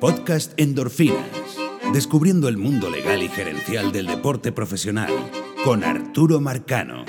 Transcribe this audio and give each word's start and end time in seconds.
Podcast 0.00 0.52
Endorfinas. 0.60 1.58
Descubriendo 1.92 2.48
el 2.48 2.56
mundo 2.56 2.88
legal 2.88 3.20
y 3.20 3.28
gerencial 3.28 3.90
del 3.90 4.06
deporte 4.06 4.52
profesional 4.52 5.10
con 5.64 5.82
Arturo 5.82 6.40
Marcano. 6.40 7.04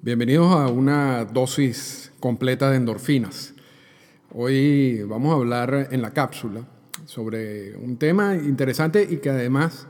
Bienvenidos 0.00 0.52
a 0.52 0.66
una 0.66 1.24
dosis 1.24 2.10
completa 2.18 2.68
de 2.68 2.78
endorfinas. 2.78 3.54
Hoy 4.32 5.04
vamos 5.04 5.32
a 5.32 5.36
hablar 5.36 5.88
en 5.92 6.02
la 6.02 6.10
cápsula 6.10 6.66
sobre 7.04 7.76
un 7.76 7.96
tema 7.96 8.34
interesante 8.34 9.06
y 9.08 9.18
que 9.18 9.30
además 9.30 9.86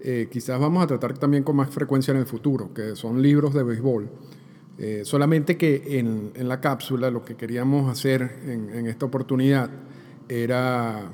eh, 0.00 0.28
quizás 0.32 0.58
vamos 0.58 0.82
a 0.82 0.86
tratar 0.86 1.18
también 1.18 1.44
con 1.44 1.56
más 1.56 1.68
frecuencia 1.68 2.12
en 2.12 2.18
el 2.18 2.26
futuro, 2.26 2.72
que 2.72 2.96
son 2.96 3.20
libros 3.20 3.52
de 3.52 3.62
béisbol. 3.62 4.08
Eh, 4.78 5.02
solamente 5.04 5.58
que 5.58 5.98
en, 5.98 6.32
la 6.48 6.58
cápsula 6.62 7.10
lo 7.10 7.22
que 7.22 7.36
queríamos 7.36 7.90
hacer 7.90 8.40
en, 8.46 8.86
esta 8.86 9.04
oportunidad 9.04 9.68
era 10.30 11.10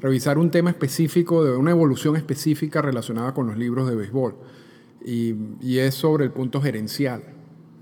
revisar 0.00 0.36
un 0.36 0.50
tema 0.50 0.70
específico, 0.70 1.44
de 1.44 1.56
una 1.56 1.70
evolución 1.70 2.16
específica 2.16 2.82
relacionada 2.82 3.32
con 3.32 3.46
los 3.46 3.56
libros 3.56 3.88
de 3.88 3.96
béisbol. 3.96 4.34
Y, 5.04 5.34
y 5.60 5.78
es 5.78 5.94
sobre 5.94 6.24
el 6.24 6.32
punto 6.32 6.60
gerencial. 6.60 7.22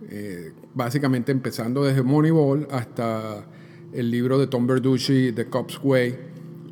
Eh, 0.08 0.52
básicamente 0.74 1.32
empezando 1.32 1.82
desde 1.82 2.02
Moneyball 2.02 2.68
hasta 2.70 3.44
el 3.92 4.10
libro 4.10 4.38
de 4.38 4.46
Tom 4.46 4.66
Verducci, 4.66 5.32
The 5.32 5.46
Cops 5.46 5.80
Way, 5.82 6.18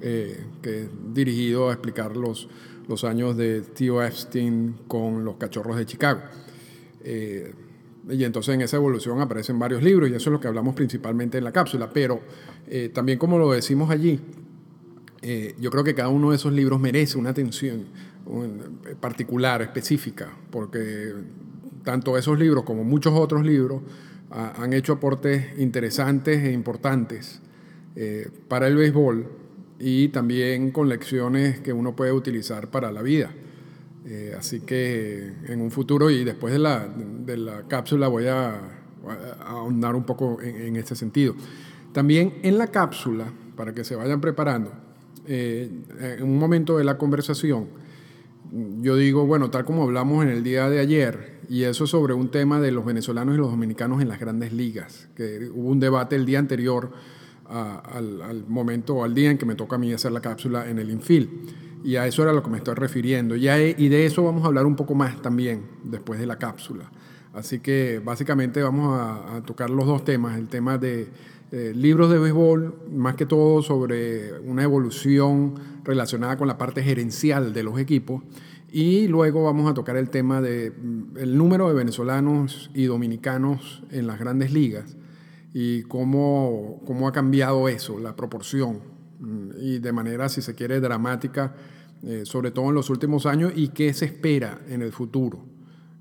eh, 0.03 0.45
que 0.63 0.83
es 0.83 0.89
dirigido 1.13 1.71
a 1.71 1.73
explicar 1.73 2.17
los, 2.17 2.49
los 2.87 3.03
años 3.05 3.37
de 3.37 3.63
Theo 3.63 4.03
Epstein 4.03 4.77
con 4.87 5.25
los 5.25 5.37
cachorros 5.37 5.77
de 5.77 5.87
Chicago. 5.87 6.21
Eh, 7.03 7.53
y 8.11 8.25
entonces 8.25 8.55
en 8.55 8.61
esa 8.61 8.77
evolución 8.77 9.21
aparecen 9.21 9.59
varios 9.59 9.83
libros 9.83 10.11
y 10.11 10.15
eso 10.15 10.31
es 10.31 10.33
lo 10.33 10.41
que 10.41 10.49
hablamos 10.49 10.75
principalmente 10.75 11.39
en 11.39 11.45
la 11.45 11.53
cápsula. 11.53 11.91
Pero 11.93 12.21
eh, 12.67 12.91
también 12.93 13.19
como 13.19 13.39
lo 13.39 13.53
decimos 13.53 13.91
allí, 13.91 14.21
eh, 15.23 15.55
yo 15.59 15.71
creo 15.71 15.85
que 15.85 15.95
cada 15.95 16.09
uno 16.09 16.31
de 16.31 16.37
esos 16.37 16.53
libros 16.53 16.81
merece 16.81 17.17
una 17.17 17.31
atención 17.31 17.85
un, 18.27 18.81
particular, 19.01 19.63
específica, 19.63 20.29
porque 20.51 21.15
tanto 21.83 22.19
esos 22.19 22.39
libros 22.39 22.65
como 22.65 22.85
muchos 22.85 23.15
otros 23.15 23.45
libros 23.45 23.83
han 24.31 24.73
hecho 24.73 24.95
aportes 24.95 25.59
interesantes 25.59 26.43
e 26.43 26.51
importantes 26.51 27.41
eh, 27.95 28.29
para 28.49 28.67
el 28.67 28.75
béisbol 28.75 29.29
y 29.79 30.09
también 30.09 30.73
con 30.73 30.89
lecciones 30.89 31.61
que 31.61 31.73
uno 31.73 31.95
puede 31.95 32.11
utilizar 32.11 32.69
para 32.69 32.91
la 32.91 33.03
vida. 33.03 33.31
Eh, 34.07 34.35
así 34.37 34.61
que 34.61 35.33
en 35.47 35.63
un 35.63 35.71
futuro 35.71 36.11
y 36.11 36.25
después 36.25 36.53
de 36.53 36.59
la, 36.59 36.87
de 36.87 37.39
la 37.39 37.63
cápsula 37.63 38.09
voy 38.09 38.27
a, 38.27 38.61
ahondar 39.47 39.95
un 39.95 40.05
poco 40.05 40.41
en, 40.41 40.77
este 40.77 40.95
sentido. 40.95 41.35
También 41.93 42.35
en 42.43 42.59
la 42.59 42.69
cápsula, 42.69 43.27
para 43.57 43.75
que 43.75 43.85
se 43.85 43.97
vayan 43.97 44.21
preparando, 44.21 44.73
eh, 45.27 45.71
en 46.19 46.23
un 46.23 46.39
momento 46.39 46.79
de 46.79 46.85
la 46.85 46.97
conversación, 46.97 47.69
yo 48.81 48.97
digo, 48.97 49.27
bueno, 49.27 49.51
tal 49.51 49.65
como 49.65 49.83
hablamos 49.83 50.25
en 50.25 50.31
el 50.31 50.43
día 50.43 50.71
de 50.71 50.81
ayer, 50.81 51.41
y 51.49 51.65
eso 51.65 51.87
sobre 51.87 52.15
un 52.15 52.31
tema 52.31 52.61
de 52.61 52.73
los 52.73 52.85
venezolanos 52.85 53.35
y 53.35 53.39
los 53.39 53.51
dominicanos 53.51 54.01
en 54.01 54.09
las 54.09 54.19
grandes 54.19 54.53
ligas, 54.53 55.09
que 55.15 55.51
hubo 55.53 55.69
un 55.69 55.81
debate 55.81 56.17
el 56.17 56.25
día 56.25 56.39
anterior 56.39 56.93
al, 57.47 58.23
al 58.23 58.47
momento, 58.47 59.05
al 59.05 59.15
día 59.15 59.31
en 59.31 59.39
que 59.39 59.45
me 59.45 59.55
toca 59.55 59.77
a 59.77 59.79
mí 59.79 59.93
hacer 59.93 60.13
la 60.13 60.21
cápsula 60.21 60.69
en 60.69 60.79
el 60.79 60.91
infield. 60.91 61.29
Y 61.85 61.97
a 61.97 62.07
eso 62.07 62.23
era 62.23 62.33
lo 62.33 62.43
que 62.43 62.49
me 62.49 62.57
estoy 62.57 62.75
refiriendo. 62.75 63.37
Y 63.37 63.45
de 63.89 64.07
eso 64.07 64.25
vamos 64.25 64.43
a 64.45 64.47
hablar 64.47 64.65
un 64.65 64.75
poco 64.75 64.95
más 64.95 65.21
también 65.21 65.67
después 65.85 66.19
de 66.19 66.27
la 66.27 66.39
cápsula. 66.39 66.91
Así 67.35 67.61
que 67.61 68.01
básicamente 68.03 68.63
vamos 68.63 68.99
a, 68.99 69.43
tocar 69.45 69.69
los 69.69 69.87
dos 69.87 70.03
temas. 70.03 70.39
El 70.39 70.49
tema 70.49 70.79
de 70.79 71.09
eh, 71.53 71.73
libros 71.77 72.11
de 72.11 72.19
béisbol, 72.19 72.75
más 72.91 73.17
que 73.17 73.27
todo 73.27 73.61
sobre 73.61 74.39
una 74.41 74.63
evolución 74.63 75.55
relacionada 75.85 76.39
con 76.39 76.49
la 76.49 76.57
parte 76.57 76.83
gerencial 76.83 77.53
de 77.53 77.63
los 77.63 77.79
equipos. 77.79 78.23
Y 78.73 79.07
luego 79.07 79.45
vamos 79.45 79.71
a 79.71 79.75
tocar 79.75 79.99
el 79.99 80.09
tema 80.09 80.41
del 80.41 80.73
de, 81.13 81.27
número 81.27 81.69
de 81.69 81.75
venezolanos 81.75 82.71
y 82.73 82.85
dominicanos 82.85 83.83
en 83.91 84.07
las 84.07 84.19
grandes 84.19 84.53
ligas 84.53 84.97
y 85.53 85.83
cómo, 85.83 86.83
cómo 86.87 87.07
ha 87.07 87.13
cambiado 87.13 87.69
eso, 87.69 88.01
la 88.01 88.17
proporción 88.17 88.95
y 89.61 89.79
de 89.79 89.93
manera, 89.93 90.29
si 90.29 90.43
se 90.43 90.55
quiere, 90.55 90.81
dramática, 90.81 91.55
eh, 92.07 92.23
sobre 92.25 92.51
todo 92.51 92.69
en 92.69 92.75
los 92.75 92.91
últimos 92.91 93.27
años, 93.27 93.53
y 93.55 93.69
qué 93.69 93.93
se 93.95 94.07
espera 94.07 94.61
en 94.69 94.83
el 94.83 94.93
futuro. 94.93 95.45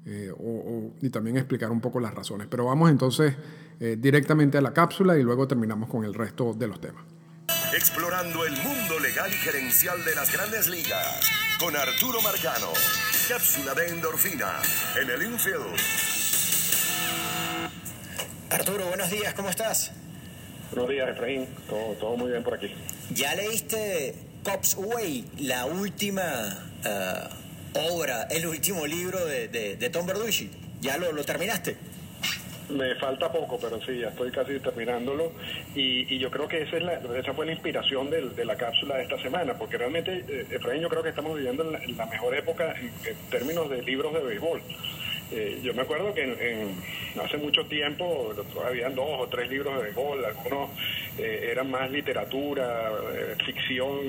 Eh, 0.06 0.31
o, 0.31 0.36
o, 0.36 0.94
y 1.02 1.09
también 1.09 1.38
explicar 1.38 1.72
un 1.72 1.80
poco 1.80 2.00
las 2.00 2.14
razones. 2.14 2.47
Pero 2.50 2.66
vamos 2.66 2.91
entonces 2.91 3.36
eh, 3.80 3.96
directamente 3.97 4.58
a 4.58 4.62
la 4.62 4.74
cápsula 4.74 5.18
y 5.18 5.24
luego 5.24 5.47
terminamos 5.47 5.90
con 5.90 6.03
el 6.03 6.14
resto 6.14 6.53
de 6.53 6.68
los 6.68 6.81
temas. 6.81 7.06
Explorando 7.74 8.46
el 8.46 8.52
mundo 8.52 9.00
legal 9.00 9.31
y 9.31 9.36
gerencial 9.36 10.03
de 10.03 10.14
las 10.14 10.31
grandes 10.31 10.68
ligas 10.69 11.22
con 11.58 11.75
Arturo 11.75 12.22
Marcano. 12.22 12.68
Cápsula 13.30 13.74
de 13.74 13.88
endorfina 13.88 14.59
en 15.02 15.09
el 15.09 15.24
infield. 15.24 15.74
Arturo, 18.50 18.85
buenos 18.88 19.09
días, 19.09 19.34
¿cómo 19.34 19.50
estás? 19.50 19.94
Buenos 20.72 20.90
días, 20.90 21.09
Efraín. 21.09 21.47
Todo, 21.70 21.94
todo 21.94 22.18
muy 22.18 22.30
bien 22.30 22.44
por 22.44 22.56
aquí. 22.56 22.75
¿Ya 23.12 23.34
leíste 23.35 24.32
Cops 24.43 24.75
Way, 24.77 25.25
la 25.39 25.65
última 25.65 26.21
uh, 26.85 27.93
obra, 27.93 28.23
el 28.29 28.45
último 28.45 28.85
libro 28.85 29.25
de, 29.25 29.47
de, 29.47 29.89
Tom 29.89 30.05
Verducci? 30.05 30.49
¿Ya 30.81 30.97
lo, 30.97 31.13
lo, 31.13 31.23
terminaste? 31.23 31.77
Me 32.69 32.93
falta 32.95 33.31
poco, 33.31 33.57
pero 33.57 33.79
sí, 33.85 33.99
ya 33.99 34.09
estoy 34.09 34.31
casi 34.31 34.59
terminándolo. 34.59 35.31
Y, 35.75 36.13
y 36.13 36.19
yo 36.19 36.29
creo 36.29 36.47
que 36.47 36.61
esa, 36.63 36.75
es 36.75 36.83
la, 36.83 36.93
esa 37.17 37.33
fue 37.33 37.45
la 37.45 37.53
inspiración 37.53 38.09
de, 38.09 38.29
de, 38.29 38.45
la 38.45 38.57
cápsula 38.57 38.97
de 38.97 39.03
esta 39.03 39.21
semana, 39.21 39.53
porque 39.53 39.77
realmente, 39.77 40.25
eh, 40.27 40.47
Efraín, 40.51 40.81
yo 40.81 40.89
creo 40.89 41.03
que 41.03 41.09
estamos 41.09 41.37
viviendo 41.37 41.63
en 41.63 41.97
la, 41.97 42.05
mejor 42.05 42.35
época 42.35 42.75
en, 42.77 42.91
términos 43.29 43.69
de 43.69 43.81
libros 43.81 44.13
de 44.13 44.23
béisbol. 44.23 44.61
Eh, 45.35 45.59
yo 45.63 45.73
me 45.73 45.81
acuerdo 45.81 46.13
que 46.13 46.23
en, 46.23 46.38
en, 46.39 47.21
hace 47.21 47.38
mucho 47.38 47.66
tiempo 47.66 48.33
había 48.63 48.89
dos 48.89 49.19
o 49.19 49.27
tres 49.27 49.49
libros 49.49 49.75
de 49.77 49.83
béisbol, 49.83 50.23
algunos 50.23 50.69
eh, 51.17 51.49
eran 51.51 51.71
más 51.71 51.89
literatura, 51.89 52.91
eh, 53.13 53.35
ficción, 53.43 53.99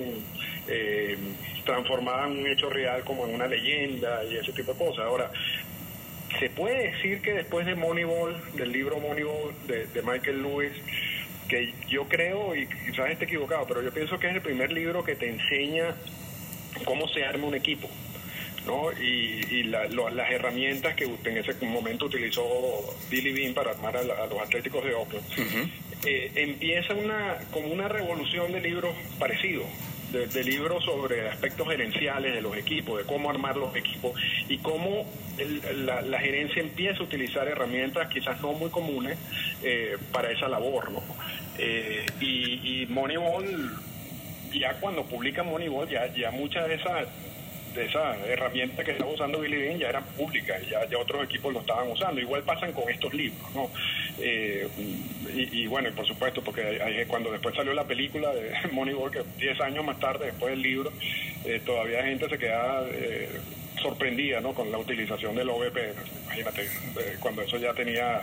eh, 0.69 1.17
transformaban 1.65 2.33
un 2.39 2.47
hecho 2.47 2.69
real 2.69 3.03
como 3.05 3.27
en 3.27 3.35
una 3.35 3.47
leyenda 3.47 4.23
y 4.25 4.37
ese 4.37 4.53
tipo 4.53 4.73
de 4.73 4.79
cosas. 4.79 5.07
Ahora, 5.07 5.31
se 6.39 6.51
puede 6.51 6.91
decir 6.91 7.23
que 7.23 7.33
después 7.33 7.65
de 7.65 7.75
Moneyball, 7.75 8.37
del 8.55 8.71
libro 8.71 9.01
Moneyball 9.01 9.55
de, 9.67 9.87
de 9.87 10.03
Michael 10.03 10.43
Lewis, 10.43 10.73
que 11.49 11.73
yo 11.89 12.05
creo, 12.07 12.55
y 12.55 12.67
quizás 12.67 13.11
esté 13.11 13.25
equivocado, 13.25 13.67
pero 13.67 13.83
yo 13.83 13.93
pienso 13.93 14.19
que 14.19 14.29
es 14.29 14.35
el 14.35 14.43
primer 14.43 14.73
libro 14.73 15.05
que 15.05 15.15
te 15.15 15.29
enseña 15.29 15.95
cómo 16.85 17.09
se 17.09 17.25
arma 17.25 17.47
un 17.47 17.55
equipo. 17.55 17.89
¿No? 18.67 18.93
Y, 18.93 19.45
y 19.51 19.63
la, 19.65 19.87
lo, 19.87 20.09
las 20.11 20.31
herramientas 20.31 20.95
que 20.95 21.05
en 21.05 21.37
ese 21.37 21.55
momento 21.67 22.07
utilizó 22.07 22.43
Billy 23.11 23.33
Bean 23.33 23.55
para 23.55 23.71
armar 23.73 23.97
a, 23.97 24.03
la, 24.03 24.15
a 24.15 24.27
los 24.27 24.41
Atléticos 24.41 24.85
de 24.85 24.95
Oakland, 24.95 25.25
uh 25.39 25.43
-huh. 25.43 25.71
eh, 26.07 26.33
empieza 26.35 26.95
una, 26.95 27.39
como 27.51 27.69
una 27.69 27.89
revolución 27.89 28.53
de 28.53 28.61
libros 28.61 28.95
parecidos. 29.19 29.67
De, 30.13 30.29
de, 30.29 30.45
libros 30.45 30.85
sobre 30.85 31.29
aspectos 31.29 31.67
gerenciales 31.67 32.35
de 32.35 32.41
los 32.41 32.57
equipos, 32.57 32.99
de 32.99 33.05
cómo 33.05 33.31
armar 33.31 33.57
los 33.57 33.75
equipos 33.75 34.13
y 34.49 34.59
cómo 34.59 35.05
el, 35.39 35.87
la, 35.87 36.03
la, 36.03 36.21
gerencia 36.21 36.63
empieza 36.63 37.01
a 37.01 37.03
utilizar 37.03 37.49
herramientas 37.49 38.09
quizás 38.11 38.41
no 38.41 38.53
muy 38.53 38.71
comunes 38.71 39.19
eh, 39.65 39.97
para 40.13 40.31
esa 40.31 40.47
labor. 40.49 40.93
¿no? 40.93 41.03
Eh, 41.59 42.07
y, 42.21 42.83
y 42.83 42.87
Moneyball, 42.87 43.73
ya 44.53 44.75
cuando 44.75 45.05
publica 45.05 45.43
Moneyball, 45.43 45.89
ya, 45.89 46.07
ya 46.15 46.31
muchas 46.31 46.69
de 46.69 46.75
esas 46.77 47.09
de 47.75 47.87
esa 47.87 48.17
herramienta 48.27 48.85
que 48.85 48.93
estaba 48.93 49.11
usando 49.11 49.41
Billy 49.41 49.57
Bean 49.57 49.79
ya 49.79 49.89
eran 49.89 50.05
públicas, 50.05 50.61
ya, 50.69 50.89
ya 50.89 50.99
otros 50.99 51.25
equipos 51.25 51.53
lo 51.53 51.61
estaban 51.61 51.91
usando. 51.91 52.21
Igual 52.21 52.43
pasan 52.43 52.73
con 52.73 52.89
estos 52.89 53.13
libros, 53.13 53.55
¿no? 53.55 53.71
Eh, 54.19 54.69
y, 54.79 55.63
y, 55.63 55.67
bueno, 55.67 55.89
y 55.89 55.93
por 55.93 56.07
supuesto, 56.07 56.43
porque 56.43 56.63
hay, 56.81 57.05
cuando 57.07 57.33
después 57.33 57.55
salió 57.55 57.75
la 57.75 57.85
película 57.85 58.33
de 58.33 58.53
Moneyball, 58.73 59.11
que 59.11 59.23
10 59.39 59.61
años 59.61 59.85
más 59.85 59.99
tarde, 59.99 60.27
después 60.27 60.53
del 60.53 60.63
libro, 60.63 60.93
eh, 61.45 61.61
todavía 61.65 62.05
gente 62.05 62.29
se 62.29 62.39
queda 62.39 62.85
eh, 62.91 63.29
sorprendida, 63.83 64.41
¿no? 64.41 64.55
Con 64.55 64.71
la 64.71 64.79
utilización 64.79 65.35
del 65.35 65.51
OVP. 65.51 65.93
Imagínate, 66.27 66.63
eh, 66.63 67.17
cuando 67.21 67.43
eso 67.43 67.59
ya 67.59 67.75
tenía 67.75 68.21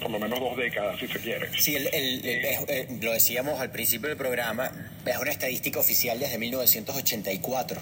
por 0.00 0.10
lo 0.10 0.18
menos 0.18 0.38
dos 0.40 0.56
décadas, 0.56 0.98
si 0.98 1.08
se 1.08 1.18
quiere. 1.18 1.48
Sí, 1.58 1.74
el, 1.74 1.88
el, 1.92 2.24
el, 2.24 3.00
lo 3.00 3.12
decíamos 3.12 3.60
al 3.60 3.70
principio 3.70 4.08
del 4.08 4.16
programa, 4.16 4.70
es 5.04 5.16
una 5.18 5.30
estadística 5.30 5.80
oficial 5.80 6.18
desde 6.18 6.38
1984. 6.38 7.80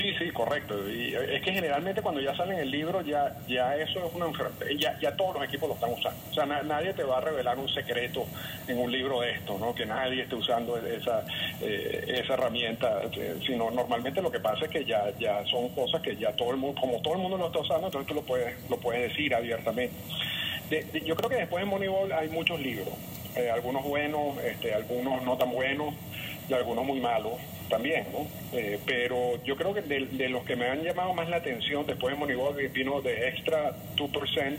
Sí, 0.00 0.14
sí, 0.18 0.30
correcto. 0.30 0.88
Y 0.90 1.14
es 1.14 1.42
que 1.42 1.52
generalmente 1.52 2.00
cuando 2.00 2.22
ya 2.22 2.34
sale 2.34 2.54
en 2.54 2.60
el 2.60 2.70
libro 2.70 3.02
ya 3.02 3.36
ya 3.46 3.76
eso 3.76 4.06
es 4.06 4.14
una 4.14 4.26
ya, 4.78 4.98
ya 4.98 5.14
todos 5.14 5.34
los 5.34 5.44
equipos 5.44 5.68
lo 5.68 5.74
están 5.74 5.92
usando. 5.92 6.18
O 6.30 6.34
sea, 6.34 6.46
na, 6.46 6.62
nadie 6.62 6.94
te 6.94 7.04
va 7.04 7.18
a 7.18 7.20
revelar 7.20 7.58
un 7.58 7.68
secreto 7.68 8.24
en 8.66 8.78
un 8.78 8.90
libro 8.90 9.20
de 9.20 9.32
esto, 9.32 9.58
¿no? 9.58 9.74
Que 9.74 9.84
nadie 9.84 10.22
esté 10.22 10.36
usando 10.36 10.78
esa 10.78 11.22
eh, 11.60 12.20
esa 12.22 12.32
herramienta, 12.34 13.02
sino 13.46 13.70
normalmente 13.70 14.22
lo 14.22 14.30
que 14.30 14.40
pasa 14.40 14.64
es 14.64 14.70
que 14.70 14.86
ya 14.86 15.10
ya 15.18 15.44
son 15.44 15.68
cosas 15.70 16.00
que 16.00 16.16
ya 16.16 16.32
todo 16.32 16.52
el 16.52 16.56
mundo 16.56 16.80
como 16.80 17.02
todo 17.02 17.14
el 17.14 17.20
mundo 17.20 17.36
lo 17.36 17.48
está 17.48 17.58
usando, 17.58 17.88
entonces 17.88 18.08
tú 18.08 18.14
lo 18.14 18.22
puedes 18.22 18.70
lo 18.70 18.78
puedes 18.78 19.02
decir 19.10 19.34
abiertamente. 19.34 19.94
De, 20.70 21.02
yo 21.04 21.14
creo 21.14 21.28
que 21.28 21.36
después 21.36 21.62
de 21.62 21.70
Moneyball 21.70 22.12
hay 22.12 22.28
muchos 22.28 22.58
libros 22.58 22.88
eh, 23.36 23.50
algunos 23.50 23.84
buenos, 23.84 24.38
este, 24.38 24.72
algunos 24.72 25.22
no 25.24 25.36
tan 25.36 25.50
buenos 25.50 25.94
y 26.48 26.54
algunos 26.54 26.86
muy 26.86 27.00
malos 27.00 27.34
también, 27.70 28.04
¿no? 28.12 28.26
Eh, 28.52 28.78
pero 28.84 29.42
yo 29.44 29.56
creo 29.56 29.72
que 29.72 29.80
de, 29.80 30.28
los 30.28 30.44
que 30.44 30.56
me 30.56 30.66
han 30.66 30.82
llamado 30.82 31.14
más 31.14 31.30
la 31.30 31.36
atención 31.36 31.86
después 31.86 32.12
de 32.12 32.20
Moneyball 32.20 32.54
vino 32.68 33.00
de 33.00 33.28
Extra 33.28 33.74
2%, 33.96 34.58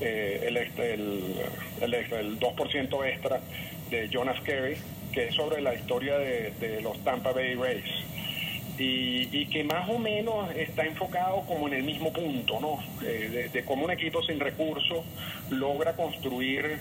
eh, 0.00 0.44
el, 0.46 0.56
el, 0.56 1.34
el, 1.80 2.38
2% 2.38 3.08
extra 3.08 3.40
de 3.90 4.08
Jonas 4.08 4.40
Carey, 4.42 4.76
que 5.12 5.28
es 5.28 5.34
sobre 5.34 5.62
la 5.62 5.74
historia 5.74 6.18
de, 6.18 6.80
los 6.82 7.02
Tampa 7.02 7.32
Bay 7.32 7.54
Rays. 7.54 7.84
Y, 8.78 9.46
que 9.46 9.64
más 9.64 9.88
o 9.88 9.98
menos 9.98 10.54
está 10.54 10.84
enfocado 10.84 11.40
como 11.46 11.66
en 11.66 11.74
el 11.74 11.82
mismo 11.82 12.12
punto, 12.12 12.60
¿no? 12.60 12.78
Eh, 13.02 13.48
de, 13.50 13.64
cómo 13.64 13.86
un 13.86 13.90
equipo 13.90 14.22
sin 14.22 14.38
recursos 14.38 15.02
logra 15.48 15.94
construir 15.94 16.78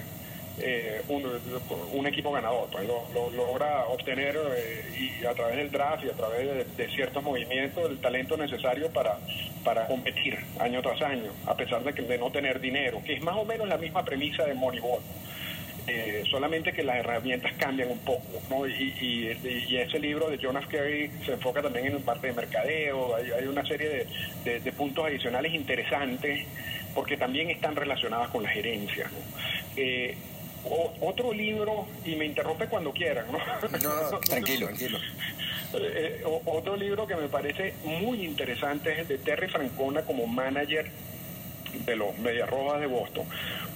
eh, 0.59 1.01
un, 1.09 2.07
equipo 2.07 2.31
ganador, 2.31 2.69
pues 2.71 2.87
lo, 2.87 3.29
logra 3.31 3.85
obtener 3.87 4.37
eh, 4.55 5.19
y 5.21 5.25
a 5.25 5.33
través 5.33 5.57
del 5.57 5.71
draft 5.71 6.05
y 6.05 6.09
a 6.09 6.13
través 6.13 6.77
de, 6.77 6.87
ciertos 6.89 7.23
movimientos 7.23 7.89
el 7.89 7.99
talento 7.99 8.37
necesario 8.37 8.89
para, 8.91 9.17
para 9.63 9.87
competir 9.87 10.37
año 10.59 10.81
tras 10.81 11.01
año, 11.01 11.31
a 11.45 11.55
pesar 11.55 11.83
de, 11.83 11.93
que, 11.93 12.03
de 12.03 12.17
no 12.17 12.31
tener 12.31 12.59
dinero, 12.61 13.01
que 13.03 13.13
es 13.13 13.23
más 13.23 13.35
o 13.35 13.43
menos 13.43 13.67
la 13.67 13.77
misma 13.77 14.05
premisa 14.05 14.45
de 14.45 14.53
Moneyball. 14.53 15.01
Eh, 15.87 16.23
solamente 16.31 16.73
que 16.73 16.83
las 16.83 16.97
herramientas 16.97 17.53
cambian 17.59 17.91
un 17.91 17.99
poco, 17.99 18.41
¿no? 18.49 18.67
Y, 18.67 19.27
ese 19.77 19.99
libro 19.99 20.29
de 20.31 20.39
Jonas 20.39 20.65
Carey 20.67 21.11
se 21.23 21.33
enfoca 21.33 21.61
también 21.61 21.87
en 21.87 22.01
parte 22.01 22.27
de 22.27 22.33
mercadeo, 22.33 23.15
hay, 23.15 23.45
una 23.45 23.63
serie 23.65 24.07
de, 24.43 24.71
puntos 24.71 25.05
adicionales 25.05 25.53
interesantes 25.53 26.47
porque 26.95 27.17
también 27.17 27.51
están 27.51 27.75
relacionadas 27.75 28.29
con 28.29 28.41
la 28.41 28.49
gerencia. 28.49 29.11
Eh, 29.75 30.17
otro 31.01 31.31
libro, 31.31 31.87
y 32.05 32.15
me 32.15 32.25
interrumpe 32.25 32.67
cuando 32.67 32.91
quieran, 32.91 33.25
¿no? 33.31 33.37
tranquilo, 34.21 34.67
tranquilo. 34.67 34.99
Eh, 35.73 36.23
otro 36.45 36.75
libro 36.75 37.05
que 37.05 37.15
me 37.15 37.27
parece 37.27 37.73
muy 37.83 38.25
interesante 38.25 38.93
es 38.93 38.99
el 38.99 39.07
de 39.07 39.17
Terry 39.17 39.47
Francona 39.49 40.01
como 40.03 40.25
manager 40.25 40.89
de 41.85 41.95
los 41.95 42.17
Medias 42.19 42.49
Rojas 42.49 42.79
de 42.79 42.87
Boston, 42.87 43.25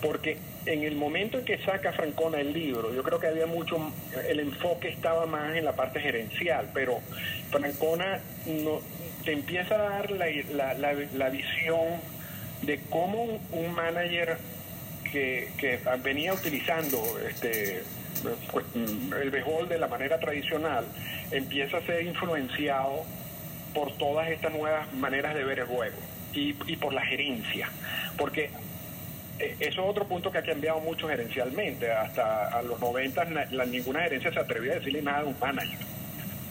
porque 0.01 0.37
en 0.65 0.83
el 0.83 0.95
momento 0.95 1.39
en 1.39 1.45
que 1.45 1.57
saca 1.59 1.91
Francona 1.91 2.39
el 2.39 2.53
libro, 2.53 2.93
yo 2.93 3.03
creo 3.03 3.19
que 3.19 3.27
había 3.27 3.45
mucho, 3.45 3.91
el 4.27 4.39
enfoque 4.39 4.89
estaba 4.89 5.25
más 5.25 5.55
en 5.55 5.65
la 5.65 5.73
parte 5.73 5.99
gerencial, 5.99 6.69
pero 6.73 6.99
Francona 7.51 8.21
no, 8.45 8.79
te 9.23 9.33
empieza 9.33 9.75
a 9.75 9.77
dar 9.77 10.11
la, 10.11 10.27
la, 10.53 10.93
la, 10.93 11.29
visión 11.29 11.99
de 12.61 12.79
cómo 12.89 13.39
un 13.51 13.73
manager 13.73 14.37
que, 15.11 15.49
que 15.57 15.79
venía 16.03 16.33
utilizando 16.33 17.01
este 17.27 17.83
pues, 18.51 18.65
el 18.75 19.29
béisbol 19.29 19.69
de 19.69 19.77
la 19.77 19.87
manera 19.87 20.19
tradicional 20.19 20.85
empieza 21.31 21.77
a 21.77 21.81
ser 21.81 22.03
influenciado 22.03 23.03
por 23.73 23.95
todas 23.97 24.29
estas 24.29 24.51
nuevas 24.53 24.91
maneras 24.93 25.35
de 25.35 25.43
ver 25.43 25.59
el 25.59 25.65
juego 25.65 25.97
y, 26.33 26.55
y 26.71 26.75
por 26.75 26.93
la 26.93 27.05
gerencia, 27.05 27.69
porque 28.17 28.49
eh, 29.39 29.55
eso 29.59 29.81
es 29.81 29.89
otro 29.89 30.05
punto 30.05 30.31
que 30.31 30.37
ha 30.37 30.43
cambiado 30.43 30.79
mucho 30.81 31.07
gerencialmente. 31.07 31.91
Hasta 31.91 32.49
a 32.49 32.61
los 32.61 32.79
90 32.79 33.25
ninguna 33.67 34.01
gerencia 34.01 34.31
se 34.31 34.39
atrevía 34.39 34.73
a 34.73 34.75
decirle 34.75 35.01
nada 35.01 35.19
a 35.19 35.25
un 35.25 35.35
manager. 35.39 35.79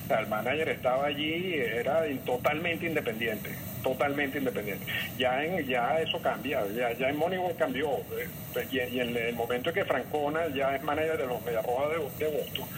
O 0.05 0.09
sea, 0.09 0.21
el 0.21 0.27
manager 0.27 0.69
estaba 0.71 1.07
allí, 1.07 1.55
era 1.55 2.03
totalmente 2.25 2.87
independiente, 2.87 3.51
totalmente 3.89 4.39
independiente. 4.39 4.85
Ya 5.19 5.43
en, 5.43 5.67
ya 5.67 6.01
eso 6.01 6.21
cambia, 6.21 6.65
ya, 6.77 6.93
ya 6.93 7.09
en 7.09 7.17
Moneyball 7.17 7.57
cambió. 7.57 7.91
Eh, 7.97 8.29
y, 8.71 9.01
en 9.01 9.17
el 9.17 9.35
momento 9.35 9.71
en 9.71 9.75
que 9.75 9.85
Francona 9.85 10.49
ya 10.55 10.77
es 10.77 10.83
manager 10.83 11.19
de 11.19 11.27
los 11.27 11.43
Mediarrojas 11.43 11.91
de, 11.91 12.25
de 12.25 12.39
Boston, 12.39 12.69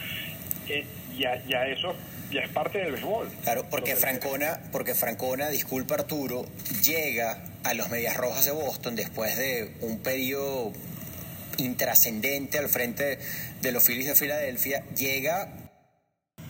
eh, 0.69 0.85
ya, 1.17 1.43
ya 1.47 1.67
eso 1.67 1.93
ya 2.31 2.41
es 2.41 2.49
parte 2.49 2.79
del 2.79 2.93
béisbol. 2.93 3.29
Claro, 3.43 3.65
porque 3.69 3.95
Francona, 3.95 4.59
porque 4.71 4.95
Francona, 4.95 5.49
disculpa 5.49 5.95
Arturo, 5.95 6.45
llega 6.81 7.43
a 7.63 7.73
los 7.73 7.89
Medias 7.89 8.15
Rojas 8.15 8.45
de 8.45 8.51
Boston 8.51 8.95
después 8.95 9.37
de 9.37 9.75
un 9.81 9.99
periodo 9.99 10.71
intrascendente 11.57 12.57
al 12.57 12.69
frente 12.69 13.19
de 13.61 13.71
los 13.71 13.83
Phillies 13.83 14.07
de 14.07 14.15
Filadelfia, 14.15 14.85
llega 14.95 15.49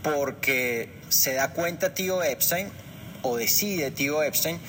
porque 0.04 0.90
se 1.10 1.34
da 1.34 1.50
cuenta 1.50 1.94
tío 1.94 2.24
Epstein, 2.24 2.70
o 3.22 3.38
decide 3.38 3.92
tío 3.92 4.24
Epstein, 4.24 4.60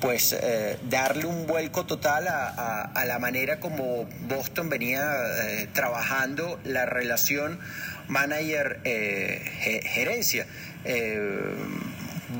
pues 0.00 0.32
eh, 0.32 0.78
darle 0.90 1.26
un 1.26 1.46
vuelco 1.46 1.86
total 1.86 2.26
a, 2.28 3.04
la 3.06 3.20
manera 3.20 3.60
como 3.60 4.08
Boston 4.28 4.68
venía 4.68 5.08
eh, 5.44 5.68
trabajando 5.72 6.58
la 6.64 6.86
relación 6.86 7.60
manager-gerencia. 8.08 10.46
Eh, 10.84 11.54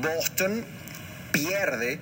Boston 0.01 0.65
pierde 1.31 2.01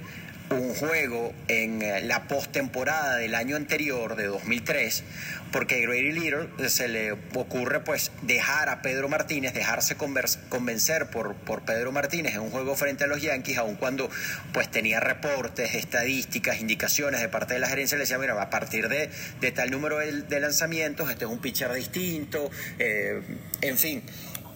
un 0.55 0.73
juego 0.73 1.33
en 1.47 1.81
eh, 1.81 2.01
la 2.01 2.27
postemporada 2.27 3.17
del 3.17 3.35
año 3.35 3.55
anterior, 3.55 4.15
de 4.15 4.25
2003, 4.25 5.03
porque 5.51 5.75
a 5.75 5.79
Grady 5.79 6.11
Little 6.11 6.69
se 6.69 6.87
le 6.87 7.11
ocurre 7.11 7.81
pues 7.81 8.11
dejar 8.21 8.69
a 8.69 8.81
Pedro 8.81 9.09
Martínez, 9.09 9.53
dejarse 9.53 9.95
convencer 9.95 11.07
por, 11.07 11.35
por 11.35 11.63
Pedro 11.63 11.91
Martínez 11.91 12.35
en 12.35 12.41
un 12.41 12.51
juego 12.51 12.75
frente 12.75 13.03
a 13.03 13.07
los 13.07 13.21
Yankees, 13.21 13.57
aun 13.57 13.75
cuando 13.75 14.09
pues 14.53 14.69
tenía 14.69 14.99
reportes, 14.99 15.75
estadísticas, 15.75 16.59
indicaciones 16.59 17.21
de 17.21 17.29
parte 17.29 17.53
de 17.53 17.59
la 17.59 17.67
gerencia, 17.67 17.97
le 17.97 18.03
decía, 18.03 18.17
mira, 18.17 18.41
a 18.41 18.49
partir 18.49 18.87
de, 18.89 19.09
de 19.39 19.51
tal 19.51 19.71
número 19.71 19.97
de, 19.97 20.39
lanzamientos, 20.39 21.09
este 21.09 21.25
es 21.25 21.31
un 21.31 21.39
pitcher 21.39 21.71
distinto, 21.73 22.49
eh, 22.79 23.21
en 23.61 23.77
fin. 23.77 24.03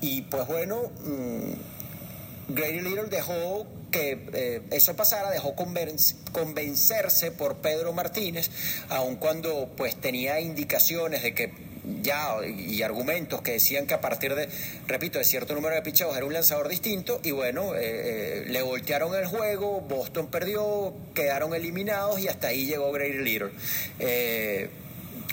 Y 0.01 0.24
pues 0.24 0.47
bueno, 0.47 0.92
mm, 1.03 2.53
Grady 2.53 2.81
Little 2.81 3.07
dejó 3.09 3.68
que 3.95 4.19
eh, 4.33 4.62
eso 4.71 4.94
pasara, 4.97 5.31
dejó 5.31 5.56
convencerse 5.56 7.31
por 7.31 7.57
Pedro 7.57 7.94
Martínez, 7.94 8.50
aun 8.89 9.15
cuando 9.15 9.71
pues 9.77 9.95
tenía 9.95 10.42
indicaciones 10.42 11.24
de 11.24 11.33
que 11.33 11.53
ya 12.01 12.45
y 12.45 12.81
argumentos 12.81 13.42
que 13.42 13.53
decían 13.53 13.88
que 13.88 13.94
a 13.94 14.01
partir 14.01 14.36
de, 14.36 14.50
repito, 14.86 15.18
de 15.18 15.24
cierto 15.24 15.53
número 15.56 15.75
de 15.75 15.81
pichados 15.81 16.18
era 16.18 16.25
un 16.25 16.33
lanzador 16.33 16.68
distinto 16.68 17.21
y 17.24 17.31
bueno, 17.31 17.74
eh, 17.74 17.80
eh, 17.83 18.45
le 18.50 18.62
voltearon 18.63 19.15
el 19.15 19.27
juego, 19.27 19.80
Boston 19.80 20.27
perdió, 20.27 20.94
quedaron 21.13 21.56
eliminados 21.56 22.19
y 22.19 22.27
hasta 22.27 22.50
ahí 22.50 22.65
llegó 22.65 22.92
Grady 22.92 23.19
Little. 23.19 23.51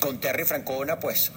con 0.00 0.20
Terry 0.20 0.44
Francona, 0.44 1.00
pues 1.00 1.32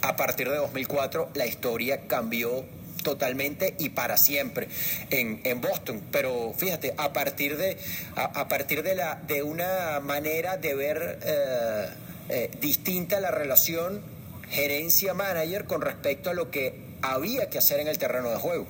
a 0.00 0.16
partir 0.16 0.48
de 0.48 0.56
2004 0.56 1.28
la 1.34 1.44
historia 1.44 2.06
cambió 2.06 2.64
totalmente 3.04 3.76
y 3.78 3.90
para 3.90 4.16
siempre 4.16 4.66
en, 5.10 5.40
en 5.44 5.60
Boston. 5.60 6.02
Pero 6.10 6.52
fíjate, 6.56 6.94
a 6.96 7.12
partir 7.12 7.56
de, 7.56 7.78
a, 8.16 8.48
partir 8.48 8.82
de, 8.82 8.96
la, 8.96 9.14
de 9.14 9.44
una 9.44 10.00
manera 10.00 10.56
de 10.56 10.74
ver 10.74 11.20
eh, 11.22 11.86
eh, 12.30 12.50
distinta 12.60 13.20
la 13.20 13.30
relación 13.30 14.02
gerencia-manager 14.50 15.66
con 15.66 15.80
respecto 15.82 16.30
a 16.30 16.34
lo 16.34 16.50
que 16.50 16.74
había 17.02 17.48
que 17.48 17.58
hacer 17.58 17.78
en 17.78 17.86
el 17.86 17.98
terreno 17.98 18.30
de 18.30 18.36
juego. 18.36 18.66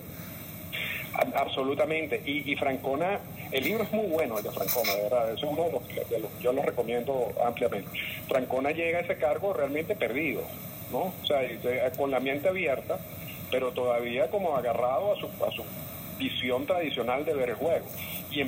Absolutamente. 1.35 2.21
Y, 2.27 2.51
y, 2.51 2.57
Francona, 2.57 3.21
el 3.53 3.63
libro 3.63 3.85
es 3.85 3.93
muy 3.93 4.07
bueno, 4.09 4.39
el 4.39 4.45
de 4.45 4.51
Francona, 4.51 4.95
de 4.95 5.03
verdad. 5.03 5.33
Es 5.33 5.43
uno 5.43 5.65
de 5.65 5.73
los, 5.73 5.83
yo 6.41 6.53
lo 6.53 6.63
recomiendo 6.63 7.33
ampliamente. 7.45 7.89
Francona 8.29 8.73
llega 8.73 8.99
a 8.99 9.03
ese 9.03 9.17
cargo 9.17 9.53
realmente 9.53 9.95
perdido, 9.95 10.43
¿no? 10.91 11.15
O 11.23 11.27
sea, 11.27 11.41
con 11.97 12.11
la 12.11 12.19
mente 12.19 12.49
abierta 12.49 12.99
pero 13.51 13.71
todavía 13.71 14.29
como 14.29 14.57
agarrado 14.57 15.13
a 15.13 15.17
su, 15.17 15.27
a 15.27 15.51
su 15.51 15.65
visión 16.19 16.67
tradicional 16.67 17.25
de 17.25 17.35
ver 17.35 17.51
el 17.51 17.57
juego. 17.57 17.87
Y, 18.31 18.43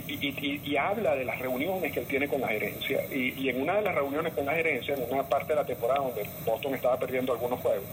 y, 0.64 0.76
habla 0.76 1.14
de 1.14 1.24
las 1.24 1.38
reuniones 1.38 1.92
que 1.92 2.00
él 2.00 2.06
tiene 2.06 2.28
con 2.28 2.40
la 2.40 2.48
gerencia. 2.48 3.04
Y, 3.10 3.48
en 3.48 3.62
una 3.62 3.76
de 3.76 3.82
las 3.82 3.94
reuniones 3.94 4.34
con 4.34 4.46
la 4.46 4.54
gerencia, 4.54 4.94
en 4.94 5.12
una 5.12 5.22
parte 5.22 5.52
de 5.52 5.56
la 5.56 5.64
temporada 5.64 6.00
donde 6.00 6.28
Boston 6.44 6.74
estaba 6.74 6.98
perdiendo 6.98 7.32
algunos 7.32 7.60
juegos, 7.60 7.84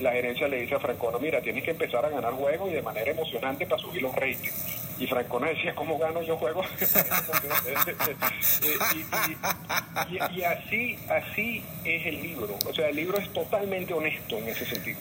la 0.00 0.12
gerencia 0.12 0.48
le 0.48 0.62
dice 0.62 0.74
a 0.74 0.80
Francona, 0.80 1.18
mira, 1.18 1.40
tienes 1.40 1.64
que 1.64 1.70
empezar 1.70 2.04
a 2.04 2.08
ganar 2.08 2.32
juegos 2.32 2.70
y 2.70 2.74
de 2.74 2.82
manera 2.82 3.10
emocionante 3.10 3.66
para 3.66 3.80
subir 3.80 4.02
los 4.02 4.14
ratings. 4.14 4.80
Y 4.98 5.06
Francona 5.06 5.48
decía, 5.48 5.74
¿cómo 5.74 5.98
gano 5.98 6.22
yo 6.22 6.36
juegos? 6.36 6.66
y, 10.10 10.42
así, 10.42 10.98
así 11.08 11.64
es 11.84 12.06
el 12.06 12.22
libro. 12.22 12.56
O 12.66 12.72
sea, 12.72 12.88
el 12.88 12.96
libro 12.96 13.18
es 13.18 13.32
totalmente 13.32 13.92
honesto 13.92 14.38
en 14.38 14.48
ese 14.48 14.66
sentido. 14.66 14.98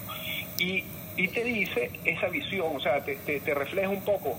Y 0.58 0.84
y 1.16 1.28
te 1.28 1.44
dice 1.44 1.92
esa 2.06 2.28
visión, 2.28 2.76
o 2.76 2.80
sea, 2.80 3.04
te, 3.04 3.16
te, 3.16 3.54
refleja 3.54 3.90
un 3.90 4.02
poco 4.02 4.38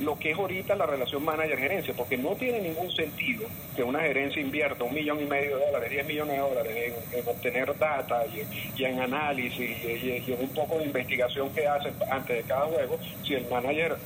lo 0.00 0.18
que 0.18 0.30
es 0.30 0.38
ahorita 0.38 0.74
la 0.74 0.86
relación 0.86 1.24
manager-gerencia, 1.24 1.94
porque 1.94 2.16
no 2.16 2.34
tiene 2.36 2.60
ningún 2.60 2.90
sentido 2.92 3.46
que 3.76 3.82
una 3.82 4.00
gerencia 4.00 4.40
invierta 4.40 4.84
un 4.84 4.94
millón 4.94 5.20
y 5.20 5.24
medio 5.24 5.58
de 5.58 5.66
dólares, 5.66 5.90
10 5.90 6.06
millones 6.06 6.36
de 6.36 6.42
dólares 6.42 6.94
en, 7.12 7.28
obtener 7.28 7.78
data 7.78 8.24
y, 8.26 8.84
en 8.84 9.00
análisis 9.00 9.70
y, 9.84 10.32
en 10.32 10.40
un 10.40 10.48
poco 10.48 10.78
de 10.78 10.84
investigación 10.84 11.52
que 11.52 11.66
hace 11.66 11.92
antes 12.10 12.36
de 12.36 12.42
cada 12.44 12.66
juego, 12.66 12.98
si 13.24 13.34
el 13.34 13.46
manager 13.48 13.96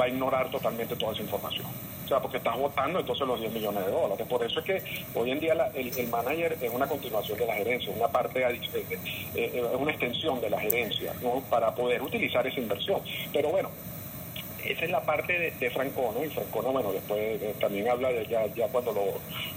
va 0.00 0.04
a 0.04 0.08
ignorar 0.08 0.50
totalmente 0.50 0.96
toda 0.96 1.12
esa 1.12 1.22
información. 1.22 1.66
O 2.08 2.10
sea, 2.10 2.20
porque 2.20 2.38
estás 2.38 2.56
votando 2.56 3.00
entonces 3.00 3.26
los 3.26 3.38
10 3.38 3.52
millones 3.52 3.84
de 3.84 3.92
dólares. 3.92 4.26
Por 4.26 4.42
eso 4.42 4.60
es 4.60 4.64
que 4.64 4.82
hoy 5.14 5.30
en 5.30 5.40
día 5.40 5.52
el, 5.74 6.08
manager 6.08 6.56
es 6.58 6.72
una 6.72 6.86
continuación 6.86 7.38
de 7.38 7.46
la 7.46 7.54
gerencia, 7.54 7.92
una 7.94 8.08
parte, 8.08 8.40
eh, 8.40 8.58
eh, 9.34 9.62
es 9.74 9.78
una 9.78 9.90
extensión 9.90 10.40
de 10.40 10.48
la 10.48 10.58
gerencia, 10.58 11.12
¿no? 11.20 11.42
Para 11.50 11.74
poder 11.74 12.00
utilizar 12.00 12.46
esa 12.46 12.60
inversión. 12.60 13.02
Pero 13.30 13.50
bueno, 13.50 13.68
esa 14.64 14.84
es 14.86 14.90
la 14.90 15.02
parte 15.02 15.38
de, 15.38 15.50
de 15.50 15.70
Francono, 15.70 16.24
y 16.24 16.30
Francono, 16.30 16.72
bueno, 16.72 16.92
después 16.92 17.20
eh, 17.42 17.54
también 17.60 17.90
habla 17.90 18.08
de 18.08 18.26
ya, 18.26 18.46
ya 18.54 18.68
cuando 18.68 18.92
lo 18.92 19.04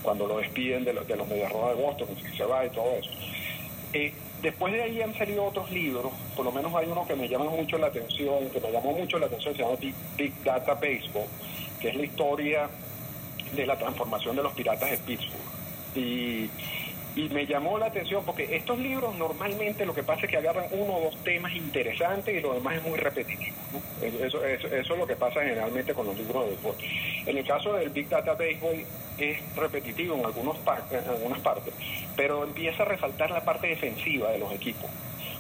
cuando 0.04 0.28
lo 0.28 0.40
despiden 0.40 0.84
de, 0.84 0.92
de 0.92 1.16
los 1.16 1.28
Medias 1.30 1.54
Rojas 1.54 1.78
de 1.78 1.84
Boston, 1.84 2.08
que 2.16 2.36
se 2.38 2.44
va 2.44 2.66
y 2.66 2.70
todo 2.72 2.98
eso. 2.98 3.12
Eh, 3.94 4.14
después 4.42 4.74
de 4.74 4.82
ahí 4.82 5.02
han 5.02 5.14
salido 5.18 5.44
otros 5.44 5.70
libros, 5.72 6.12
por 6.36 6.46
lo 6.46 6.52
menos 6.52 6.74
hay 6.76 6.88
uno 6.88 7.06
que 7.06 7.16
me 7.16 7.28
llama 7.28 7.46
mucho 7.46 7.78
la 7.78 7.88
atención, 7.88 8.50
que 8.50 8.60
me 8.60 8.72
llamó 8.72 8.94
mucho 8.94 9.20
la 9.20 9.26
atención, 9.26 9.56
se 9.56 9.62
llama 9.62 9.76
Big, 10.18 10.34
Data 10.44 10.74
Baseball, 10.76 11.28
que 11.82 11.90
es 11.90 11.96
la 11.96 12.04
historia 12.04 12.70
de 13.56 13.66
la 13.66 13.78
transformación 13.78 14.36
de 14.36 14.44
los 14.44 14.54
piratas 14.54 14.92
de 14.92 14.98
Pittsburgh. 14.98 15.42
Y 15.96 16.50
y 17.16 17.28
me 17.30 17.46
llamó 17.46 17.78
la 17.78 17.88
atención 17.88 18.24
porque 18.26 18.56
estos 18.56 18.80
libros 18.80 19.16
normalmente 19.16 19.86
lo 19.86 19.94
que 19.94 20.04
pasa 20.04 20.22
es 20.26 20.32
que 20.32 20.38
agarran 20.38 20.66
uno 20.72 20.94
o 20.96 21.02
dos 21.02 21.18
temas 21.24 21.54
interesantes 21.54 22.34
y 22.34 22.40
lo 22.40 22.54
demás 22.54 22.76
es 22.76 22.84
muy 22.84 22.98
repetitivo. 22.98 23.56
Eso, 24.02 24.46
eso, 24.46 24.68
es 24.68 24.88
lo 24.88 25.06
que 25.06 25.16
pasa 25.18 25.42
generalmente 25.42 25.94
con 25.94 26.06
los 26.06 26.18
libros 26.18 26.46
de 26.46 26.52
deporte. 26.52 26.86
En 27.26 27.38
el 27.38 27.46
caso 27.46 27.74
del 27.74 27.90
Big 27.90 28.08
Data 28.08 28.34
Baseball 28.34 28.86
es 29.18 29.56
repetitivo 29.56 30.16
en, 30.16 30.26
algunos 30.26 30.56
en 30.92 31.10
algunas 31.10 31.40
partes, 31.42 31.74
pero 32.16 32.46
empieza 32.46 32.84
a 32.84 32.86
resaltar 32.86 33.30
la 33.32 33.44
parte 33.44 33.68
defensiva 33.68 34.32
de 34.32 34.40
los 34.40 34.52
equipos. 34.54 34.90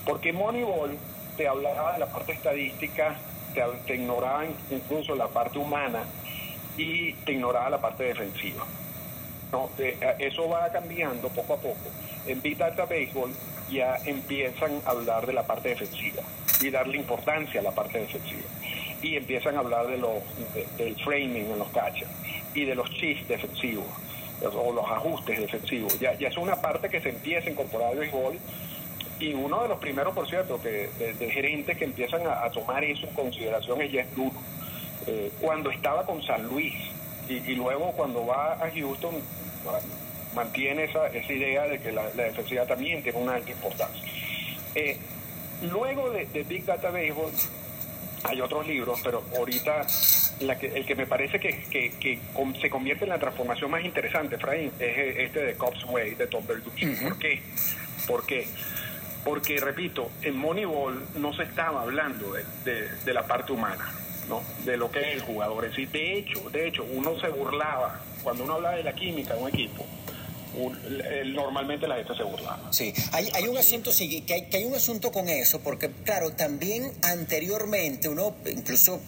Porque 0.06 0.34
Moneyball 0.34 0.98
te 1.38 1.48
hablaba 1.48 1.94
de 1.94 2.00
la 2.00 2.08
parte 2.08 2.34
estadística, 2.34 3.16
te, 3.54 3.62
te 3.86 3.96
ignoraba 3.96 4.46
incluso 4.70 5.16
la 5.16 5.28
parte 5.28 5.58
humana 5.60 6.04
y 6.78 7.14
te 7.14 7.34
ignoraba 7.34 7.70
la 7.70 7.82
parte 7.82 8.06
defensiva. 8.06 8.66
No, 9.52 9.70
eh, 9.78 9.98
eso 10.20 10.48
va 10.48 10.70
cambiando 10.72 11.28
poco 11.30 11.54
a 11.54 11.58
poco. 11.58 11.90
En 12.26 12.42
Big 12.42 12.58
Data 12.58 12.86
Baseball 12.86 13.32
ya 13.70 13.98
empiezan 14.06 14.82
a 14.86 14.92
hablar 14.92 15.26
de 15.26 15.34
la 15.34 15.44
parte 15.44 15.70
defensiva 15.70 16.24
y 16.62 16.70
darle 16.70 16.98
importancia 16.98 17.60
a 17.60 17.64
la 17.64 17.72
parte 17.72 18.00
defensiva. 18.00 18.48
Y 19.02 19.18
empiezan 19.18 19.58
a 19.58 19.60
hablar 19.60 19.88
de 19.88 19.98
los, 19.98 20.22
del 20.78 20.96
framing 21.04 21.52
en 21.52 21.60
los 21.60 21.70
catchers 21.70 22.12
y 22.54 22.66
de 22.66 22.76
los 22.76 22.90
chips 22.92 23.28
defensivos 23.28 23.86
o 24.44 24.72
los 24.72 24.86
ajustes 24.86 25.40
defensivos. 25.40 26.00
Ya, 26.00 26.14
ya 26.18 26.30
es 26.30 26.38
una 26.38 26.56
parte 26.56 26.90
que 26.90 27.02
se 27.02 27.10
empieza 27.10 27.48
a 27.48 27.52
incorporar 27.52 27.92
al 27.92 28.00
béisbol 28.00 28.38
y 29.22 29.34
uno 29.34 29.62
de 29.62 29.70
los 29.70 29.78
primeros, 29.80 30.14
por 30.14 30.28
cierto, 30.28 30.60
que 30.62 30.90
de, 30.98 31.30
gerentes 31.30 31.78
que 31.78 31.86
empiezan 31.86 32.22
a, 32.26 32.50
tomar 32.50 32.84
eso 32.84 33.08
en 33.08 33.14
consideración 33.14 33.82
es 33.82 33.92
Jeff 33.92 34.18
Luno. 34.18 34.42
Eh, 35.08 35.32
cuando 35.40 35.70
estaba 35.72 36.06
con 36.06 36.22
San 36.24 36.48
Luis 36.48 36.74
y, 37.30 37.34
y, 37.34 37.56
luego 37.56 37.92
cuando 37.94 38.26
va 38.26 38.54
a 38.54 38.70
Houston 38.72 39.16
mantiene 40.36 40.86
esa, 40.86 41.08
esa 41.08 41.34
idea 41.34 41.64
de 41.68 41.80
que 41.80 41.92
la, 41.92 42.10
defensiva 42.10 42.66
también 42.66 43.04
tiene 43.04 43.20
una 43.20 43.36
alta 43.36 43.52
importancia. 43.52 44.04
Eh, 44.76 44.98
luego 45.72 46.10
de, 46.10 46.26
Big 46.44 46.66
Data 46.66 46.90
Baseball 46.90 47.32
hay 48.24 48.42
otros 48.42 48.68
libros, 48.68 49.00
pero 49.04 49.24
ahorita 49.38 49.86
la 50.42 50.58
que, 50.58 50.68
el 50.68 50.86
que 50.86 50.96
me 50.96 51.06
parece 51.06 51.40
que, 51.40 51.52
que, 51.70 52.20
se 52.60 52.70
convierte 52.70 53.04
en 53.04 53.10
la 53.10 53.20
transformación 53.20 53.70
más 53.70 53.84
interesante, 53.84 54.36
Efraín, 54.36 54.72
es 54.80 55.18
este 55.18 55.46
de 55.46 55.56
Cops 55.56 55.86
Way, 55.86 56.16
de 56.16 56.28
Tom 56.28 56.46
Berducci. 56.48 56.86
¿Por 56.88 57.20
qué? 57.20 57.42
¿Por 58.08 58.26
qué? 58.26 58.48
Porque, 59.24 59.58
repito, 59.58 60.10
en 60.22 60.38
Moneyball 60.38 61.08
no 61.16 61.34
se 61.34 61.44
estaba 61.44 61.82
hablando 61.82 62.34
de, 62.34 63.14
la 63.14 63.28
parte 63.28 63.52
humana, 63.52 63.92
¿no? 64.28 64.42
de 64.66 64.78
lo 64.78 64.90
que 64.90 65.00
es 65.00 65.16
el 65.16 65.22
jugador. 65.22 65.66
Es 65.66 65.72
decir, 65.72 65.90
de 65.90 66.18
hecho, 66.18 66.50
de 66.50 66.68
hecho, 66.68 66.84
uno 66.92 67.20
se 67.20 67.28
burlaba 67.30 68.02
cuando 68.24 68.44
uno 68.44 68.54
habla 68.54 68.72
de 68.72 68.84
la 68.84 68.94
química 68.94 69.36
de 69.36 69.42
un 69.42 69.50
equipo, 69.50 69.86
normalmente 71.26 71.88
la 71.88 71.96
gente 71.96 72.16
se 72.16 72.24
burla. 72.24 72.60
Sí, 72.72 72.94
hay, 73.12 73.30
hay 73.34 73.48
un 73.48 73.58
asunto, 73.58 73.92
sí, 73.92 74.22
que 74.22 74.34
hay, 74.34 74.46
que 74.48 74.58
hay 74.58 74.66
un 74.66 74.76
asunto 74.76 75.12
con 75.12 75.30
eso, 75.30 75.62
porque 75.62 75.92
claro, 76.04 76.32
también 76.32 76.92
anteriormente 77.04 78.10
uno 78.10 78.36
incluso 78.46 79.00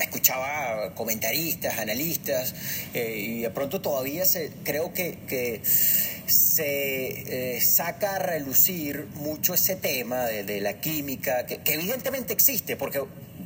escuchaba 0.00 0.94
comentaristas, 0.94 1.78
analistas, 1.78 2.54
eh, 2.94 3.16
y 3.16 3.40
de 3.42 3.50
pronto 3.50 3.80
todavía 3.80 4.24
se, 4.24 4.50
creo 4.64 4.92
que, 4.92 5.18
que 5.28 5.60
se 5.64 7.56
eh, 7.56 7.60
saca 7.60 8.16
a 8.16 8.18
relucir 8.18 9.06
mucho 9.14 9.54
ese 9.54 9.76
tema 9.76 10.26
de, 10.26 10.60
la 10.60 10.80
química, 10.80 11.46
que 11.46 11.60
evidentemente 11.66 12.32
existe, 12.32 12.76
porque 12.76 13.02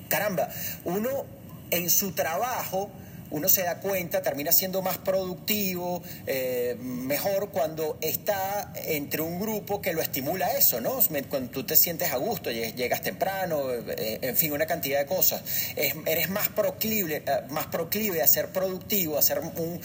caramba, 0.09 0.49
uno 0.85 1.25
en 1.71 1.88
su 1.88 2.12
trabajo 2.12 2.90
uno 3.33 3.49
se 3.49 3.62
da 3.62 3.81
cuenta, 3.81 4.21
termina 4.23 4.53
siendo 4.53 4.83
más 4.83 4.99
productivo, 4.99 6.03
eh, 6.27 6.77
mejor 6.79 7.49
cuando 7.51 7.99
está 8.01 8.73
entre 8.85 9.23
un 9.23 9.41
grupo 9.41 9.81
que 9.81 9.95
lo 9.95 10.03
estimula 10.03 10.53
eso, 10.53 10.81
¿no? 10.81 11.01
Cuando 11.31 11.51
tú 11.51 11.65
te 11.65 11.75
sientes 11.75 12.12
a 12.12 12.17
gusto, 12.17 12.51
llegas 12.51 13.01
temprano, 13.01 13.73
eh, 13.73 14.19
en 14.21 14.37
fin, 14.37 14.53
una 14.53 14.67
cantidad 14.67 15.01
de 15.01 15.07
cosas. 15.07 15.43
eres 15.77 16.29
más 16.29 16.51
proclive, 16.51 17.23
eh, 17.27 17.41
más 17.49 17.67
proclive 17.67 18.23
a 18.23 18.27
ser 18.27 18.49
productivo, 18.49 19.19
a 19.19 19.23
ser 19.23 19.41
un, 19.41 19.81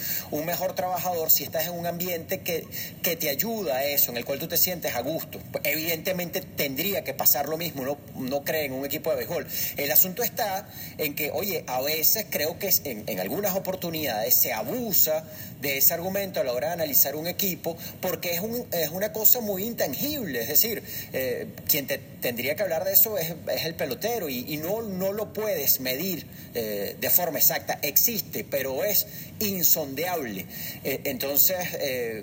mejor 0.45 0.75
trabajador 0.75 1.29
si 1.29 1.43
estás 1.43 1.67
en 1.67 1.73
un 1.73 1.85
ambiente 1.87 2.39
que, 2.39 2.65
que 3.01 3.17
te 3.17 3.29
ayuda 3.29 3.77
a 3.77 3.85
eso, 3.85 4.11
en 4.11 4.17
el 4.17 4.25
cual 4.25 4.39
tú 4.39 4.47
te 4.47 4.57
sientes 4.57 4.95
a 4.95 5.01
gusto. 5.01 5.39
Evidentemente 5.63 6.41
tendría 6.41 7.03
que 7.03 7.13
pasar 7.13 7.47
lo 7.47 7.57
mismo, 7.57 7.83
no, 7.83 7.97
no 8.15 8.43
cree 8.43 8.65
en 8.65 8.73
un 8.73 8.85
equipo 8.85 9.09
de 9.09 9.17
béisbol. 9.17 9.47
El 9.77 9.91
asunto 9.91 10.23
está 10.23 10.67
en 10.97 11.15
que, 11.15 11.31
oye, 11.31 11.63
a 11.67 11.81
veces 11.81 12.25
creo 12.29 12.59
que 12.59 12.73
en, 12.83 13.03
en 13.07 13.19
algún 13.19 13.36
algunas 13.37 13.55
oportunidades 13.55 14.33
se 14.33 14.51
abusa 14.51 15.23
de 15.61 15.77
ese 15.77 15.93
argumento 15.93 16.39
a 16.39 16.43
la 16.43 16.53
hora 16.53 16.69
de 16.69 16.73
analizar 16.73 17.15
un 17.15 17.27
equipo 17.27 17.77
porque 18.01 18.33
es, 18.33 18.41
un, 18.41 18.65
es 18.71 18.89
una 18.89 19.13
cosa 19.13 19.41
muy 19.41 19.63
intangible. 19.63 20.41
Es 20.41 20.47
decir, 20.47 20.81
eh, 21.13 21.47
quien 21.67 21.85
te, 21.85 21.99
tendría 22.27 22.57
que 22.57 22.63
hablar 22.63 22.83
de 22.83 22.91
eso 22.91 23.17
es, 23.17 23.33
el 23.63 23.75
pelotero 23.75 24.27
y, 24.27 24.57
no, 24.57 24.81
no 24.81 25.13
lo 25.13 25.31
puedes 25.31 25.79
medir 25.79 26.27
eh, 26.53 26.97
de 26.99 27.09
forma 27.09 27.39
exacta. 27.39 27.79
Existe, 27.81 28.43
pero 28.43 28.83
es 28.83 29.07
insondeable. 29.39 30.45
Eh, 30.83 30.99
entonces, 31.05 31.57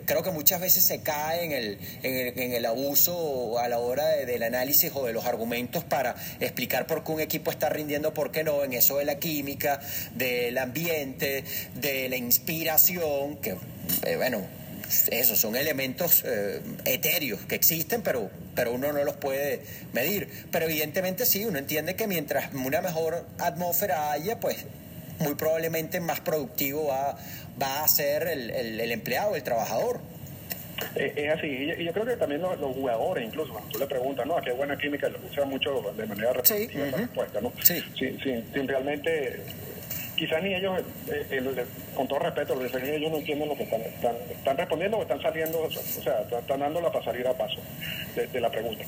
creo 0.05 0.23
que 0.23 0.31
muchas 0.31 0.61
veces 0.61 0.85
se 0.85 1.01
cae 1.01 1.47
en 1.47 1.53
el, 1.53 1.79
en 2.03 2.53
el, 2.53 2.67
abuso 2.67 3.59
a 3.59 3.67
la 3.69 3.79
hora 3.79 4.07
del 4.09 4.43
análisis 4.43 4.93
o 4.95 5.07
de 5.07 5.15
los 5.15 5.25
argumentos 5.25 5.85
para 5.85 6.17
explicar 6.39 6.87
por 6.87 7.03
qué 7.03 7.13
un 7.13 7.21
equipo 7.21 7.51
está 7.51 7.71
rindiendo, 7.71 8.13
por 8.13 8.31
qué 8.31 8.45
no, 8.45 8.63
en 8.63 8.75
eso 8.75 8.99
de 8.99 9.07
la 9.07 9.19
química, 9.19 9.81
del 10.15 10.59
ambiente 10.59 11.45
de 11.77 12.11
la 12.11 12.17
inspiración, 12.17 13.39
que, 13.39 13.57
eh, 14.05 14.17
bueno, 14.17 14.47
esos 15.11 15.41
son 15.41 15.57
elementos 15.57 16.23
eh, 16.25 16.61
etéreos 16.85 17.41
que 17.43 17.55
existen, 17.55 18.03
pero, 18.03 18.31
pero 18.55 18.73
uno 18.73 18.93
no 18.93 19.05
los 19.05 19.17
puede 19.17 19.61
medir. 19.93 20.29
Pero 20.51 20.67
evidentemente 20.67 21.27
sí, 21.27 21.45
uno 21.45 21.59
entiende 21.59 21.97
que 21.97 22.07
mientras 22.07 22.53
una 22.55 22.81
mejor 22.81 23.25
atmósfera 23.39 24.13
haya, 24.13 24.41
pues 24.41 24.67
muy 25.19 25.35
probablemente 25.35 26.01
más 26.01 26.21
productivo 26.21 26.87
va, 26.89 27.17
va 27.61 27.85
a 27.85 27.89
ser 27.89 28.27
el, 28.27 28.51
el, 28.51 28.93
empleado, 28.93 29.37
el 29.37 29.43
trabajador. 29.43 30.01
Eh, 30.97 31.13
es 31.17 31.33
así, 31.33 31.47
y 31.47 31.85
yo 31.85 31.93
creo 31.93 32.05
que 32.05 32.17
también 32.17 32.43
los, 32.43 32.57
jugadores, 32.59 33.25
incluso 33.25 33.53
cuando 33.53 33.71
tú 33.71 33.79
le 33.79 33.87
preguntas, 33.87 34.27
¿no? 34.27 34.37
A 34.37 34.43
qué 34.43 34.53
buena 34.53 34.77
química, 34.77 35.09
lo 35.09 35.19
usa 35.31 35.45
mucho 35.45 35.81
de 35.97 36.07
manera 36.07 36.33
respuesta, 36.33 37.41
¿no? 37.41 37.53
Sí. 37.63 37.83
Sí, 37.97 38.19
sí, 38.23 38.43
realmente 38.67 39.41
quizás 40.17 40.43
ni 40.43 40.55
ellos, 40.55 40.81
eh, 41.11 41.65
con 41.95 42.09
todo 42.09 42.21
respeto, 42.21 42.55
ellos 42.63 43.11
no 43.11 43.19
entienden 43.19 43.49
lo 43.49 43.57
que 43.57 43.65
están, 43.65 43.81
están, 43.83 44.57
respondiendo 44.57 44.99
o 44.99 45.03
están 45.03 45.21
saliendo, 45.21 45.63
o 45.63 45.71
sea, 45.71 46.21
están 46.21 46.61
dándola 46.61 46.91
para 46.91 47.05
salir 47.05 47.27
a 47.27 47.33
paso 47.33 47.61
de, 48.15 48.41
la 48.41 48.51
pregunta. 48.51 48.85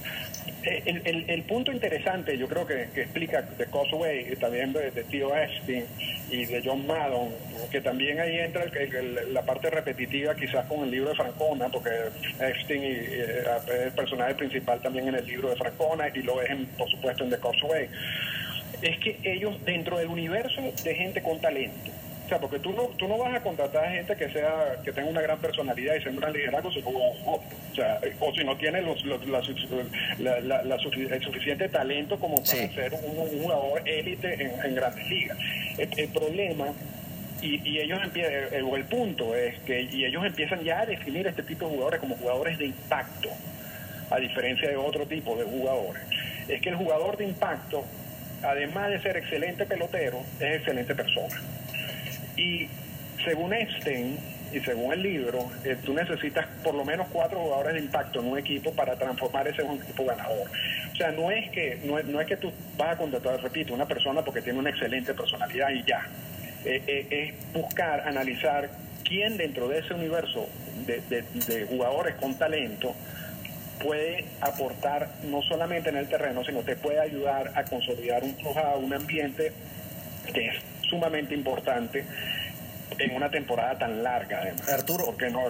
Eh, 0.62 1.24
el, 1.28 1.42
punto 1.44 1.72
interesante, 1.72 2.36
yo 2.36 2.48
creo 2.48 2.66
que, 2.66 2.82
explica 2.94 3.42
de 3.42 3.66
Cosway, 3.66 4.32
y 4.32 4.36
también 4.36 4.72
de, 4.72 4.90
Tío 5.04 5.34
Epstein 5.36 5.84
y 6.30 6.44
de 6.44 6.62
John 6.64 6.86
Madden, 6.86 7.30
que 7.70 7.80
también 7.80 8.20
ahí 8.20 8.38
entra 8.38 8.64
la 9.30 9.42
parte 9.42 9.70
repetitiva 9.70 10.34
quizás 10.34 10.66
con 10.66 10.84
el 10.84 10.90
libro 10.90 11.10
de 11.10 11.16
Francona, 11.16 11.68
porque 11.68 11.90
Epstein 12.40 12.82
eh, 12.82 13.44
es 13.66 13.86
el 13.86 13.92
personaje 13.92 14.34
principal 14.34 14.80
también 14.80 15.08
en 15.08 15.16
el 15.16 15.26
libro 15.26 15.50
de 15.50 15.56
Francona 15.56 16.08
y 16.08 16.22
lo 16.22 16.40
es, 16.42 16.50
por 16.76 16.90
supuesto, 16.90 17.24
en 17.24 17.30
The 17.30 17.38
Cosway 17.38 17.88
es 18.82 18.98
que 18.98 19.18
ellos 19.24 19.64
dentro 19.64 19.98
del 19.98 20.08
universo 20.08 20.60
de 20.82 20.94
gente 20.94 21.22
con 21.22 21.40
talento, 21.40 21.90
o 22.26 22.28
sea, 22.28 22.38
porque 22.40 22.58
tú 22.58 22.72
no, 22.72 22.88
tú 22.98 23.06
no 23.06 23.18
vas 23.18 23.36
a 23.36 23.40
contratar 23.40 23.84
a 23.84 23.90
gente 23.90 24.16
que 24.16 24.28
sea 24.30 24.78
que 24.84 24.90
tenga 24.90 25.08
una 25.08 25.20
gran 25.20 25.38
personalidad 25.38 25.94
y 25.94 26.02
sea 26.02 26.10
un 26.10 26.16
gran 26.16 26.32
liderazgo, 26.32 26.70
o, 27.24 27.40
sea, 27.72 28.00
o 28.18 28.34
si 28.34 28.42
no 28.42 28.56
tiene 28.56 28.82
los, 28.82 29.04
la, 29.04 29.14
el 29.14 29.20
suficiente 31.22 31.68
talento 31.68 32.18
como 32.18 32.38
para 32.38 32.46
ser 32.46 32.94
un, 32.94 33.42
jugador 33.42 33.88
élite 33.88 34.42
en, 34.42 34.74
grandes 34.74 35.08
ligas. 35.08 35.38
El, 35.78 36.08
problema 36.08 36.66
y, 37.40 37.60
y, 37.68 37.78
ellos 37.78 38.00
empiezan, 38.02 38.32
el, 38.32 38.74
el, 38.74 38.84
punto 38.86 39.36
es 39.36 39.60
que 39.60 39.82
y 39.82 40.04
ellos 40.04 40.26
empiezan 40.26 40.64
ya 40.64 40.80
a 40.80 40.86
definir 40.86 41.28
este 41.28 41.44
tipo 41.44 41.66
de 41.66 41.74
jugadores 41.74 42.00
como 42.00 42.16
jugadores 42.16 42.58
de 42.58 42.66
impacto, 42.66 43.28
a 44.10 44.18
diferencia 44.18 44.68
de 44.68 44.76
otro 44.76 45.06
tipo 45.06 45.36
de 45.36 45.44
jugadores. 45.44 46.02
Es 46.48 46.60
que 46.60 46.70
el 46.70 46.76
jugador 46.76 47.16
de 47.16 47.26
impacto 47.26 47.84
además 48.42 48.90
de 48.90 49.00
ser 49.00 49.16
excelente 49.16 49.66
pelotero, 49.66 50.20
es 50.40 50.56
excelente 50.56 50.94
persona. 50.94 51.34
Y 52.36 52.68
según 53.24 53.52
Epstein 53.54 54.18
y 54.52 54.60
según 54.60 54.92
el 54.92 55.02
libro, 55.02 55.50
eh, 55.64 55.76
tú 55.84 55.92
necesitas 55.94 56.46
por 56.62 56.74
lo 56.74 56.84
menos 56.84 57.08
cuatro 57.12 57.40
jugadores 57.40 57.74
de 57.74 57.80
impacto 57.80 58.20
en 58.20 58.26
un 58.26 58.38
equipo 58.38 58.72
para 58.72 58.94
transformar 58.96 59.48
ese 59.48 59.62
en 59.62 59.70
un 59.70 59.82
equipo 59.82 60.04
ganador. 60.04 60.48
O 60.92 60.96
sea, 60.96 61.10
no 61.12 61.30
es 61.30 61.50
que 61.50 61.80
no 61.84 62.00
no 62.02 62.20
es 62.20 62.26
que 62.26 62.36
tú 62.36 62.52
vas 62.76 62.94
a 62.94 62.96
contratar, 62.96 63.40
repito, 63.42 63.74
una 63.74 63.86
persona 63.86 64.22
porque 64.22 64.42
tiene 64.42 64.58
una 64.58 64.70
excelente 64.70 65.12
personalidad 65.14 65.70
y 65.70 65.82
ya. 65.84 66.06
Eh, 66.64 66.82
eh, 66.86 67.06
es 67.10 67.52
buscar, 67.52 68.00
analizar 68.08 68.68
quién 69.04 69.36
dentro 69.36 69.68
de 69.68 69.78
ese 69.80 69.94
universo 69.94 70.48
de- 70.86 71.00
de 71.10 71.64
jugadores 71.66 72.14
con 72.16 72.34
talento 72.36 72.94
puede 73.82 74.24
aportar 74.40 75.08
no 75.24 75.42
solamente 75.42 75.90
en 75.90 75.96
el 75.96 76.08
terreno, 76.08 76.44
sino 76.44 76.60
te 76.60 76.76
puede 76.76 77.00
ayudar 77.00 77.52
a 77.54 77.64
consolidar 77.64 78.22
un 78.24 78.36
un 78.82 78.94
ambiente 78.94 79.52
que 80.32 80.48
es 80.48 80.54
sumamente 80.88 81.34
importante 81.34 82.04
en 82.98 83.14
una 83.14 83.30
temporada 83.30 83.78
tan 83.78 84.02
larga, 84.02 84.40
además. 84.42 84.68
Arturo. 84.68 85.06
Porque 85.06 85.30
no, 85.30 85.40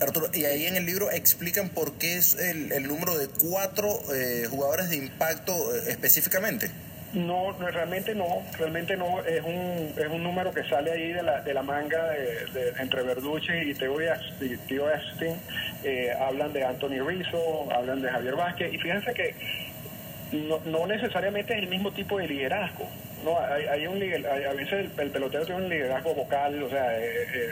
Arturo, 0.00 0.30
y 0.32 0.44
ahí 0.44 0.66
en 0.66 0.76
el 0.76 0.86
libro 0.86 1.10
explican 1.10 1.68
por 1.70 1.94
qué 1.94 2.16
es 2.16 2.34
el, 2.34 2.72
el 2.72 2.86
número 2.86 3.18
de 3.18 3.28
cuatro 3.28 4.00
eh, 4.14 4.46
jugadores 4.48 4.90
de 4.90 4.96
impacto 4.96 5.52
eh, 5.74 5.84
específicamente. 5.88 6.70
No, 7.14 7.52
no, 7.52 7.68
realmente 7.68 8.14
no, 8.14 8.42
realmente 8.58 8.94
no, 8.94 9.20
es 9.24 9.42
un, 9.42 9.94
es 9.96 10.08
un 10.08 10.22
número 10.22 10.52
que 10.52 10.62
sale 10.64 10.92
ahí 10.92 11.12
de 11.12 11.22
la, 11.22 11.40
de 11.40 11.54
la 11.54 11.62
manga 11.62 12.10
de, 12.10 12.74
entre 12.78 13.02
Verducci 13.02 13.52
y 13.52 13.74
Theo 13.74 14.00
Epstein, 14.00 15.36
Eh, 15.84 16.12
hablan 16.20 16.52
de 16.52 16.64
Anthony 16.64 17.00
Rizzo, 17.06 17.72
hablan 17.72 18.02
de 18.02 18.10
Javier 18.10 18.34
Vázquez, 18.34 18.74
y 18.74 18.78
fíjense 18.78 19.14
que 19.14 19.34
no, 20.32 20.60
no 20.66 20.86
necesariamente 20.86 21.54
es 21.54 21.60
el 21.60 21.68
mismo 21.68 21.92
tipo 21.92 22.18
de 22.18 22.28
liderazgo, 22.28 22.88
no, 23.24 23.38
hay, 23.40 23.64
hay 23.66 23.86
un 23.86 24.00
hay- 24.02 24.44
a 24.44 24.52
veces 24.52 24.72
el, 24.72 24.90
el 25.00 25.10
pelotero 25.10 25.44
tiene 25.46 25.62
un 25.62 25.68
liderazgo 25.68 26.14
vocal, 26.14 26.62
o 26.62 26.70
sea, 26.70 26.98
eh, 26.98 27.50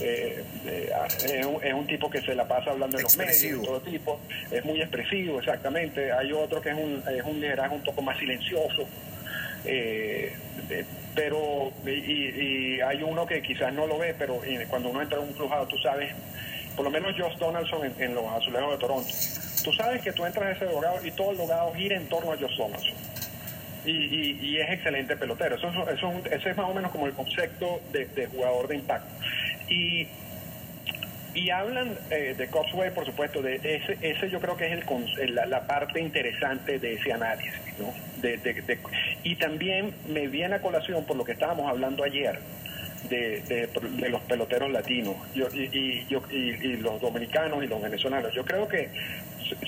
eh, 0.00 0.44
eh, 0.66 0.92
es, 1.24 1.46
un, 1.46 1.64
es 1.64 1.74
un 1.74 1.86
tipo 1.86 2.08
que 2.10 2.20
se 2.20 2.34
la 2.34 2.46
pasa 2.46 2.70
hablando 2.70 2.96
en 2.98 3.02
los 3.02 3.16
medios, 3.16 3.62
todo 3.64 3.80
tipo, 3.80 4.20
es 4.50 4.64
muy 4.64 4.80
expresivo, 4.80 5.38
exactamente. 5.38 6.12
Hay 6.12 6.32
otro 6.32 6.60
que 6.60 6.70
es 6.70 6.76
un, 6.76 7.02
es 7.12 7.22
un 7.24 7.40
liderazgo 7.40 7.74
un 7.76 7.82
poco 7.82 8.02
más 8.02 8.18
silencioso, 8.18 8.86
eh, 9.64 10.32
pero 11.14 11.72
y, 11.86 11.90
y 11.90 12.80
hay 12.80 13.02
uno 13.02 13.26
que 13.26 13.42
quizás 13.42 13.72
no 13.72 13.86
lo 13.86 13.98
ve, 13.98 14.14
pero 14.18 14.40
cuando 14.68 14.90
uno 14.90 15.02
entra 15.02 15.18
en 15.18 15.24
un 15.24 15.32
crujado, 15.32 15.66
tú 15.66 15.76
sabes, 15.78 16.12
por 16.76 16.84
lo 16.84 16.90
menos 16.90 17.14
Josh 17.18 17.36
Donaldson 17.38 17.86
en, 17.86 18.02
en 18.02 18.14
los 18.14 18.24
Azulejos 18.26 18.72
de 18.72 18.78
Toronto, 18.78 19.10
tú 19.64 19.72
sabes 19.72 20.00
que 20.02 20.12
tú 20.12 20.24
entras 20.24 20.46
a 20.46 20.52
ese 20.52 20.64
dogado 20.66 21.04
y 21.04 21.10
todo 21.10 21.32
el 21.32 21.36
dogado 21.38 21.72
gira 21.74 21.96
en 21.96 22.08
torno 22.08 22.32
a 22.32 22.36
Josh 22.36 22.56
Donaldson. 22.56 22.94
Y, 23.84 23.90
y- 23.90 24.38
y 24.42 24.58
es 24.60 24.70
excelente 24.70 25.16
pelotero. 25.16 25.56
Eso, 25.56 25.68
es- 25.68 25.74
eso 25.76 25.92
es 25.92 26.02
un- 26.02 26.32
ese 26.32 26.50
es 26.50 26.56
más 26.56 26.68
o 26.68 26.74
menos 26.74 26.90
como 26.90 27.06
el 27.06 27.12
concepto 27.12 27.80
de, 27.92 28.06
jugador 28.26 28.68
de 28.68 28.76
impacto. 28.76 29.14
Y 29.68 30.06
y 31.34 31.50
hablan 31.50 31.96
eh, 32.10 32.34
de 32.36 32.48
Copsway, 32.48 32.92
por 32.92 33.04
supuesto, 33.06 33.42
de 33.42 33.56
ese, 33.56 33.96
ese 34.00 34.28
yo 34.30 34.40
creo 34.40 34.56
que 34.56 34.66
es 34.72 34.82
el, 35.20 35.34
la, 35.36 35.46
la 35.46 35.66
parte 35.68 36.00
interesante 36.00 36.80
de 36.80 36.94
ese 36.94 37.12
análisis, 37.12 37.52
¿no? 37.78 37.94
De- 38.20 38.38
de- 38.38 38.54
de- 38.62 38.78
y 39.22 39.36
también 39.36 39.92
me 40.08 40.26
viene 40.26 40.56
a 40.56 40.60
colación 40.60 41.04
por 41.04 41.16
lo 41.16 41.24
que 41.24 41.32
estábamos 41.32 41.68
hablando 41.70 42.02
ayer 42.02 42.40
de- 43.08 43.40
de 43.42 44.08
los 44.08 44.20
peloteros 44.22 44.70
latinos 44.72 45.14
yo, 45.34 45.46
y, 45.54 45.68
y- 45.78 46.06
yo- 46.08 46.24
y- 46.30 46.34
y 46.66 46.76
los 46.78 47.00
dominicanos 47.00 47.62
y 47.62 47.68
los 47.68 47.80
venezolanos. 47.80 48.34
Yo 48.34 48.44
creo 48.44 48.66
que 48.66 48.88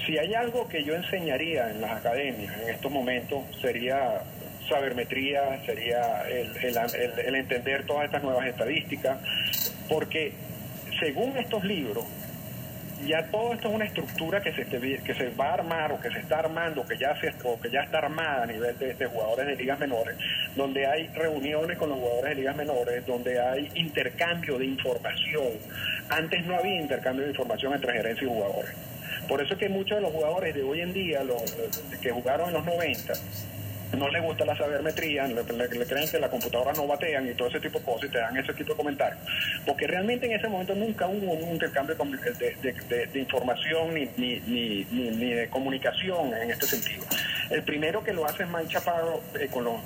si- 0.06 0.18
hay 0.18 0.34
algo 0.34 0.68
que 0.68 0.82
yo 0.84 0.94
enseñaría 0.94 1.70
en 1.70 1.80
las 1.80 1.92
academias 1.92 2.52
en 2.62 2.68
estos 2.70 2.90
momentos 2.92 3.44
sería 3.60 4.22
sabermetría, 4.68 5.60
sería 5.66 6.22
el, 6.28 6.56
el- 6.56 6.76
el- 6.76 7.18
el 7.26 7.34
entender 7.34 7.84
todas 7.86 8.04
estas 8.04 8.22
nuevas 8.22 8.46
estadísticas, 8.46 9.18
porque 9.88 10.32
según 11.00 11.36
estos 11.38 11.64
libros, 11.64 12.04
ya 13.06 13.24
todo 13.30 13.54
esto 13.54 13.68
es 13.68 13.74
una 13.74 13.86
estructura 13.86 14.42
que 14.42 14.52
se, 14.52 14.66
que 14.66 15.14
se 15.14 15.30
va 15.30 15.46
a 15.50 15.54
armar 15.54 15.90
o 15.92 16.00
que 16.00 16.10
se 16.10 16.18
está 16.18 16.40
armando, 16.40 16.86
que 16.86 16.98
ya, 16.98 17.18
se, 17.18 17.32
o 17.44 17.58
que 17.58 17.70
ya 17.70 17.80
está 17.80 17.98
armada 17.98 18.42
a 18.42 18.46
nivel 18.46 18.78
de, 18.78 18.92
de 18.94 19.06
jugadores 19.06 19.46
de 19.46 19.56
ligas 19.56 19.78
menores, 19.78 20.16
donde 20.54 20.86
hay 20.86 21.06
reuniones 21.08 21.78
con 21.78 21.88
los 21.88 21.98
jugadores 21.98 22.30
de 22.30 22.34
ligas 22.42 22.56
menores, 22.56 23.06
donde 23.06 23.40
hay 23.40 23.70
intercambio 23.74 24.58
de 24.58 24.66
información. 24.66 25.48
Antes 26.10 26.44
no 26.44 26.56
había 26.56 26.76
intercambio 26.78 27.24
de 27.24 27.30
información 27.30 27.72
entre 27.72 27.92
gerencia 27.94 28.22
y 28.24 28.28
jugadores. 28.28 28.70
Por 29.30 29.40
eso 29.40 29.54
es 29.54 29.60
que 29.60 29.68
muchos 29.68 29.96
de 29.96 30.02
los 30.02 30.10
jugadores 30.12 30.52
de 30.54 30.62
hoy 30.64 30.80
en 30.80 30.92
día, 30.92 31.22
los, 31.22 31.40
que 32.02 32.10
jugaron 32.10 32.48
en 32.48 32.54
los 32.54 32.64
90, 32.66 33.12
no 33.96 34.08
les 34.08 34.22
gusta 34.22 34.44
la 34.44 34.56
sabermetría, 34.56 35.26
le, 35.28 35.34
le- 35.42 35.86
creen 35.86 36.08
que 36.10 36.18
la 36.18 36.28
computadora 36.28 36.72
no 36.72 36.86
batean 36.86 37.28
y 37.28 37.34
todo 37.34 37.48
ese 37.48 37.60
tipo 37.60 37.78
de 37.78 37.84
cosas 37.84 38.08
y 38.08 38.12
te 38.12 38.18
dan 38.18 38.36
ese 38.36 38.52
tipo 38.54 38.70
de 38.72 38.76
comentarios. 38.76 39.20
Porque 39.64 39.86
realmente 39.86 40.26
en 40.26 40.32
ese 40.32 40.48
momento 40.48 40.74
nunca 40.74 41.06
hubo 41.06 41.32
un 41.32 41.50
intercambio 41.52 41.96
de, 41.96 43.18
información 43.20 43.94
ni, 43.94 44.08
ni, 44.16 44.40
ni- 44.90 45.10
ni 45.10 45.30
de 45.32 45.48
comunicación 45.48 46.34
en 46.34 46.50
este 46.50 46.66
sentido. 46.66 47.04
El 47.50 47.64
primero 47.64 48.02
que 48.02 48.12
lo 48.12 48.24
hace 48.24 48.44
es 48.44 48.48
Mike 48.48 48.68
Chaparro 48.68 49.20
eh, 49.38 49.48
con, 49.48 49.64
los, 49.64 49.80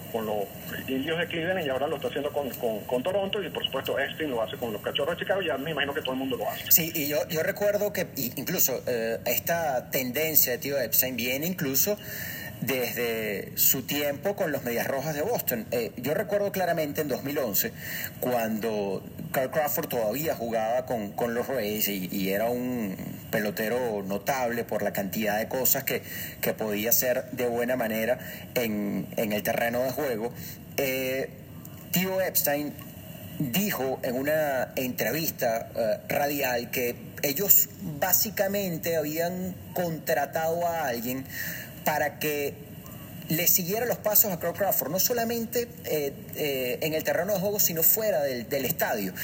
indios 0.87 1.19
de 1.19 1.27
Cleveland 1.27 1.67
y 1.67 1.71
ahora 1.71 1.87
lo 1.87 1.97
está 1.97 2.09
haciendo 2.09 2.31
con, 2.31 3.03
Toronto 3.03 3.43
y 3.43 3.49
por 3.49 3.65
supuesto 3.65 3.99
Epstein 3.99 4.31
lo 4.31 4.43
hace 4.43 4.57
con 4.57 4.73
los 4.73 4.83
cachorros 4.83 5.17
de 5.17 5.25
Chicago 5.25 5.43
y 5.43 5.47
ya 5.47 5.57
me 5.57 5.71
imagino 5.71 5.95
que 5.95 6.01
todo 6.01 6.13
el 6.13 6.19
mundo 6.19 6.37
lo 6.37 6.49
hace. 6.49 6.71
Sí, 6.71 6.93
y 6.95 7.09
yo, 7.09 7.27
yo 7.29 7.43
recuerdo 7.43 7.93
que 7.93 8.09
incluso 8.37 8.83
eh, 8.87 9.19
esta 9.25 9.91
tendencia 9.91 10.53
de 10.53 10.59
tío 10.59 10.79
Epstein 10.79 11.17
viene 11.17 11.47
incluso 11.47 11.97
desde 12.61 13.53
su 13.57 13.83
tiempo 13.83 14.37
con 14.37 14.53
los 14.53 14.65
Medias 14.65 14.87
Rojas 14.87 15.15
de 15.15 15.23
Boston. 15.23 15.67
Eh, 15.71 15.93
yo 15.97 16.15
recuerdo 16.15 16.53
claramente 16.53 17.01
en 17.01 17.09
2011, 17.09 17.73
cuando 18.21 19.03
Carl 19.35 19.51
Crawford 19.51 19.89
todavía 19.89 20.37
jugaba 20.37 20.87
con, 20.87 21.11
con 21.11 21.35
los 21.35 21.49
Rays 21.49 21.89
y, 21.89 22.31
era 22.31 22.49
un 22.49 22.97
pelotero 23.33 24.03
notable 24.05 24.63
por 24.63 24.83
la 24.83 24.93
cantidad 24.93 25.39
de 25.39 25.49
cosas 25.49 25.83
que, 25.83 26.03
que 26.41 26.55
podía 26.55 26.91
hacer 26.91 27.25
de 27.33 27.49
buena 27.49 27.77
manera 27.77 28.19
en, 28.55 29.09
en 29.17 29.33
el 29.33 29.43
terreno 29.43 29.83
de 29.83 29.91
juego. 29.91 30.33
Eh, 30.77 31.31
tío 31.91 32.21
Epstein 32.21 32.73
dijo 33.41 33.99
en 34.05 34.15
una 34.15 34.73
entrevista 34.77 35.69
eh, 35.75 35.99
radial 36.09 36.71
que 36.71 36.95
ellos 37.23 37.71
básicamente 37.99 38.97
habían 38.97 39.57
contratado 39.73 40.65
a 40.65 40.87
alguien 40.87 41.25
para 41.85 42.21
que 42.21 42.55
le 43.29 43.47
siguiera 43.47 43.87
los 43.87 43.99
pasos 43.99 44.33
a 44.33 44.39
Carl 44.39 44.55
Crawford, 44.55 44.91
no 44.91 44.99
solamente 44.99 45.69
eh, 45.85 46.13
eh, 46.37 46.79
en 46.83 46.95
el 46.95 47.05
terreno 47.05 47.33
de 47.33 47.41
juego, 47.41 47.59
sino 47.61 47.83
fuera 47.83 48.23
del, 48.23 48.65
estadio, 48.65 49.15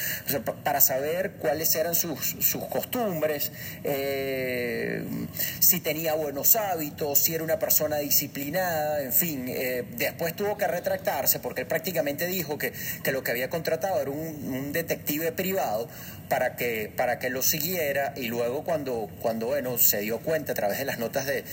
para 0.65 0.81
saber 0.81 1.33
cuáles 1.33 1.75
eran 1.75 1.95
sus, 1.95 2.35
costumbres, 2.71 3.53
eh, 3.85 5.05
si 5.59 5.81
tenía 5.81 6.15
buenos 6.15 6.57
hábitos, 6.57 7.19
si 7.19 7.35
era 7.35 7.45
una 7.45 7.59
persona 7.59 7.99
disciplinada, 7.99 9.03
en 9.03 9.13
fin. 9.13 9.47
eh, 9.49 9.85
después 9.97 10.35
tuvo 10.35 10.57
que 10.57 10.67
retractarse 10.67 11.39
porque 11.39 11.63
él 11.63 11.67
prácticamente 11.67 12.27
dijo 12.27 12.59
que, 12.59 12.73
que 13.03 13.13
lo 13.13 13.23
que 13.23 13.31
había 13.31 13.51
contratado 13.51 14.01
era 14.01 14.11
un, 14.11 14.73
detective 14.73 15.33
privado 15.33 15.89
para 16.29 16.55
que, 16.55 16.93
para 16.97 17.19
que 17.19 17.29
lo 17.29 17.43
siguiera 17.43 18.13
y 18.17 18.27
luego 18.27 18.63
cuando, 18.63 19.11
cuando 19.21 19.47
bueno, 19.47 19.79
se 19.79 20.01
dio 20.01 20.21
cuenta 20.21 20.53
a 20.53 20.55
través 20.55 20.79
de 20.79 20.85
las 20.85 20.99
notas 20.99 21.27
de, 21.27 21.45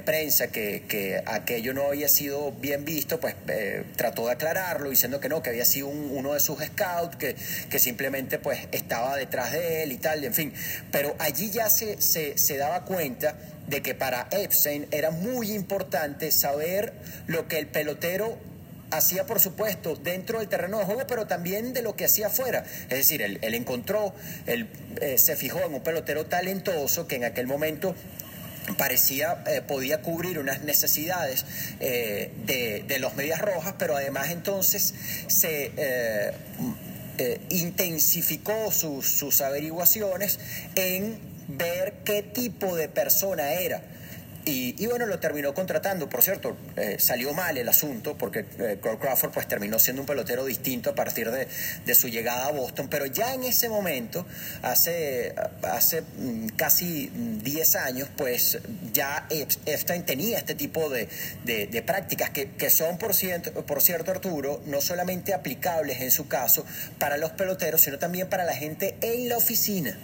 prensa 0.00 0.48
que, 0.48 0.84
que 0.86 1.22
aquello 1.24 1.72
no 1.72 1.82
sido 2.08 2.52
bien 2.52 2.84
visto, 2.84 3.18
pues 3.18 3.34
eh, 3.48 3.84
trató 3.96 4.26
de 4.26 4.32
aclararlo 4.32 4.90
diciendo 4.90 5.18
que 5.20 5.28
no, 5.28 5.42
que 5.42 5.50
había 5.50 5.64
sido 5.64 5.88
un- 5.88 6.10
uno 6.12 6.34
de 6.34 6.40
sus 6.40 6.58
scouts, 6.62 7.16
que, 7.16 7.34
que 7.70 7.78
simplemente 7.78 8.38
pues 8.38 8.60
estaba 8.72 9.16
detrás 9.16 9.52
de 9.52 9.82
él 9.82 9.92
y 9.92 9.96
tal, 9.98 10.22
en 10.24 10.34
fin. 10.34 10.52
Pero 10.92 11.16
allí 11.18 11.50
ya 11.50 11.68
se, 11.70 12.00
se, 12.00 12.56
daba 12.56 12.84
cuenta 12.84 13.36
de 13.66 13.82
que 13.82 13.94
para 13.94 14.28
Epstein 14.30 14.86
era 14.90 15.10
muy 15.10 15.52
importante 15.52 16.30
saber 16.30 16.92
lo 17.26 17.48
que 17.48 17.58
el 17.58 17.66
pelotero 17.66 18.38
hacía, 18.92 19.26
por 19.26 19.40
supuesto, 19.40 19.96
dentro 19.96 20.38
del 20.38 20.48
terreno 20.48 20.78
de 20.78 20.84
juego, 20.84 21.02
pero 21.08 21.26
también 21.26 21.72
de 21.72 21.82
lo 21.82 21.96
que 21.96 22.04
hacía 22.04 22.28
afuera. 22.28 22.64
Es 22.84 22.98
decir, 22.98 23.20
él, 23.22 23.38
él 23.42 23.54
encontró, 23.54 24.14
él 24.46 24.68
eh, 25.00 25.18
se 25.18 25.34
fijó 25.36 25.58
en 25.64 25.74
un 25.74 25.80
pelotero 25.82 26.26
talentoso 26.26 27.08
que 27.08 27.16
en 27.16 27.24
aquel 27.24 27.48
momento 27.48 27.96
parecía, 28.76 29.42
eh, 29.46 29.62
podía 29.66 30.02
cubrir 30.02 30.38
unas 30.38 30.62
necesidades 30.62 31.44
eh, 31.80 32.32
de, 32.46 32.84
de 32.86 32.98
los 32.98 33.14
medias 33.14 33.40
rojas, 33.40 33.74
pero 33.78 33.96
además 33.96 34.30
entonces 34.30 34.94
se... 35.28 35.72
eh, 35.76 36.32
eh, 37.18 37.40
intensificó 37.48 38.70
sus, 38.70 39.06
sus 39.08 39.40
averiguaciones 39.40 40.38
en 40.74 41.18
ver 41.48 41.94
qué 42.04 42.22
tipo 42.22 42.76
de 42.76 42.90
persona 42.90 43.54
era 43.54 43.82
Y, 44.48 44.86
bueno, 44.86 45.06
lo 45.06 45.18
terminó 45.18 45.52
contratando. 45.54 46.08
Por 46.08 46.22
cierto, 46.22 46.56
eh, 46.76 46.98
salió 47.00 47.34
mal 47.34 47.58
el 47.58 47.68
asunto 47.68 48.16
porque 48.16 48.44
eh, 48.60 48.78
Crawford 48.80 49.32
pues 49.32 49.48
terminó 49.48 49.80
siendo 49.80 50.02
un 50.02 50.06
pelotero 50.06 50.44
distinto 50.44 50.90
a 50.90 50.94
partir 50.94 51.32
de, 51.32 51.94
su 51.96 52.06
llegada 52.06 52.46
a 52.46 52.52
Boston. 52.52 52.86
Pero 52.88 53.06
ya 53.06 53.34
en 53.34 53.42
ese 53.42 53.68
momento, 53.68 54.24
hace, 54.62 55.34
hace 55.62 56.02
mm, 56.02 56.46
casi 56.54 57.10
10 57.12 57.74
años, 57.74 58.08
pues 58.16 58.58
ya 58.92 59.26
Epstein 59.30 60.04
tenía 60.04 60.38
este 60.38 60.54
tipo 60.54 60.90
de, 60.90 61.08
de, 61.44 61.82
prácticas 61.82 62.30
que, 62.30 62.52
que 62.52 62.70
son, 62.70 62.98
por 62.98 63.14
cierto, 63.14 63.66
por 63.66 63.82
cierto, 63.82 64.12
Arturo, 64.12 64.62
no 64.66 64.80
solamente 64.80 65.34
aplicables 65.34 66.00
en 66.02 66.12
su 66.12 66.28
caso 66.28 66.64
para 67.00 67.16
los 67.16 67.32
peloteros, 67.32 67.80
sino 67.80 67.98
también 67.98 68.28
para 68.28 68.44
la 68.44 68.54
gente 68.54 68.96
en 69.00 69.28
la 69.28 69.38
oficina. 69.38 69.98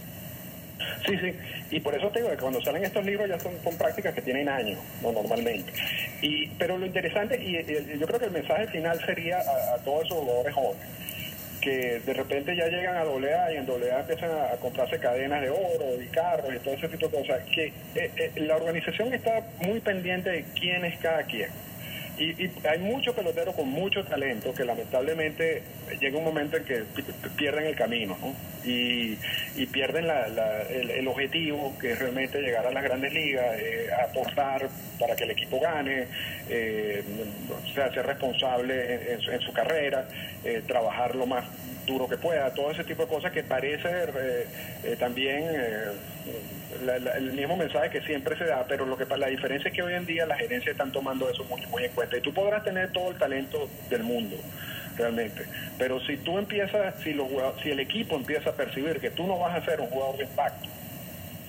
Sí, 1.06 1.16
sí, 1.18 1.34
y 1.70 1.80
por 1.80 1.94
eso 1.94 2.08
te 2.10 2.20
digo 2.20 2.30
que 2.30 2.36
cuando 2.36 2.60
salen 2.62 2.84
estos 2.84 3.04
libros 3.04 3.28
ya 3.28 3.38
son, 3.38 3.52
prácticas 3.76 4.14
que 4.14 4.22
tienen 4.22 4.48
años, 4.48 4.78
no 5.02 5.12
normalmente. 5.12 5.72
Y, 6.20 6.46
pero 6.58 6.78
lo 6.78 6.86
interesante, 6.86 7.42
y, 7.42 7.54
yo 7.98 8.06
creo 8.06 8.18
que 8.18 8.26
el 8.26 8.30
mensaje 8.30 8.66
final 8.68 9.00
sería 9.04 9.38
a, 9.40 9.78
todos 9.84 10.04
esos 10.06 10.18
jugadores 10.18 10.54
jóvenes, 10.54 10.86
que 11.60 12.00
de 12.00 12.12
repente 12.12 12.56
ya 12.56 12.66
llegan 12.66 12.96
a 12.96 13.04
doble 13.04 13.34
A 13.34 13.52
y 13.52 13.56
en 13.56 13.66
doble 13.66 13.92
A 13.92 14.00
empiezan 14.00 14.30
a, 14.30 14.56
comprarse 14.56 14.98
cadenas 14.98 15.40
de 15.40 15.50
oro 15.50 16.02
y 16.02 16.06
carros 16.08 16.54
y 16.54 16.58
todo 16.58 16.74
ese 16.74 16.88
tipo 16.88 17.08
de 17.08 17.18
cosas, 17.18 17.40
que 17.54 17.66
eh, 17.66 18.10
eh, 18.16 18.32
la 18.36 18.56
organización 18.56 19.12
está 19.14 19.42
muy 19.60 19.80
pendiente 19.80 20.30
de 20.30 20.44
quién 20.54 20.84
es 20.84 20.98
cada 21.00 21.22
quien 21.24 21.50
y, 22.18 22.50
hay 22.66 22.78
muchos 22.78 23.14
peloteros 23.14 23.54
con 23.54 23.68
mucho 23.68 24.04
talento 24.04 24.52
que 24.54 24.64
lamentablemente 24.64 25.62
llega 26.00 26.18
un 26.18 26.24
momento 26.24 26.56
en 26.56 26.64
que 26.64 26.84
pierden 27.36 27.66
el 27.66 27.76
camino 27.76 28.16
y, 28.64 29.16
pierden 29.72 30.06
el, 30.70 31.08
objetivo 31.08 31.74
que 31.80 31.92
es 31.92 31.98
realmente 31.98 32.40
llegar 32.40 32.66
a 32.66 32.70
las 32.70 32.82
grandes 32.82 33.12
ligas, 33.12 33.58
eh, 33.58 33.88
aportar 34.06 34.68
para 34.98 35.16
que 35.16 35.24
el 35.24 35.30
equipo 35.30 35.58
gane, 35.58 36.06
eh, 36.48 37.02
o 37.50 37.74
sea, 37.74 37.92
ser 37.92 38.06
responsable 38.06 39.14
en, 39.14 39.40
su 39.40 39.52
carrera, 39.52 40.06
eh, 40.44 40.62
trabajar 40.66 41.14
lo 41.14 41.26
más 41.26 41.44
duro 41.86 42.08
que 42.08 42.16
pueda, 42.16 42.52
todo 42.52 42.70
ese 42.70 42.84
tipo 42.84 43.02
de 43.02 43.08
cosas 43.08 43.32
que 43.32 43.42
parece 43.42 43.88
también 44.98 45.44
el 46.86 47.32
mismo 47.32 47.56
mensaje 47.56 47.90
que 47.90 48.00
siempre 48.02 48.36
se 48.36 48.44
da, 48.44 48.64
pero 48.66 48.86
lo 48.86 48.96
que 48.96 49.04
la 49.16 49.26
diferencia 49.26 49.68
es 49.68 49.74
que 49.74 49.82
hoy 49.82 49.94
en 49.94 50.06
día 50.06 50.26
las 50.26 50.38
gerencias 50.38 50.72
están 50.72 50.92
tomando 50.92 51.28
eso 51.28 51.44
muy, 51.44 51.64
muy 51.66 51.84
en 51.84 51.92
cuenta. 51.92 52.11
Y 52.18 52.20
tú 52.20 52.32
podrás 52.32 52.64
tener 52.64 52.92
todo 52.92 53.10
el 53.10 53.18
talento 53.18 53.68
del 53.88 54.02
mundo, 54.02 54.36
realmente. 54.96 55.46
Pero 55.78 56.00
si 56.00 56.16
tú 56.18 56.38
empiezas, 56.38 56.94
si, 57.02 57.12
los, 57.12 57.28
si 57.62 57.70
el 57.70 57.80
equipo 57.80 58.16
empieza 58.16 58.50
a 58.50 58.52
percibir 58.52 59.00
que 59.00 59.10
tú 59.10 59.26
no 59.26 59.38
vas 59.38 59.56
a 59.56 59.64
ser 59.64 59.80
un 59.80 59.88
jugador 59.88 60.16
de 60.18 60.24
impacto, 60.24 60.68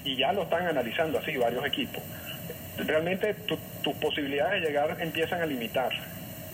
y 0.06 0.17
ya 0.17 0.34
lo 0.34 0.43
están 0.43 0.67
analizando 0.67 1.19
así 1.19 1.38
varios 1.38 1.65
equipos, 1.65 2.04
realmente 2.78 3.34
tus 3.34 3.93
posibilidades 3.95 4.62
de 4.62 4.67
llegar 4.67 4.97
empiezan 4.99 5.41
a 5.41 5.45
limitar. 5.45 5.91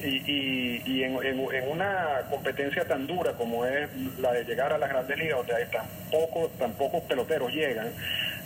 Y, 0.02 0.82
y, 0.86 1.04
en, 1.04 1.18
en, 1.22 1.68
una 1.70 2.22
competencia 2.30 2.86
tan 2.86 3.06
dura 3.06 3.34
como 3.34 3.66
es 3.66 3.90
la 4.18 4.32
de 4.32 4.46
llegar 4.46 4.72
a 4.72 4.78
las 4.78 4.90
grandes 4.90 5.18
ligas, 5.18 5.40
donde 5.40 5.56
hay 5.56 5.66
tan, 5.66 5.86
poco, 6.10 6.50
tan 6.58 6.74
peloteros 7.06 7.52
llegan, 7.52 7.90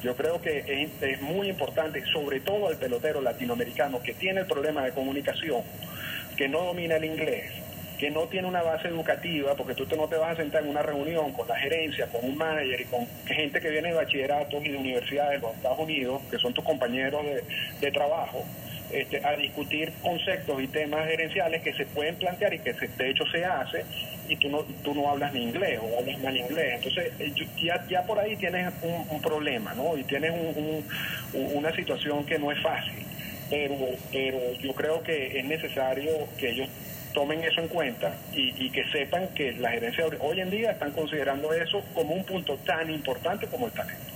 yo 0.03 0.15
creo 0.15 0.41
que 0.41 0.89
es, 1.01 1.21
muy 1.21 1.49
importante, 1.49 2.03
sobre 2.11 2.41
todo 2.41 2.67
al 2.67 2.77
pelotero 2.77 3.21
latinoamericano 3.21 4.01
que 4.01 4.13
tiene 4.13 4.41
el 4.41 4.45
problema 4.45 4.83
de 4.83 4.91
comunicación, 4.91 5.61
que 6.35 6.49
no 6.49 6.63
domina 6.65 6.97
el 6.97 7.05
inglés, 7.05 7.51
que 7.97 8.11
no 8.11 8.23
tiene 8.23 8.47
una 8.47 8.61
base 8.61 8.89
educativa, 8.89 9.55
porque 9.55 9.75
tú 9.75 9.85
no 9.95 10.07
te 10.07 10.17
vas 10.17 10.33
a 10.33 10.41
sentar 10.41 10.63
en 10.63 10.69
una 10.69 10.81
reunión 10.81 11.31
con 11.31 11.47
la 11.47 11.55
gerencia, 11.55 12.07
con 12.07 12.25
un 12.25 12.35
manager 12.35 12.81
y 12.81 12.85
con 12.85 13.07
gente 13.25 13.61
que 13.61 13.69
viene 13.69 13.89
de 13.89 13.95
bachilleratos 13.95 14.65
y 14.65 14.69
de 14.69 14.77
universidades 14.77 15.41
de 15.41 15.47
los 15.47 15.55
Estados 15.55 15.79
Unidos, 15.79 16.21
que 16.29 16.37
son 16.37 16.53
tus 16.53 16.65
compañeros 16.65 17.23
de, 17.23 17.43
de 17.79 17.91
trabajo, 17.91 18.43
este, 18.91 19.25
a 19.25 19.35
discutir 19.37 19.93
conceptos 20.01 20.61
y 20.61 20.67
temas 20.67 21.07
gerenciales 21.07 21.63
que 21.63 21.73
se 21.73 21.85
pueden 21.85 22.15
plantear 22.15 22.53
y 22.53 22.59
que 22.59 22.73
de 22.73 23.09
hecho 23.09 23.25
se 23.31 23.45
hace 23.45 23.85
y 24.27 24.35
tú 24.37 24.49
no, 24.49 24.59
tú 24.83 24.93
no 24.93 25.09
hablas 25.09 25.33
ni 25.33 25.43
inglés 25.43 25.79
o 25.81 25.99
hablas 25.99 26.19
mal 26.21 26.35
inglés. 26.35 26.75
Entonces 26.75 27.11
eh, 27.19 27.33
ya, 27.61 27.85
ya 27.87 28.03
por 28.03 28.19
ahí 28.19 28.35
tienes 28.35 28.71
un, 28.81 29.21
problema, 29.21 29.73
¿no? 29.73 29.97
Y 29.97 30.03
tienes 30.03 30.33
una 31.33 31.73
situación 31.75 32.25
que 32.25 32.37
no 32.37 32.51
es 32.51 32.61
fácil. 32.61 33.05
Pero, 33.49 33.75
pero 34.11 34.39
yo 34.61 34.73
creo 34.73 35.03
que 35.03 35.39
es 35.39 35.45
necesario 35.45 36.11
que 36.37 36.49
ellos 36.49 36.69
tomen 37.13 37.43
eso 37.43 37.61
en 37.61 37.67
cuenta 37.67 38.15
y, 38.33 38.53
y, 38.65 38.69
que 38.71 38.83
sepan 38.91 39.27
que 39.35 39.53
la 39.53 39.69
gerencia 39.69 40.05
hoy 40.19 40.41
en 40.41 40.49
día 40.49 40.71
están 40.71 40.91
considerando 40.91 41.53
eso 41.53 41.81
como 41.93 42.15
un 42.15 42.23
punto 42.23 42.57
tan 42.65 42.89
importante 42.89 43.45
como 43.47 43.67
el 43.67 43.71
talento. 43.71 44.12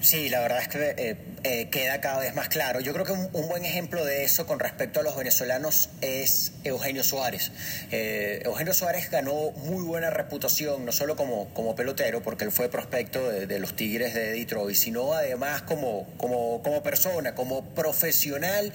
Sí, 0.00 0.28
la 0.28 0.40
verdad 0.40 0.60
es 0.62 0.68
que 0.68 0.94
eh, 0.96 1.16
eh, 1.42 1.68
queda 1.70 2.00
cada 2.00 2.20
vez 2.20 2.34
más 2.34 2.48
claro. 2.48 2.78
Yo 2.78 2.92
creo 2.92 3.04
que 3.04 3.12
un, 3.12 3.48
buen 3.48 3.64
ejemplo 3.64 4.04
de 4.04 4.22
eso 4.22 4.46
con 4.46 4.60
respecto 4.60 5.00
a 5.00 5.02
los 5.02 5.16
venezolanos 5.16 5.90
es 6.00 6.52
Eugenio 6.62 7.02
Suárez. 7.02 7.50
Eh, 7.90 8.40
Eugenio 8.44 8.72
Suárez 8.74 9.10
ganó 9.10 9.50
muy 9.50 9.82
buena 9.82 10.10
reputación, 10.10 10.84
no 10.84 10.92
solo 10.92 11.16
como, 11.16 11.48
como 11.52 11.74
pelotero, 11.74 12.22
porque 12.22 12.44
él 12.44 12.52
fue 12.52 12.68
prospecto 12.68 13.28
de, 13.28 13.58
los 13.58 13.74
Tigres 13.74 14.14
de 14.14 14.32
Detroit, 14.32 14.76
sino 14.76 15.14
además 15.14 15.62
como, 15.62 16.06
como, 16.16 16.62
como 16.62 16.80
persona, 16.82 17.34
como 17.34 17.64
profesional 17.74 18.72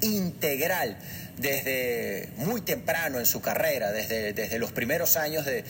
integral 0.00 0.96
desde 1.36 2.28
muy 2.36 2.60
temprano 2.60 3.18
en 3.18 3.26
su 3.26 3.40
carrera, 3.40 3.92
desde, 3.92 4.32
desde 4.32 4.58
los 4.58 4.72
primeros 4.72 5.16
años 5.16 5.44
de, 5.44 5.64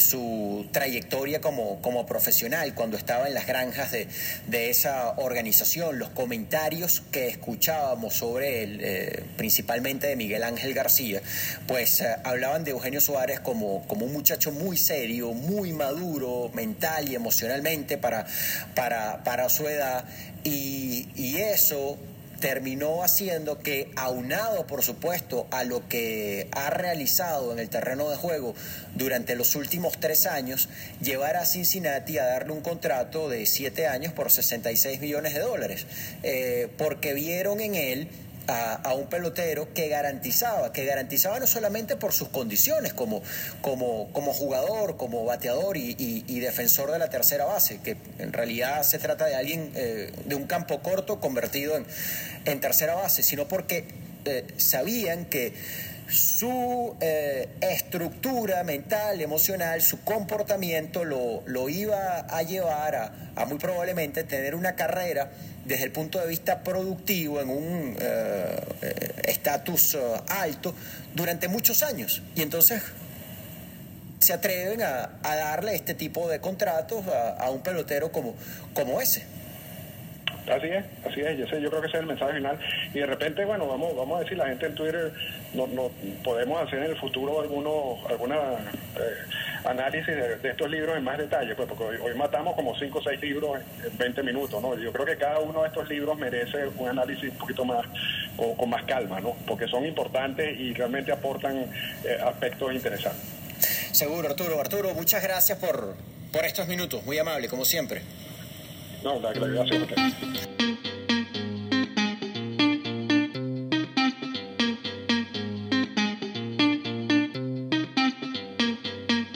su 0.00 0.66
trayectoria 0.72 1.40
como, 1.40 1.82
como, 1.82 2.06
profesional, 2.06 2.74
cuando 2.74 2.96
estaba 2.96 3.28
en 3.28 3.34
las 3.34 3.46
granjas 3.46 3.92
de, 3.92 4.70
esa 4.70 5.10
organización, 5.16 5.98
los 5.98 6.10
comentarios 6.10 7.02
que 7.10 7.28
escuchábamos 7.28 8.14
sobre 8.14 8.62
él, 8.62 8.78
eh, 8.82 9.24
principalmente 9.36 10.06
de 10.06 10.16
Miguel 10.16 10.42
Ángel 10.42 10.74
García, 10.74 11.20
pues 11.66 12.00
eh, 12.00 12.16
hablaban 12.24 12.64
de 12.64 12.70
Eugenio 12.70 13.00
Suárez 13.00 13.40
como, 13.40 13.86
como 13.88 14.06
un 14.06 14.12
muchacho 14.12 14.52
muy 14.52 14.76
serio, 14.76 15.32
muy 15.32 15.72
maduro 15.72 16.50
mental 16.54 17.08
y 17.08 17.14
emocionalmente 17.14 17.98
para, 17.98 18.26
para, 18.74 19.22
para 19.24 19.48
su 19.48 19.68
edad, 19.68 20.04
y 20.44 21.36
eso 21.36 21.98
terminó 22.40 23.04
haciendo 23.04 23.58
que, 23.58 23.90
aunado 23.96 24.66
por 24.66 24.82
supuesto 24.82 25.46
a 25.50 25.64
lo 25.64 25.86
que 25.88 26.48
ha 26.52 26.70
realizado 26.70 27.52
en 27.52 27.58
el 27.58 27.68
terreno 27.68 28.10
de 28.10 28.16
juego 28.16 28.54
durante 28.94 29.36
los 29.36 29.54
últimos 29.54 30.00
tres 30.00 30.26
años, 30.26 30.68
llevara 31.02 31.42
a 31.42 31.46
Cincinnati 31.46 32.18
a 32.18 32.24
darle 32.24 32.52
un 32.52 32.62
contrato 32.62 33.28
de 33.28 33.46
siete 33.46 33.86
años 33.86 34.12
por 34.12 34.30
66 34.30 35.00
millones 35.00 35.34
de 35.34 35.40
dólares, 35.40 35.86
eh, 36.22 36.68
porque 36.78 37.12
vieron 37.12 37.60
en 37.60 37.74
él 37.74 38.08
a, 38.46 38.94
un 38.94 39.06
pelotero 39.06 39.72
que 39.72 39.88
garantizaba, 39.88 40.72
que 40.72 40.84
garantizaba 40.84 41.38
no 41.38 41.46
solamente 41.46 41.96
por 41.96 42.12
sus 42.12 42.28
condiciones 42.28 42.92
como, 42.92 43.22
como, 43.60 44.12
como 44.12 44.32
jugador, 44.32 44.96
como 44.96 45.24
bateador 45.24 45.76
y, 45.76 46.40
defensor 46.40 46.90
de 46.90 46.98
la 46.98 47.10
tercera 47.10 47.44
base, 47.44 47.80
que 47.80 47.96
en 48.18 48.32
realidad 48.32 48.82
se 48.82 48.98
trata 48.98 49.26
de 49.26 49.34
alguien 49.36 49.70
eh, 49.74 50.12
de 50.24 50.34
un 50.34 50.46
campo 50.46 50.80
corto 50.80 51.20
convertido 51.20 51.76
en, 51.76 51.86
en 52.46 52.60
tercera 52.60 52.94
base, 52.94 53.22
sino 53.22 53.46
porque 53.46 53.84
eh, 54.24 54.46
sabían 54.56 55.26
que 55.26 55.54
su 56.10 56.96
eh, 57.00 57.48
estructura 57.60 58.64
mental, 58.64 59.20
emocional, 59.20 59.80
su 59.80 60.02
comportamiento 60.02 61.04
lo, 61.04 61.42
lo 61.46 61.68
iba 61.68 62.18
a 62.18 62.42
llevar 62.42 62.96
a, 62.96 63.32
a, 63.36 63.44
muy 63.44 63.58
probablemente 63.58 64.24
tener 64.24 64.54
una 64.54 64.74
carrera 64.74 65.30
desde 65.64 65.84
el 65.84 65.92
punto 65.92 66.18
de 66.18 66.26
vista 66.26 66.62
productivo 66.62 67.40
en 67.40 67.50
un 67.50 67.96
eh, 68.00 68.56
estatus 69.24 69.96
alto 70.28 70.74
durante 71.14 71.48
muchos 71.48 71.82
años. 71.82 72.22
Y 72.34 72.42
entonces 72.42 72.82
se 74.20 74.32
atreven 74.32 74.82
a, 74.82 75.18
a 75.22 75.36
darle 75.36 75.74
este 75.74 75.94
tipo 75.94 76.28
de 76.28 76.40
contratos 76.40 77.06
a, 77.06 77.30
a 77.30 77.50
un 77.50 77.62
pelotero 77.62 78.12
como, 78.12 78.34
como 78.74 79.00
ese. 79.00 79.24
Así 80.48 80.66
es, 80.66 80.84
así 81.06 81.20
es, 81.20 81.38
yo, 81.38 81.46
sé, 81.46 81.60
yo 81.60 81.70
creo 81.70 81.80
que 81.80 81.88
ese 81.88 81.96
es 81.98 82.02
el 82.02 82.06
mensaje 82.06 82.34
final. 82.34 82.58
Y 82.92 82.98
de 82.98 83.06
repente, 83.06 83.44
bueno, 83.44 83.66
vamos, 83.66 83.94
vamos 83.96 84.18
a 84.18 84.22
decir, 84.22 84.38
la 84.38 84.48
gente 84.48 84.66
en 84.66 84.74
Twitter, 84.74 85.12
no, 85.54 85.66
no 85.68 85.90
podemos 86.24 86.62
hacer 86.62 86.80
en 86.80 86.90
el 86.90 86.96
futuro 86.96 87.40
algunos, 87.40 88.10
alguna 88.10 88.36
eh, 88.36 89.34
análisis 89.64 90.06
de, 90.06 90.50
estos 90.50 90.70
libros 90.70 90.96
en 90.96 91.04
más 91.04 91.18
detalle, 91.18 91.54
pues 91.54 91.68
porque 91.68 91.84
hoy, 91.84 92.14
matamos 92.14 92.54
como 92.54 92.76
5 92.76 92.98
o 92.98 93.02
6 93.02 93.20
libros 93.20 93.60
en, 93.84 93.98
20 93.98 94.22
minutos, 94.22 94.62
¿no? 94.62 94.76
Yo 94.78 94.92
creo 94.92 95.06
que 95.06 95.16
cada 95.16 95.38
uno 95.38 95.62
de 95.62 95.68
estos 95.68 95.88
libros 95.88 96.18
merece 96.18 96.66
un 96.76 96.88
análisis 96.88 97.30
un 97.30 97.38
poquito 97.38 97.64
más, 97.64 97.84
o, 98.36 98.56
con 98.56 98.70
más 98.70 98.84
calma, 98.84 99.20
¿no? 99.20 99.36
Porque 99.46 99.68
son 99.68 99.84
importantes 99.86 100.58
y 100.58 100.72
realmente 100.74 101.12
aportan 101.12 101.58
eh, 102.04 102.18
aspectos 102.24 102.72
interesantes. 102.72 103.22
Seguro, 103.92 104.28
Arturo. 104.28 104.60
Arturo, 104.60 104.94
muchas 104.94 105.22
gracias 105.22 105.58
por, 105.58 105.94
por 106.32 106.44
estos 106.44 106.66
minutos, 106.66 107.04
muy 107.04 107.18
amable, 107.18 107.48
como 107.48 107.64
siempre. 107.64 108.02
No, 109.02 109.18
la 109.18 109.32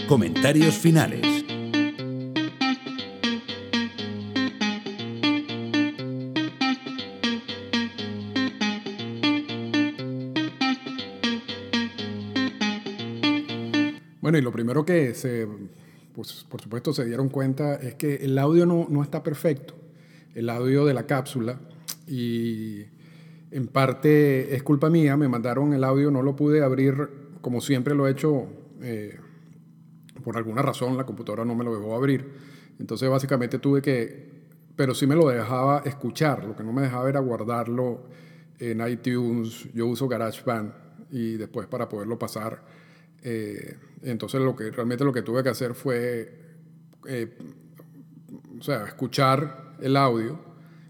Comentarios 0.07 0.75
finales. 0.75 1.45
Bueno, 14.21 14.39
y 14.39 14.43
lo 14.43 14.53
primero 14.53 14.85
que 14.85 15.15
se 15.15 15.47
pues, 16.15 16.45
por 16.49 16.61
supuesto 16.61 16.93
se 16.93 17.05
dieron 17.05 17.29
cuenta 17.29 17.75
es 17.75 17.95
que 17.95 18.17
el 18.17 18.39
audio 18.39 18.67
no, 18.67 18.87
no 18.89 19.03
está 19.03 19.23
perfecto, 19.23 19.75
el 20.35 20.49
audio 20.49 20.85
de 20.85 20.95
la 20.95 21.07
cápsula, 21.07 21.61
y 22.07 22.85
en 23.51 23.67
parte 23.69 24.55
es 24.55 24.63
culpa 24.63 24.91
mía, 24.91 25.17
me 25.17 25.29
mandaron 25.29 25.73
el 25.73 25.85
audio, 25.85 26.11
no 26.11 26.23
lo 26.23 26.37
pude 26.37 26.63
abrir 26.63 27.25
como 27.41 27.61
siempre 27.61 27.95
lo 27.95 28.09
he 28.09 28.11
hecho, 28.11 28.47
eh, 28.81 29.19
por 30.25 30.37
alguna 30.37 30.63
razón 30.63 30.97
la 30.97 31.05
computadora 31.05 31.45
no 31.45 31.55
me 31.55 31.63
lo 31.63 31.75
dejó 31.75 31.95
abrir, 31.95 32.27
entonces 32.79 33.09
básicamente 33.11 33.59
tuve 33.59 33.83
que, 33.83 34.31
pero 34.77 34.95
sí 34.95 35.07
me 35.07 35.15
lo 35.15 35.29
dejaba 35.29 35.83
escuchar, 35.85 36.45
lo 36.45 36.57
que 36.57 36.63
no 36.63 36.73
me 36.73 36.83
dejaba 36.83 37.09
era 37.09 37.21
guardarlo 37.21 38.05
en 38.59 38.87
iTunes, 38.89 39.69
yo 39.75 39.87
uso 39.87 40.09
GarageBand 40.09 40.73
y 41.11 41.37
después 41.37 41.67
para 41.67 41.89
poderlo 41.89 42.19
pasar 42.19 42.63
eh, 43.25 43.77
entonces 44.03 44.41
lo 44.41 44.55
que 44.55 44.71
realmente 44.71 45.03
lo 45.03 45.13
que 45.13 45.23
tuve 45.23 45.43
que 45.43 45.49
hacer 45.49 45.75
fue, 45.75 46.33
eh, 47.09 47.37
o 48.59 48.63
sea, 48.63 48.85
escuchar 48.85 49.75
el 49.81 49.97
audio 49.97 50.39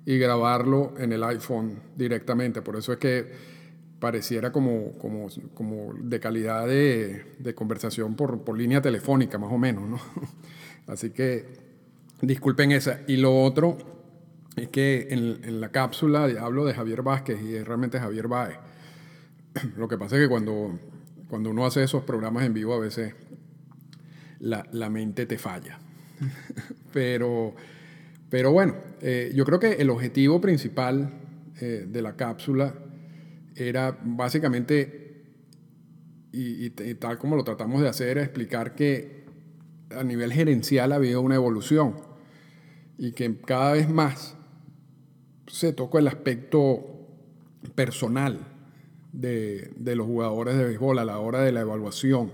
y 0.05 0.19
grabarlo 0.19 0.95
en 0.99 1.13
el 1.13 1.23
iPhone 1.23 1.81
directamente. 1.97 2.61
Por 2.61 2.77
eso 2.77 2.93
es 2.93 2.99
que 2.99 3.33
pareciera 4.01 4.53
como, 4.53 4.99
como, 4.99 5.29
como 5.55 5.95
de 5.95 6.21
calidad 6.21 6.67
de, 6.67 7.55
conversación 7.55 8.17
por, 8.17 8.45
por, 8.45 8.59
línea 8.59 8.83
telefónica, 8.83 9.39
más 9.39 9.51
o 9.51 9.57
menos, 9.57 9.89
¿no? 9.89 9.99
Así 10.87 11.11
que 11.11 11.47
disculpen 12.21 12.73
esa. 12.73 13.01
Y 13.07 13.17
lo 13.17 13.43
otro 13.43 13.79
es 14.57 14.69
que 14.69 15.09
en, 15.11 15.61
la 15.61 15.71
cápsula 15.71 16.25
hablo 16.41 16.65
de 16.65 16.75
Javier 16.75 17.03
Vázquez 17.03 17.41
y 17.43 17.55
es 17.55 17.67
realmente 17.67 17.99
Javier 17.99 18.29
Baez. 18.29 18.59
Lo 19.77 19.89
que 19.89 19.97
pasa 19.97 20.17
es 20.17 20.23
que 20.23 20.29
cuando 20.29 20.79
cuando 21.29 21.51
uno 21.51 21.67
hace 21.67 21.83
esos 21.83 22.05
programas 22.05 22.45
en 22.45 22.55
vivo 22.55 22.75
a 22.75 22.79
veces 22.79 23.15
la, 24.41 24.67
la 24.73 24.91
mente 24.91 25.27
te 25.27 25.39
falla. 25.39 25.79
pero, 26.93 27.55
pero 28.29 28.53
bueno, 28.53 28.77
eh, 29.01 29.33
yo 29.35 29.45
creo 29.45 29.59
que 29.59 29.73
el 29.73 29.91
objetivo 29.91 30.41
principal 30.41 31.13
eh, 31.61 31.87
de 31.89 32.03
la 32.03 32.17
cápsula 32.17 32.75
era 33.57 33.99
básicamente, 34.03 35.25
y, 36.33 36.67
y, 36.67 36.95
tal 36.95 37.19
como 37.19 37.37
lo 37.37 37.45
tratamos 37.45 37.81
de 37.81 37.89
hacer, 37.89 38.19
explicar 38.19 38.75
que 38.75 39.25
a 39.91 40.03
nivel 40.03 40.33
gerencial 40.33 40.93
ha 40.93 40.97
habido 40.97 41.21
una 41.21 41.37
evolución 41.37 41.95
y 42.99 43.13
que 43.13 43.41
cada 43.41 43.73
vez 43.73 43.89
más 43.89 44.37
se 45.47 45.73
toca 45.73 45.99
el 45.99 46.09
aspecto 46.09 46.85
personal 47.75 48.54
de, 49.15 49.71
de, 49.77 49.97
los 49.97 50.07
jugadores 50.07 50.57
de 50.57 50.65
béisbol 50.65 50.99
a 50.99 51.05
la 51.05 51.19
hora 51.19 51.41
de 51.41 51.53
la 51.53 51.61
evaluación 51.61 52.33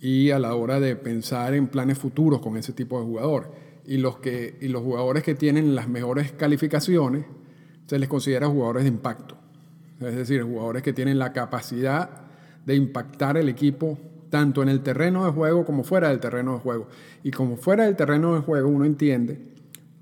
y 0.00 0.30
a 0.30 0.38
la 0.38 0.54
hora 0.54 0.80
de 0.80 0.96
pensar 0.96 1.54
en 1.54 1.68
planes 1.68 1.98
futuros 1.98 2.40
con 2.40 2.56
ese 2.56 2.72
tipo 2.72 2.98
de 2.98 3.06
jugador. 3.06 3.52
Y 3.84 3.98
los, 3.98 4.18
que, 4.18 4.56
y 4.60 4.68
los 4.68 4.82
jugadores 4.82 5.22
que 5.22 5.34
tienen 5.34 5.74
las 5.74 5.88
mejores 5.88 6.32
calificaciones 6.32 7.26
se 7.86 7.98
les 7.98 8.08
considera 8.08 8.48
jugadores 8.48 8.84
de 8.84 8.88
impacto. 8.88 9.36
Es 10.00 10.16
decir, 10.16 10.42
jugadores 10.42 10.82
que 10.82 10.92
tienen 10.92 11.18
la 11.18 11.32
capacidad 11.32 12.08
de 12.64 12.74
impactar 12.74 13.36
el 13.36 13.48
equipo 13.48 13.98
tanto 14.30 14.62
en 14.62 14.68
el 14.68 14.80
terreno 14.80 15.26
de 15.26 15.32
juego 15.32 15.64
como 15.64 15.82
fuera 15.82 16.08
del 16.08 16.20
terreno 16.20 16.54
de 16.54 16.60
juego. 16.60 16.88
Y 17.22 17.30
como 17.30 17.56
fuera 17.56 17.84
del 17.84 17.96
terreno 17.96 18.34
de 18.34 18.40
juego 18.40 18.68
uno 18.68 18.84
entiende 18.84 19.40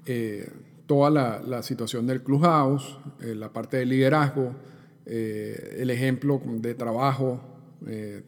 eh, 0.06 0.48
toda 0.86 1.10
la, 1.10 1.42
la, 1.44 1.62
situación 1.62 2.06
del 2.06 2.22
clubhouse, 2.22 2.98
eh, 3.20 3.34
la 3.34 3.52
parte 3.52 3.78
del 3.78 3.88
liderazgo, 3.88 4.52
eh, 5.08 5.78
el 5.78 5.90
ejemplo 5.90 6.40
de 6.44 6.74
trabajo, 6.74 7.40
eh, 7.86 8.22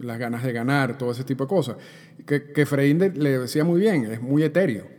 las 0.00 0.18
ganas 0.18 0.44
de 0.44 0.52
ganar, 0.52 0.98
todo 0.98 1.10
ese 1.10 1.24
tipo 1.24 1.44
de 1.44 1.48
cosas. 1.48 1.76
Que, 2.26 2.52
que 2.52 3.12
le 3.14 3.38
decía 3.38 3.64
muy 3.64 3.80
bien, 3.80 4.04
es 4.04 4.20
muy 4.20 4.42
etéreo 4.42 4.98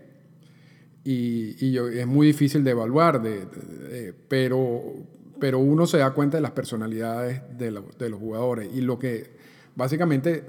y, 1.03 1.55
y 1.65 1.71
yo, 1.71 1.87
es 1.87 2.05
muy 2.05 2.27
difícil 2.27 2.63
de 2.63 2.71
evaluar, 2.71 3.21
de, 3.21 3.45
de, 3.45 4.13
pero, 4.27 4.93
pero 5.39 5.59
uno 5.59 5.87
se 5.87 5.97
da 5.97 6.11
cuenta 6.11 6.37
de 6.37 6.41
las 6.41 6.51
personalidades 6.51 7.41
de, 7.57 7.71
lo, 7.71 7.85
de 7.97 8.09
los 8.09 8.19
jugadores 8.19 8.69
y 8.73 8.81
lo 8.81 8.99
que 8.99 9.31
básicamente 9.75 10.43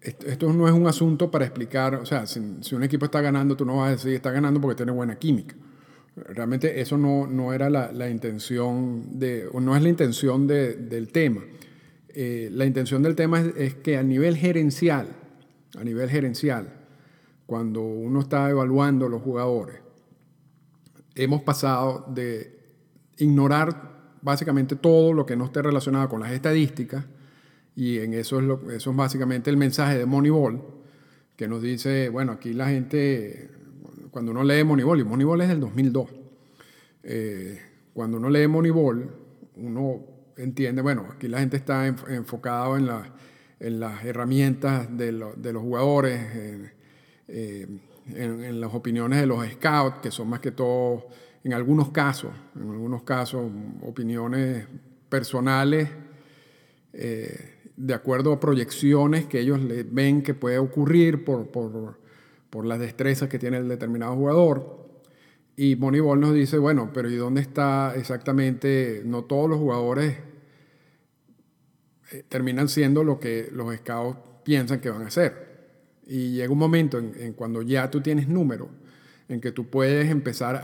esto 0.00 0.52
no 0.52 0.68
es 0.68 0.74
un 0.74 0.86
asunto 0.86 1.30
para 1.30 1.44
explicar, 1.44 1.96
o 1.96 2.06
sea, 2.06 2.26
si, 2.26 2.40
si, 2.60 2.74
un 2.74 2.84
equipo 2.84 3.06
está 3.06 3.20
ganando, 3.20 3.56
tú 3.56 3.64
no 3.64 3.78
vas 3.78 3.88
a 3.88 3.90
decir 3.92 4.12
está 4.12 4.30
ganando 4.30 4.60
porque 4.60 4.76
tiene 4.76 4.92
buena 4.92 5.16
química. 5.16 5.56
Realmente 6.16 6.80
eso 6.80 6.96
no, 6.96 7.26
no 7.26 7.52
era 7.52 7.68
la, 7.68 7.92
la, 7.92 8.08
intención 8.08 9.18
de, 9.18 9.46
o 9.52 9.60
no 9.60 9.76
es 9.76 9.82
la 9.82 9.90
intención 9.90 10.46
de, 10.46 10.74
del 10.74 11.12
tema. 11.12 11.42
Eh, 12.08 12.48
la 12.52 12.64
intención 12.64 13.02
del 13.02 13.14
tema 13.14 13.40
es, 13.40 13.52
es, 13.56 13.74
que 13.74 13.98
a 13.98 14.02
nivel 14.02 14.34
gerencial, 14.36 15.08
a 15.78 15.84
nivel 15.84 16.08
gerencial, 16.08 16.72
cuando 17.44 17.82
uno 17.82 18.20
está 18.20 18.48
evaluando 18.48 19.10
los 19.10 19.20
jugadores, 19.20 19.76
hemos 21.14 21.42
pasado 21.42 22.06
de 22.08 22.60
ignorar 23.18 24.16
básicamente 24.22 24.74
todo 24.74 25.12
lo 25.12 25.26
que 25.26 25.36
no 25.36 25.44
esté 25.44 25.60
relacionado 25.60 26.08
con 26.08 26.20
las 26.20 26.32
estadísticas, 26.32 27.04
y 27.74 27.98
en 27.98 28.14
eso 28.14 28.38
es, 28.38 28.44
lo, 28.46 28.70
eso 28.70 28.90
es 28.90 28.96
básicamente 28.96 29.50
el 29.50 29.58
mensaje 29.58 29.98
de 29.98 30.06
Moneyball, 30.06 30.62
que 31.36 31.46
nos 31.46 31.60
dice, 31.60 32.08
bueno, 32.08 32.32
aquí 32.32 32.54
la 32.54 32.68
gente 32.68 33.50
cuando 34.16 34.32
uno 34.32 34.44
lee 34.44 34.64
Moneyball, 34.64 34.98
y 34.98 35.04
Moneyball 35.04 35.42
es 35.42 35.48
del 35.48 35.60
2002, 35.60 36.08
eh, 37.02 37.60
cuando 37.92 38.16
uno 38.16 38.30
lee 38.30 38.46
Moneyball, 38.46 39.10
uno 39.56 40.06
entiende, 40.38 40.80
bueno, 40.80 41.06
aquí 41.12 41.28
la 41.28 41.40
gente 41.40 41.58
está 41.58 41.86
enf 41.86 42.08
enfocada 42.08 42.78
en, 42.78 42.86
la, 42.86 43.14
en, 43.60 43.78
las 43.78 44.02
herramientas 44.06 44.88
de, 44.96 45.12
lo, 45.12 45.34
de 45.34 45.52
los 45.52 45.60
jugadores, 45.62 46.18
en, 46.34 46.72
eh, 47.28 47.66
en, 48.14 48.58
las 48.58 48.72
opiniones 48.72 49.20
de 49.20 49.26
los 49.26 49.46
scouts, 49.46 49.98
que 49.98 50.10
son 50.10 50.30
más 50.30 50.40
que 50.40 50.52
todo, 50.52 51.08
en 51.44 51.52
algunos 51.52 51.90
casos, 51.90 52.30
en 52.54 52.70
algunos 52.70 53.02
casos, 53.02 53.52
opiniones 53.82 54.66
personales, 55.10 55.90
eh, 56.94 57.50
de 57.76 57.92
acuerdo 57.92 58.32
a 58.32 58.40
proyecciones 58.40 59.26
que 59.26 59.40
ellos 59.40 59.60
ven 59.90 60.22
que 60.22 60.32
puede 60.32 60.56
ocurrir 60.56 61.22
por, 61.22 61.48
por 61.48 62.05
por 62.56 62.64
las 62.64 62.78
destrezas 62.78 63.28
que 63.28 63.38
tiene 63.38 63.58
el 63.58 63.68
determinado 63.68 64.14
jugador. 64.14 64.88
Y 65.56 65.76
Moneyball 65.76 66.18
nos 66.18 66.32
dice, 66.32 66.56
bueno, 66.56 66.90
pero 66.90 67.10
¿y 67.10 67.16
dónde 67.16 67.42
está 67.42 67.92
exactamente? 67.94 69.02
No 69.04 69.24
todos 69.24 69.50
los 69.50 69.58
jugadores 69.58 70.16
eh, 72.12 72.24
terminan 72.26 72.70
siendo 72.70 73.04
lo 73.04 73.20
que 73.20 73.50
los 73.52 73.76
scouts 73.76 74.18
piensan 74.42 74.80
que 74.80 74.88
van 74.88 75.02
a 75.02 75.10
ser. 75.10 75.66
Y 76.06 76.30
llega 76.30 76.50
un 76.50 76.58
momento 76.58 76.96
en, 76.96 77.34
cuando 77.34 77.60
ya 77.60 77.90
tú 77.90 78.00
tienes 78.00 78.26
números, 78.26 78.68
en 79.28 79.42
que 79.42 79.52
tú 79.52 79.68
puedes 79.68 80.10
empezar 80.10 80.56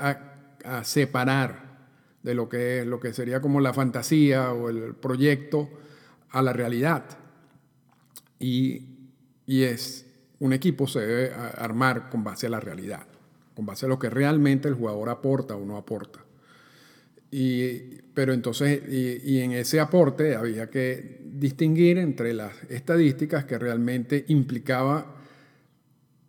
a, 0.65 0.85
separar 0.85 1.91
de 2.23 2.35
lo 2.35 2.49
que, 2.49 2.87
lo 2.87 3.01
que 3.01 3.13
sería 3.13 3.43
como 3.43 3.61
la 3.61 3.75
fantasía 3.75 4.51
o 4.55 4.71
el 4.71 4.95
proyecto 4.95 5.69
a 6.31 6.41
la 6.41 6.55
realidad. 6.55 7.05
Y, 8.39 8.87
y 9.45 9.65
es 9.65 10.07
un 10.43 10.53
equipo 10.53 10.89
se 10.89 10.99
debe 10.99 11.33
armar 11.33 12.11
con 12.11 12.25
base 12.25 12.49
a 12.49 12.51
la 12.51 12.59
realidad, 12.59 13.07
con 13.55 13.65
base 13.65 13.87
a 13.87 13.89
lo 13.89 14.01
que 14.01 14.11
realmente 14.11 14.67
el 14.67 14.75
jugador 14.75 15.09
aporta 15.09 15.55
o 15.55 15.65
no 15.65 15.77
aporta. 15.77 16.19
Y, 17.31 17.79
pero 18.13 18.33
entonces, 18.33 18.83
y, 18.89 19.39
en 19.39 19.53
ese 19.53 19.79
aporte 19.79 20.35
había 20.35 20.69
que 20.69 21.21
distinguir 21.25 21.97
entre 21.99 22.35
las 22.35 22.53
estadísticas 22.69 23.45
que 23.45 23.57
realmente 23.57 24.25
implicaba 24.29 25.15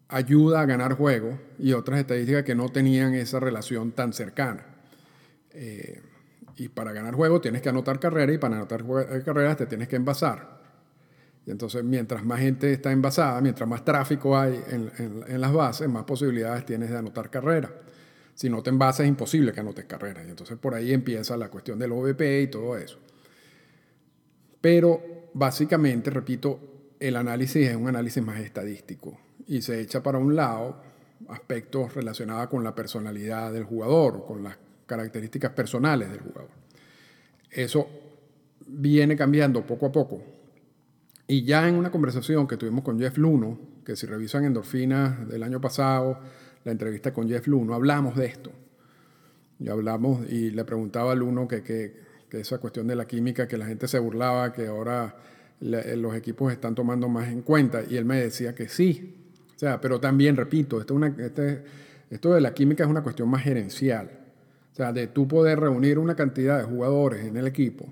ayuda 0.09 0.61
a 0.61 0.65
ganar 0.67 0.93
juego 0.93 1.39
y 1.57 1.73
otras 1.73 1.99
estadísticas 1.99 2.43
que 2.43 2.53
no 2.53 2.69
tenían 2.69 3.15
esa 3.15 3.39
relación 3.39 3.93
tan 3.93 4.13
cercana. 4.13 4.63
Eh, 5.53 6.01
y 6.57 6.67
para 6.67 6.93
ganar 6.93 7.15
juego 7.15 7.41
tienes 7.41 7.63
que 7.63 7.69
anotar 7.69 7.99
carrera 7.99 8.31
y 8.31 8.37
para 8.37 8.57
anotar 8.57 8.85
carreras 9.25 9.57
te 9.57 9.65
tienes 9.65 9.87
que 9.87 9.95
envasar. 9.95 10.62
Y 11.45 11.51
entonces, 11.51 11.83
mientras 11.83 12.23
más 12.23 12.39
gente 12.39 12.71
está 12.71 12.91
envasada, 12.91 13.41
mientras 13.41 13.67
más 13.67 13.83
tráfico 13.83 14.37
hay 14.37 14.61
en, 14.69 15.41
las 15.41 15.51
bases, 15.51 15.89
más 15.89 16.05
posibilidades 16.05 16.65
tienes 16.65 16.89
de 16.89 16.97
anotar 16.97 17.29
carrera. 17.29 17.69
Si 18.33 18.49
no 18.49 18.63
te 18.63 18.69
envasas, 18.69 19.01
es 19.01 19.09
imposible 19.09 19.51
que 19.51 19.59
anotes 19.59 19.85
carrera. 19.85 20.23
Y 20.25 20.29
entonces, 20.29 20.57
por 20.57 20.73
ahí 20.73 20.93
empieza 20.93 21.35
la 21.35 21.49
cuestión 21.49 21.77
del 21.77 21.91
OVP 21.91 22.41
y 22.43 22.47
todo 22.47 22.77
eso. 22.77 22.97
Pero, 24.61 25.29
básicamente, 25.33 26.09
repito, 26.09 26.59
el 26.99 27.17
análisis 27.17 27.67
es 27.67 27.75
un 27.75 27.89
análisis 27.89 28.23
más 28.23 28.39
estadístico 28.39 29.19
y 29.45 29.61
se 29.61 29.81
echa 29.81 30.01
para 30.01 30.17
un 30.17 30.35
lado 30.37 30.81
aspectos 31.27 31.93
relacionados 31.93 32.47
con 32.47 32.63
la 32.63 32.73
personalidad 32.73 33.51
del 33.51 33.65
jugador, 33.65 34.25
con 34.25 34.43
las 34.43 34.57
características 34.85 35.51
personales 35.51 36.09
del 36.09 36.21
jugador. 36.21 36.49
Eso 37.49 37.87
viene 38.65 39.17
cambiando 39.17 39.65
poco 39.65 39.87
a 39.87 39.91
poco 39.91 40.32
y 41.33 41.43
ya 41.45 41.67
en 41.67 41.75
una 41.75 41.89
conversación 41.89 42.47
que 42.47 42.57
tuvimos 42.57 42.83
con 42.83 42.99
Jeff 42.99 43.17
Luno, 43.17 43.57
que 43.83 43.95
si 43.95 44.05
revisan 44.05 44.45
Endorfinas 44.45 45.27
del 45.27 45.41
año 45.41 45.59
pasado, 45.59 46.19
la 46.63 46.71
entrevista 46.71 47.11
con 47.11 47.27
Jeff 47.27 47.47
Luno, 47.47 47.73
hablamos 47.73 48.15
de 48.15 48.27
esto. 48.27 48.51
Y 49.59 49.67
hablamos 49.67 50.29
y 50.29 50.51
le 50.51 50.63
preguntaba 50.63 51.11
a 51.11 51.15
Luno 51.15 51.47
que, 51.47 51.63
que, 51.63 51.95
que 52.29 52.41
esa 52.41 52.59
cuestión 52.59 52.85
de 52.85 52.95
la 52.95 53.05
química, 53.07 53.47
que 53.47 53.57
la 53.57 53.65
gente 53.65 53.87
se 53.87 53.97
burlaba, 53.97 54.53
que 54.53 54.67
ahora 54.67 55.15
la- 55.59 55.83
los 55.95 56.15
equipos 56.15 56.51
están 56.51 56.75
tomando 56.75 57.09
más 57.09 57.29
en 57.29 57.41
cuenta. 57.41 57.81
Y 57.89 57.97
él 57.97 58.05
me 58.05 58.17
decía 58.21 58.53
que 58.53 58.67
sí. 58.69 59.15
O 59.55 59.59
sea, 59.59 59.81
pero 59.81 59.99
también, 59.99 60.35
repito, 60.35 60.79
esto, 60.79 60.93
es 60.93 60.97
una- 60.97 61.15
este- 61.25 61.63
esto 62.11 62.31
de 62.33 62.41
la 62.41 62.53
química 62.53 62.83
es 62.83 62.89
una 62.91 63.01
cuestión 63.01 63.27
más 63.29 63.41
gerencial. 63.43 64.09
O 64.71 64.75
sea, 64.75 64.93
de 64.93 65.07
tú 65.07 65.27
poder 65.27 65.59
reunir 65.59 65.97
una 65.97 66.15
cantidad 66.15 66.59
de 66.59 66.63
jugadores 66.65 67.25
en 67.25 67.37
el 67.37 67.47
equipo 67.47 67.91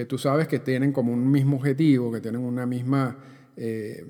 que 0.00 0.06
tú 0.06 0.16
sabes 0.16 0.48
que 0.48 0.60
tienen 0.60 0.94
como 0.94 1.12
un 1.12 1.30
mismo 1.30 1.58
objetivo, 1.58 2.10
que 2.10 2.22
tienen 2.22 2.40
una 2.40 2.64
misma 2.64 3.18
eh, 3.54 4.02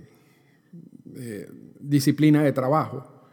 eh, 1.16 1.50
disciplina 1.81 2.44
de 2.44 2.53
trabajo 2.53 3.26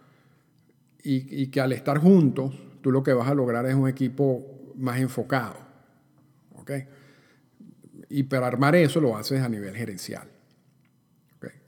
y, 1.03 1.45
que 1.49 1.61
al 1.61 1.71
estar 1.73 1.99
juntos 1.99 2.55
tú 2.81 2.91
lo 2.91 3.03
que 3.03 3.13
vas 3.13 3.29
a 3.29 3.35
lograr 3.35 3.67
es 3.67 3.75
un 3.75 3.87
equipo 3.87 4.73
más 4.75 4.99
enfocado. 4.99 5.55
¿ok? 6.55 6.71
Y 8.09 8.23
para 8.23 8.47
armar 8.47 8.75
eso 8.75 8.99
lo 8.99 9.15
haces 9.15 9.39
a 9.43 9.49
nivel 9.49 9.75
gerencial. 9.75 10.27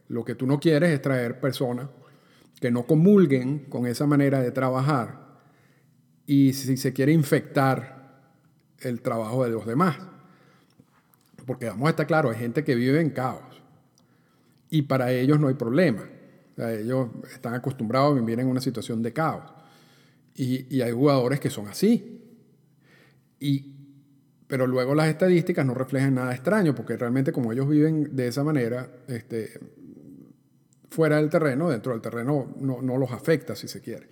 Lo 0.07 0.25
que 0.25 0.33
tú 0.33 0.47
no 0.47 0.59
quieres 0.59 0.89
es 0.89 1.03
traer 1.03 1.39
personas 1.39 1.87
que 2.59 2.71
no 2.71 2.87
comulguen 2.87 3.65
con 3.69 3.85
esa 3.85 4.07
manera 4.07 4.41
de 4.41 4.49
trabajar 4.49 5.37
y 6.25 6.53
si 6.53 6.77
se 6.77 6.93
quiere 6.93 7.11
infectar 7.11 8.33
el 8.79 9.01
trabajo 9.01 9.43
de 9.43 9.51
los 9.51 9.67
demás. 9.67 9.99
Porque 11.49 11.65
vamos 11.65 11.87
a 11.87 11.89
estar 11.89 12.05
claros, 12.05 12.31
hay 12.31 12.39
gente 12.39 12.63
que 12.63 12.75
vive 12.75 13.01
en 13.01 13.09
caos 13.09 13.59
y 14.69 14.83
para 14.83 15.11
ellos 15.11 15.39
no 15.39 15.47
hay 15.47 15.55
problema. 15.55 16.03
O 16.03 16.55
sea, 16.55 16.71
ellos 16.71 17.09
están 17.33 17.55
acostumbrados 17.55 18.11
a 18.11 18.21
vivir 18.21 18.39
en 18.39 18.45
una 18.45 18.61
situación 18.61 19.01
de 19.01 19.13
caos. 19.13 19.51
Y, 20.35 20.67
y 20.75 20.83
hay 20.83 20.91
jugadores 20.91 21.39
que 21.39 21.49
son 21.49 21.67
así. 21.67 22.21
Y, 23.39 23.73
pero 24.45 24.67
luego 24.67 24.93
las 24.93 25.07
estadísticas 25.07 25.65
no 25.65 25.73
reflejan 25.73 26.13
nada 26.13 26.35
extraño, 26.35 26.75
porque 26.75 26.95
realmente 26.95 27.31
como 27.31 27.51
ellos 27.51 27.67
viven 27.67 28.15
de 28.15 28.27
esa 28.27 28.43
manera, 28.43 28.87
este, 29.07 29.59
fuera 30.91 31.15
del 31.15 31.31
terreno, 31.31 31.67
dentro 31.71 31.93
del 31.93 32.01
terreno 32.01 32.53
no, 32.59 32.79
no 32.83 32.97
los 32.99 33.11
afecta, 33.11 33.55
si 33.55 33.67
se 33.67 33.81
quiere. 33.81 34.07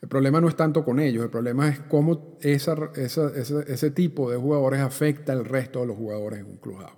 El 0.00 0.08
problema 0.08 0.40
no 0.40 0.48
es 0.48 0.56
tanto 0.56 0.84
con 0.84 0.98
ellos, 0.98 1.22
el 1.22 1.30
problema 1.30 1.68
es 1.68 1.80
cómo 1.80 2.38
ese 2.40 3.90
tipo 3.90 4.30
de 4.30 4.36
jugadores 4.38 4.80
afecta 4.80 5.32
al 5.32 5.44
resto 5.44 5.80
de 5.80 5.86
los 5.86 5.96
jugadores 5.96 6.40
en 6.40 6.46
un 6.46 6.56
clubhouse. 6.56 6.96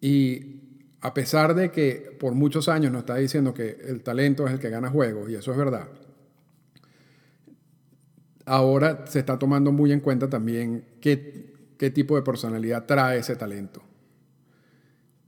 Y 0.00 0.62
a 1.00 1.12
pesar 1.12 1.54
de 1.54 1.70
que 1.70 2.16
por 2.18 2.34
muchos 2.34 2.68
años 2.68 2.92
nos 2.92 3.00
está 3.00 3.16
diciendo 3.16 3.52
que 3.52 3.78
el 3.86 4.02
talento 4.02 4.46
es 4.46 4.54
el 4.54 4.58
que 4.58 4.70
gana 4.70 4.90
juegos, 4.90 5.28
y 5.30 5.34
eso 5.34 5.52
es 5.52 5.58
verdad, 5.58 5.88
ahora 8.46 9.06
se 9.06 9.18
está 9.18 9.38
tomando 9.38 9.70
muy 9.70 9.92
en 9.92 10.00
cuenta 10.00 10.30
también 10.30 10.84
qué 11.00 11.90
tipo 11.92 12.16
de 12.16 12.22
personalidad 12.22 12.86
trae 12.86 13.18
ese 13.18 13.36
talento. 13.36 13.82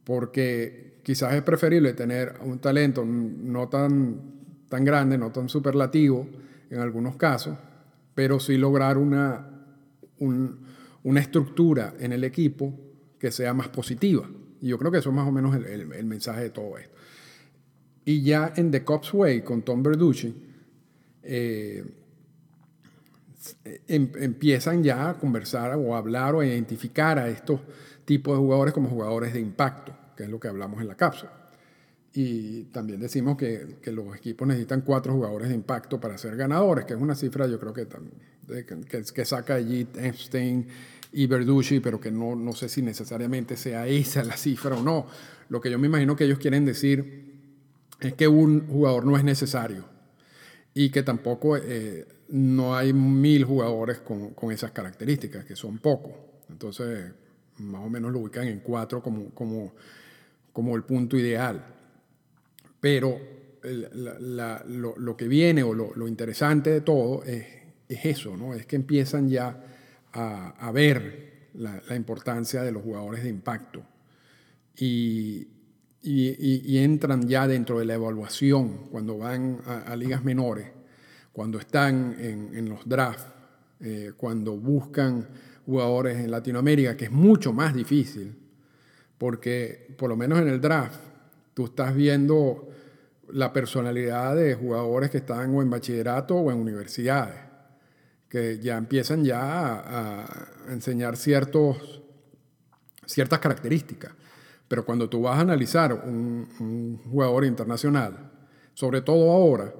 Porque 0.05 1.01
quizás 1.03 1.35
es 1.35 1.43
preferible 1.43 1.93
tener 1.93 2.37
un 2.43 2.59
talento 2.59 3.05
no 3.05 3.69
tan, 3.69 4.38
tan 4.69 4.85
grande, 4.85 5.19
no 5.19 5.31
tan 5.33 5.49
superlativo 5.49 6.29
en 6.71 6.81
algunos 6.81 7.17
casos, 7.17 7.57
pero 8.15 8.41
sí 8.41 8.57
lograr 8.57 8.99
una, 8.99 9.49
un- 10.19 10.59
una 11.05 11.21
estructura 11.21 11.95
en 11.99 12.13
el 12.13 12.25
equipo 12.25 12.75
que 13.19 13.31
sea 13.31 13.55
más 13.55 13.69
positiva. 13.69 14.29
Y 14.61 14.69
yo 14.69 14.79
creo 14.79 14.91
que 14.91 14.99
eso 14.99 15.11
es 15.11 15.15
más 15.17 15.29
o 15.29 15.33
menos 15.33 15.55
el, 15.55 16.05
mensaje 16.05 16.43
de 16.43 16.51
todo 16.51 16.77
esto. 16.79 16.95
Y 18.05 18.23
ya 18.23 18.53
en 18.57 18.71
The 18.71 18.85
Cops 18.85 19.13
Way, 19.15 19.43
con 19.43 19.63
Tom 19.63 19.83
Verducci, 19.83 20.35
eh, 21.23 21.85
em- 23.87 24.13
empiezan 24.21 24.83
ya 24.83 25.11
a 25.11 25.15
conversar 25.19 25.77
o 25.77 25.95
a 25.95 25.99
hablar 25.99 26.35
o 26.35 26.41
a 26.41 26.47
identificar 26.47 27.19
a 27.19 27.29
estos 27.29 27.61
tipos 28.05 28.35
de 28.35 28.39
jugadores 28.41 28.75
como 28.75 28.89
jugadores 28.89 29.33
de 29.33 29.41
impacto, 29.41 29.95
que 30.17 30.25
es 30.25 30.29
lo 30.31 30.41
que 30.41 30.49
hablamos 30.49 30.81
en 30.81 30.89
la 30.89 30.97
cápsula. 30.97 31.33
Y 32.21 32.65
también 32.73 32.99
decimos 32.99 33.37
que, 33.37 33.77
que 33.81 33.93
los 33.93 34.17
equipos 34.17 34.49
necesitan 34.49 34.81
cuatro 34.81 35.13
jugadores 35.13 35.51
de 35.51 35.55
impacto 35.55 36.01
para 36.01 36.19
ser 36.19 36.35
ganadores, 36.35 36.85
que 36.85 36.95
es 36.95 37.01
una 37.01 37.15
cifra 37.15 37.47
yo 37.47 37.61
creo 37.61 37.73
que, 37.73 37.87
que 39.15 39.25
saca 39.25 39.55
allí 39.55 39.87
Epstein 39.97 40.67
y 41.13 41.29
Verducci, 41.29 41.79
pero 41.79 42.01
que 42.01 42.11
no, 42.11 42.35
no 42.35 42.55
sé 42.55 42.69
si 42.69 42.83
necesariamente 42.83 43.57
sea 43.57 43.87
esa 43.87 44.25
la 44.25 44.37
cifra 44.37 44.75
o 44.75 44.83
no. 44.83 45.07
Lo 45.49 45.61
que 45.61 45.71
yo 45.71 45.79
me 45.79 45.87
imagino 45.87 46.17
que 46.17 46.25
ellos 46.25 46.41
quieren 46.41 46.65
decir 46.65 47.37
es 48.01 48.15
que 48.15 48.27
un 48.27 48.67
jugador 48.67 49.07
no 49.07 49.17
es 49.17 49.23
necesario 49.23 49.85
y 50.75 50.91
que 50.91 51.05
tampoco 51.05 51.57
eh, 51.57 52.05
no 52.31 52.75
hay 52.77 52.93
mil 52.93 53.45
jugadores 53.45 53.99
con, 53.99 54.31
con 54.31 54.51
esas 54.51 54.73
características, 54.73 55.45
que 55.45 55.55
son 55.55 55.79
pocos. 55.79 56.15
Entonces, 56.51 57.13
más 57.59 57.87
o 57.87 57.89
menos 57.89 58.11
lo 58.11 58.19
ubican 58.19 58.49
en 58.49 58.59
cuatro 58.59 59.01
como, 59.01 59.31
como, 59.31 59.73
como 60.53 60.75
el 60.75 60.83
punto 60.83 61.17
ideal. 61.17 61.77
Pero 62.81 63.19
la- 63.63 64.19
la- 64.21 64.65
lo, 64.69 64.97
lo 64.97 65.17
que 65.17 65.27
viene 65.29 65.63
o 65.63 65.75
lo, 65.75 65.93
lo 65.95 66.07
interesante 66.09 66.71
de 66.71 66.81
todo 66.81 67.25
es, 67.25 67.45
es 67.89 68.05
eso, 68.05 68.37
¿no? 68.37 68.55
Es 68.55 68.67
que 68.67 68.77
empiezan 68.77 69.29
ya 69.29 69.65
a, 70.13 70.51
a 70.51 70.73
ver 70.73 71.49
la, 71.55 71.83
la 71.89 71.97
importancia 71.97 72.63
de 72.63 72.73
los 72.73 72.83
jugadores 72.83 73.23
de 73.25 73.31
impacto 73.31 73.83
y- 74.77 75.47
y- 76.03 76.63
y 76.73 76.79
entran 76.79 77.27
ya 77.29 77.47
dentro 77.49 77.79
de 77.81 77.85
la 77.85 77.95
evaluación 77.95 78.89
cuando 78.91 79.19
van 79.19 79.61
a, 79.67 79.79
a 79.81 79.97
ligas 79.97 80.25
menores, 80.25 80.69
cuando 81.33 81.59
están 81.59 82.17
en, 82.19 82.51
en 82.57 82.69
los 82.69 82.89
drafts, 82.89 83.25
eh, 83.81 84.13
cuando 84.17 84.57
buscan 84.57 85.27
jugadores 85.67 86.17
en 86.19 86.31
Latinoamérica, 86.31 86.97
que 86.97 87.07
es 87.07 87.11
mucho 87.13 87.53
más 87.53 87.75
difícil, 87.75 88.35
porque 89.19 89.95
por 89.99 90.09
lo 90.09 90.17
menos 90.17 90.41
en 90.41 90.49
el 90.49 90.61
draft 90.61 91.01
tú 91.55 91.67
estás 91.67 91.95
viendo 91.95 92.68
la 93.33 93.53
personalidad 93.53 94.37
de 94.37 94.55
jugadores 94.55 95.11
que 95.11 95.19
están 95.19 95.55
o 95.55 95.63
en 95.63 95.71
bachillerato 95.71 96.37
o 96.37 96.51
en 96.51 96.59
universidades, 96.59 97.37
que 98.29 98.59
ya 98.59 98.77
empiezan 98.77 99.25
ya 99.25 99.41
a, 99.41 100.49
enseñar 100.71 101.17
ciertos, 101.17 102.03
ciertas 103.07 103.39
características. 103.39 104.13
Pero 104.69 104.85
cuando 104.85 105.09
tú 105.09 105.23
vas 105.23 105.39
a 105.39 105.41
analizar 105.41 105.93
un, 105.93 107.01
jugador 107.11 107.45
internacional, 107.45 108.31
sobre 108.75 109.01
todo 109.01 109.33
ahora, 109.33 109.75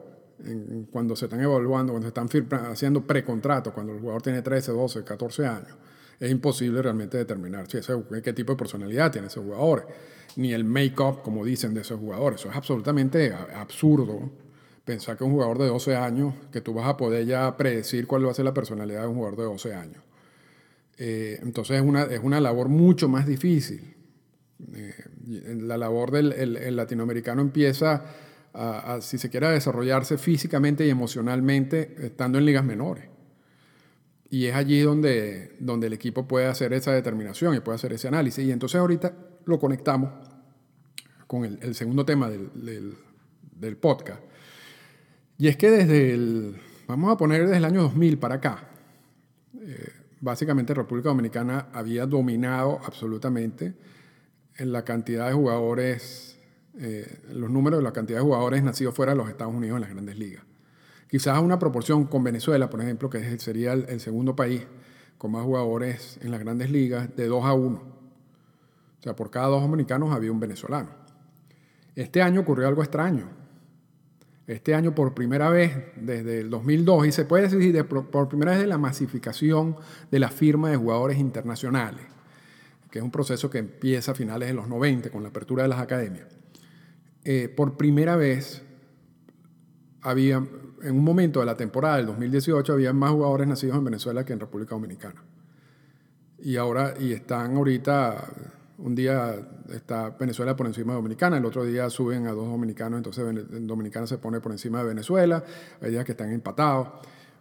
cuando 0.91 1.15
se 1.15 1.27
están 1.27 1.41
evaluando, 1.41 1.93
cuando 1.93 2.11
se 2.11 2.39
están 2.39 2.71
haciendo 2.71 3.07
precontratos, 3.07 3.73
cuando 3.73 3.93
el 3.93 4.01
jugador 4.01 4.23
tiene 4.23 4.41
13, 4.41 4.73
12, 4.73 5.05
14 5.05 5.47
años, 5.47 5.77
es 6.21 6.31
imposible 6.31 6.83
realmente 6.83 7.17
determinar 7.17 7.71
si 7.71 7.79
ese, 7.79 7.95
qué 8.23 8.33
tipo 8.33 8.53
de 8.53 8.57
personalidad 8.59 9.11
tiene 9.13 9.29
ese 9.29 9.41
jugador, 9.41 9.89
ni 10.37 10.53
el 10.53 10.65
make-up, 10.65 11.23
como 11.23 11.45
dicen, 11.45 11.75
de 11.75 11.81
esos 11.83 11.99
jugadores. 11.99 12.41
Eso 12.41 12.51
es 12.51 12.57
absolutamente 12.57 13.33
absurdo. 13.33 14.31
Pensar 14.85 15.17
que 15.17 15.25
un 15.25 15.33
jugador 15.33 15.59
de 15.59 15.67
12 15.67 15.97
años, 15.97 16.35
que 16.51 16.61
tú 16.61 16.73
vas 16.75 16.87
a 16.87 16.97
poder 16.97 17.27
ya 17.27 17.57
predecir 17.57 18.07
cuál 18.07 18.27
va 18.27 18.31
a 18.31 18.35
ser 18.35 18.45
la 18.45 18.55
personalidad 18.55 19.03
de 19.03 19.09
un 19.09 19.15
jugador 19.17 19.37
de 19.39 19.45
12 19.45 19.75
años. 19.75 20.03
Eh, 20.97 21.39
entonces 21.43 21.77
es 21.77 21.83
una, 21.83 22.03
es 22.05 22.21
una 22.23 22.41
labor 22.41 22.69
mucho 22.69 23.09
más 23.09 23.27
difícil. 23.27 23.95
Eh, 24.75 24.95
la 25.61 25.77
labor 25.79 26.11
del 26.11 26.33
el- 26.33 26.75
latinoamericano 26.77 27.41
empieza 27.43 28.05
a, 28.55 28.99
si 29.03 29.19
se 29.19 29.31
quiere, 29.31 29.47
a 29.47 29.51
desarrollarse 29.51 30.19
físicamente 30.19 30.85
y 30.87 30.91
emocionalmente 30.91 31.95
estando 32.01 32.39
en 32.39 32.47
ligas 32.47 32.65
menores. 32.65 33.05
Y 34.31 34.47
es 34.47 34.55
allí 34.55 34.81
donde, 34.81 35.57
donde 35.59 35.87
el 35.87 35.93
equipo 35.95 36.29
puede 36.29 36.47
hacer 36.47 36.73
esa 36.73 36.93
determinación 36.93 37.55
y 37.55 37.61
puede 37.61 37.77
hacer 37.77 37.93
ese 37.93 38.09
análisis. 38.09 38.45
Y 38.45 38.53
entonces 38.53 38.79
ahorita 38.79 39.15
lo 39.47 39.59
conectamos 39.59 40.11
con 41.27 41.45
el, 41.45 41.75
segundo 41.75 42.05
tema 42.05 42.29
del, 42.29 42.51
del, 42.55 42.95
del 43.59 43.77
podcast. 43.77 44.23
Y 45.39 45.49
es 45.49 45.57
que 45.57 45.71
desde 45.71 46.15
el, 46.15 46.61
vamos 46.89 47.13
a 47.13 47.17
poner 47.17 47.43
desde 47.43 47.59
el 47.59 47.65
año 47.65 47.83
2000 47.83 48.19
para 48.19 48.37
acá, 48.37 48.69
eh, 49.61 49.93
básicamente 50.21 50.75
República 50.75 51.11
Dominicana 51.11 51.69
había 51.73 52.07
dominado 52.07 52.81
absolutamente 52.85 53.75
en 54.57 54.73
la 54.73 54.85
cantidad 54.85 55.29
de 55.29 55.35
jugadores, 55.35 56.39
eh, 56.79 57.21
los 57.31 57.51
números 57.51 57.79
de 57.79 57.85
la 57.85 57.93
cantidad 57.93 58.19
de 58.19 58.25
jugadores 58.25 58.63
nacidos 58.63 58.95
fuera 58.95 59.13
de 59.13 59.19
los 59.19 59.29
Estados 59.29 59.55
Unidos 59.55 59.77
en 59.77 59.83
las 59.83 59.91
grandes 59.91 60.19
ligas. 60.19 60.48
Quizás 61.09 61.41
una 61.41 61.59
proporción 61.59 62.05
con 62.05 62.23
Venezuela, 62.23 62.69
por 62.69 62.83
ejemplo, 62.83 63.09
que 63.09 63.39
sería 63.39 63.73
el, 63.73 64.01
segundo 64.01 64.37
país 64.37 64.67
con 65.17 65.33
más 65.33 65.43
jugadores 65.43 66.19
en 66.23 66.31
las 66.31 66.41
grandes 66.41 66.71
ligas, 66.71 67.15
de 67.17 67.27
2 67.27 67.45
a 67.45 67.55
1. 67.55 67.77
O 67.77 69.03
sea, 69.03 69.17
por 69.17 69.31
cada 69.31 69.47
dos 69.47 69.63
dominicanos 69.63 70.13
había 70.15 70.31
un 70.31 70.41
venezolano. 70.41 70.91
Este 71.95 72.21
año 72.21 72.43
ocurrió 72.43 72.69
algo 72.69 72.83
extraño. 72.83 73.29
Este 74.47 74.75
año, 74.75 74.95
por 74.95 75.15
primera 75.15 75.51
vez 75.51 75.73
desde 75.97 76.41
el 76.41 76.51
2002, 76.51 77.07
y 77.07 77.13
se 77.13 77.25
puede 77.25 77.49
decir 77.49 77.73
de- 77.73 77.85
por 77.85 78.11
por 78.11 78.29
primera 78.29 78.53
vez 78.53 78.61
de 78.61 78.67
la 78.67 78.79
masificación 78.79 79.77
de 80.11 80.19
la 80.19 80.29
firma 80.31 80.71
de 80.71 80.77
jugadores 80.77 81.19
internacionales, 81.19 82.05
que 82.91 82.99
es 82.99 83.05
un 83.05 83.11
proceso 83.11 83.51
que 83.51 83.59
empieza 83.59 84.13
a 84.13 84.15
finales 84.15 84.49
de 84.49 84.55
los 84.55 84.69
90 84.69 85.11
con 85.11 85.23
la 85.23 85.31
apertura 85.31 85.63
de 85.65 85.69
las 85.69 85.81
academias. 85.81 86.27
Eh, 87.25 87.53
por 87.55 87.77
primera 87.77 88.17
vez 88.17 88.63
había, 90.03 90.37
en 90.83 90.97
un 90.97 91.05
momento 91.05 91.41
de 91.41 91.47
la 91.47 91.57
temporada 91.57 91.97
del 91.97 92.07
2018, 92.07 92.73
había 92.73 92.93
más 92.93 93.11
jugadores 93.11 93.49
nacidos 93.49 93.77
en 93.77 93.85
Venezuela 93.85 94.25
que 94.25 94.33
en 94.33 94.41
República 94.41 94.75
Dominicana. 94.75 95.23
Y 96.41 96.57
ahora, 96.57 96.95
y 96.99 97.13
están 97.13 97.57
ahorita 97.57 98.29
Un 98.79 98.95
día 98.95 99.35
está 99.75 100.11
Venezuela 100.11 100.55
por 100.55 100.67
encima 100.67 100.93
de 100.93 100.99
Dominicana, 100.99 101.37
el 101.37 101.45
otro 101.45 101.65
día 101.65 101.91
suben 101.91 102.29
a 102.29 102.31
dos 102.31 102.47
dominicanos, 102.47 102.99
entonces 102.99 103.25
Dominicana 103.67 104.07
se 104.07 104.19
pone 104.19 104.41
por 104.41 104.53
encima 104.53 104.79
de 104.79 104.89
Venezuela, 104.89 105.43
hay 105.81 105.91
días 105.91 106.05
que 106.05 106.13
están 106.13 106.31
empatados. 106.31 106.89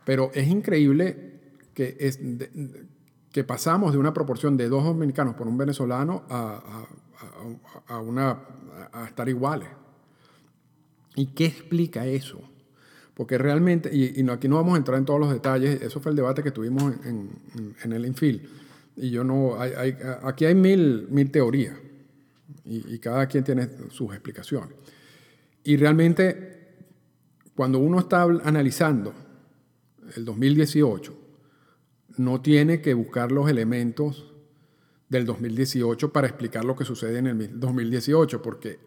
Pero 0.03 0.31
es 0.33 0.47
increíble 0.47 1.39
que, 1.75 1.95
es 1.99 2.19
que 3.31 3.43
pasamos 3.43 3.91
de 3.91 3.99
una 3.99 4.13
proporción 4.13 4.57
de 4.57 4.67
dos 4.67 4.83
dominicanos 4.83 5.35
por 5.35 5.47
un 5.47 5.57
venezolano 5.57 6.23
a, 6.27 6.87
a, 7.87 7.99
una, 7.99 8.39
a 8.91 9.05
estar 9.05 9.29
iguales. 9.29 9.69
¿Y 11.17 11.25
qué 11.33 11.47
explica 11.47 12.05
eso? 12.05 12.39
Porque 13.15 13.39
realmente, 13.39 13.89
y, 13.91 14.29
aquí 14.29 14.47
no 14.47 14.57
vamos 14.57 14.75
a 14.75 14.77
entrar 14.77 14.99
en 14.99 15.05
todos 15.05 15.19
los 15.19 15.33
detalles, 15.33 15.81
eso 15.81 15.99
fue 15.99 16.11
el 16.11 16.15
debate 16.15 16.43
que 16.43 16.51
tuvimos 16.51 16.93
en, 17.05 17.91
el 17.91 18.05
Infil. 18.05 18.47
Y 18.95 19.09
yo 19.09 19.23
no, 19.23 19.57
aquí 19.59 20.45
hay 20.45 20.53
mil, 20.53 21.07
mil 21.09 21.31
teorías 21.31 21.75
y, 22.63 22.93
y, 22.93 22.99
cada 22.99 23.25
quien 23.25 23.43
tiene 23.43 23.67
sus 23.89 24.11
explicaciones. 24.11 24.69
Y 25.63 25.75
realmente, 25.75 26.75
cuando 27.55 27.79
uno 27.79 27.99
está 27.99 28.21
analizando 28.21 29.15
el 30.15 30.23
2018, 30.23 31.17
no 32.17 32.41
tiene 32.41 32.79
que 32.79 32.93
buscar 32.93 33.31
los 33.31 33.49
elementos 33.49 34.31
del 35.09 35.25
2018 35.25 36.13
para 36.13 36.27
explicar 36.27 36.63
lo 36.63 36.75
que 36.75 36.85
sucede 36.85 37.17
en 37.17 37.27
el 37.27 37.59
2018, 37.59 38.39
porque 38.43 38.79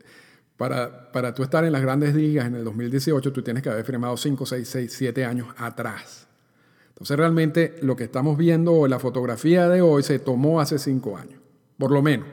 para, 0.61 1.11
para 1.11 1.33
tú 1.33 1.43
estar 1.43 1.65
en 1.65 1.73
las 1.73 1.81
grandes 1.81 2.15
ligas 2.15 2.47
en 2.47 2.55
el 2.55 2.65
2018, 2.65 3.33
tú 3.33 3.41
tienes 3.41 3.63
que 3.63 3.71
haber 3.71 3.83
firmado 3.83 4.15
5, 4.15 4.45
6, 4.45 4.69
6, 4.69 4.95
7 4.95 5.25
años 5.25 5.49
atrás. 5.57 6.27
Entonces 6.91 7.17
realmente 7.17 7.77
lo 7.81 7.97
que 7.97 8.05
estamos 8.05 8.37
viendo, 8.37 8.87
la 8.87 8.99
fotografía 8.99 9.71
de 9.71 9.81
hoy, 9.81 10.03
se 10.03 10.19
tomó 10.19 10.61
hace 10.61 10.79
5 10.79 11.17
años, 11.17 11.41
por 11.79 11.91
lo 11.91 12.03
menos. 12.03 12.29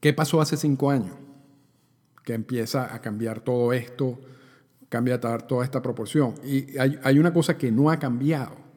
¿Qué 0.00 0.12
pasó 0.12 0.40
hace 0.40 0.56
5 0.56 0.90
años? 0.90 1.14
Que 2.24 2.34
empieza 2.34 2.92
a 2.92 3.00
cambiar 3.00 3.38
todo 3.38 3.72
esto, 3.72 4.18
cambia 4.88 5.20
toda 5.20 5.62
esta 5.62 5.80
proporción. 5.80 6.34
Y 6.42 6.76
hay, 6.76 6.98
hay 7.04 7.20
una 7.20 7.32
cosa 7.32 7.56
que 7.56 7.70
no 7.70 7.88
ha 7.88 8.00
cambiado 8.00 8.67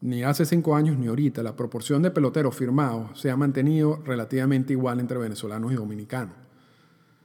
ni 0.00 0.22
hace 0.22 0.44
cinco 0.44 0.76
años 0.76 0.98
ni 0.98 1.06
ahorita, 1.06 1.42
la 1.42 1.56
proporción 1.56 2.02
de 2.02 2.10
peloteros 2.10 2.54
firmados 2.54 3.18
se 3.20 3.30
ha 3.30 3.36
mantenido 3.36 4.02
relativamente 4.04 4.72
igual 4.72 5.00
entre 5.00 5.18
venezolanos 5.18 5.72
y 5.72 5.76
dominicanos. 5.76 6.34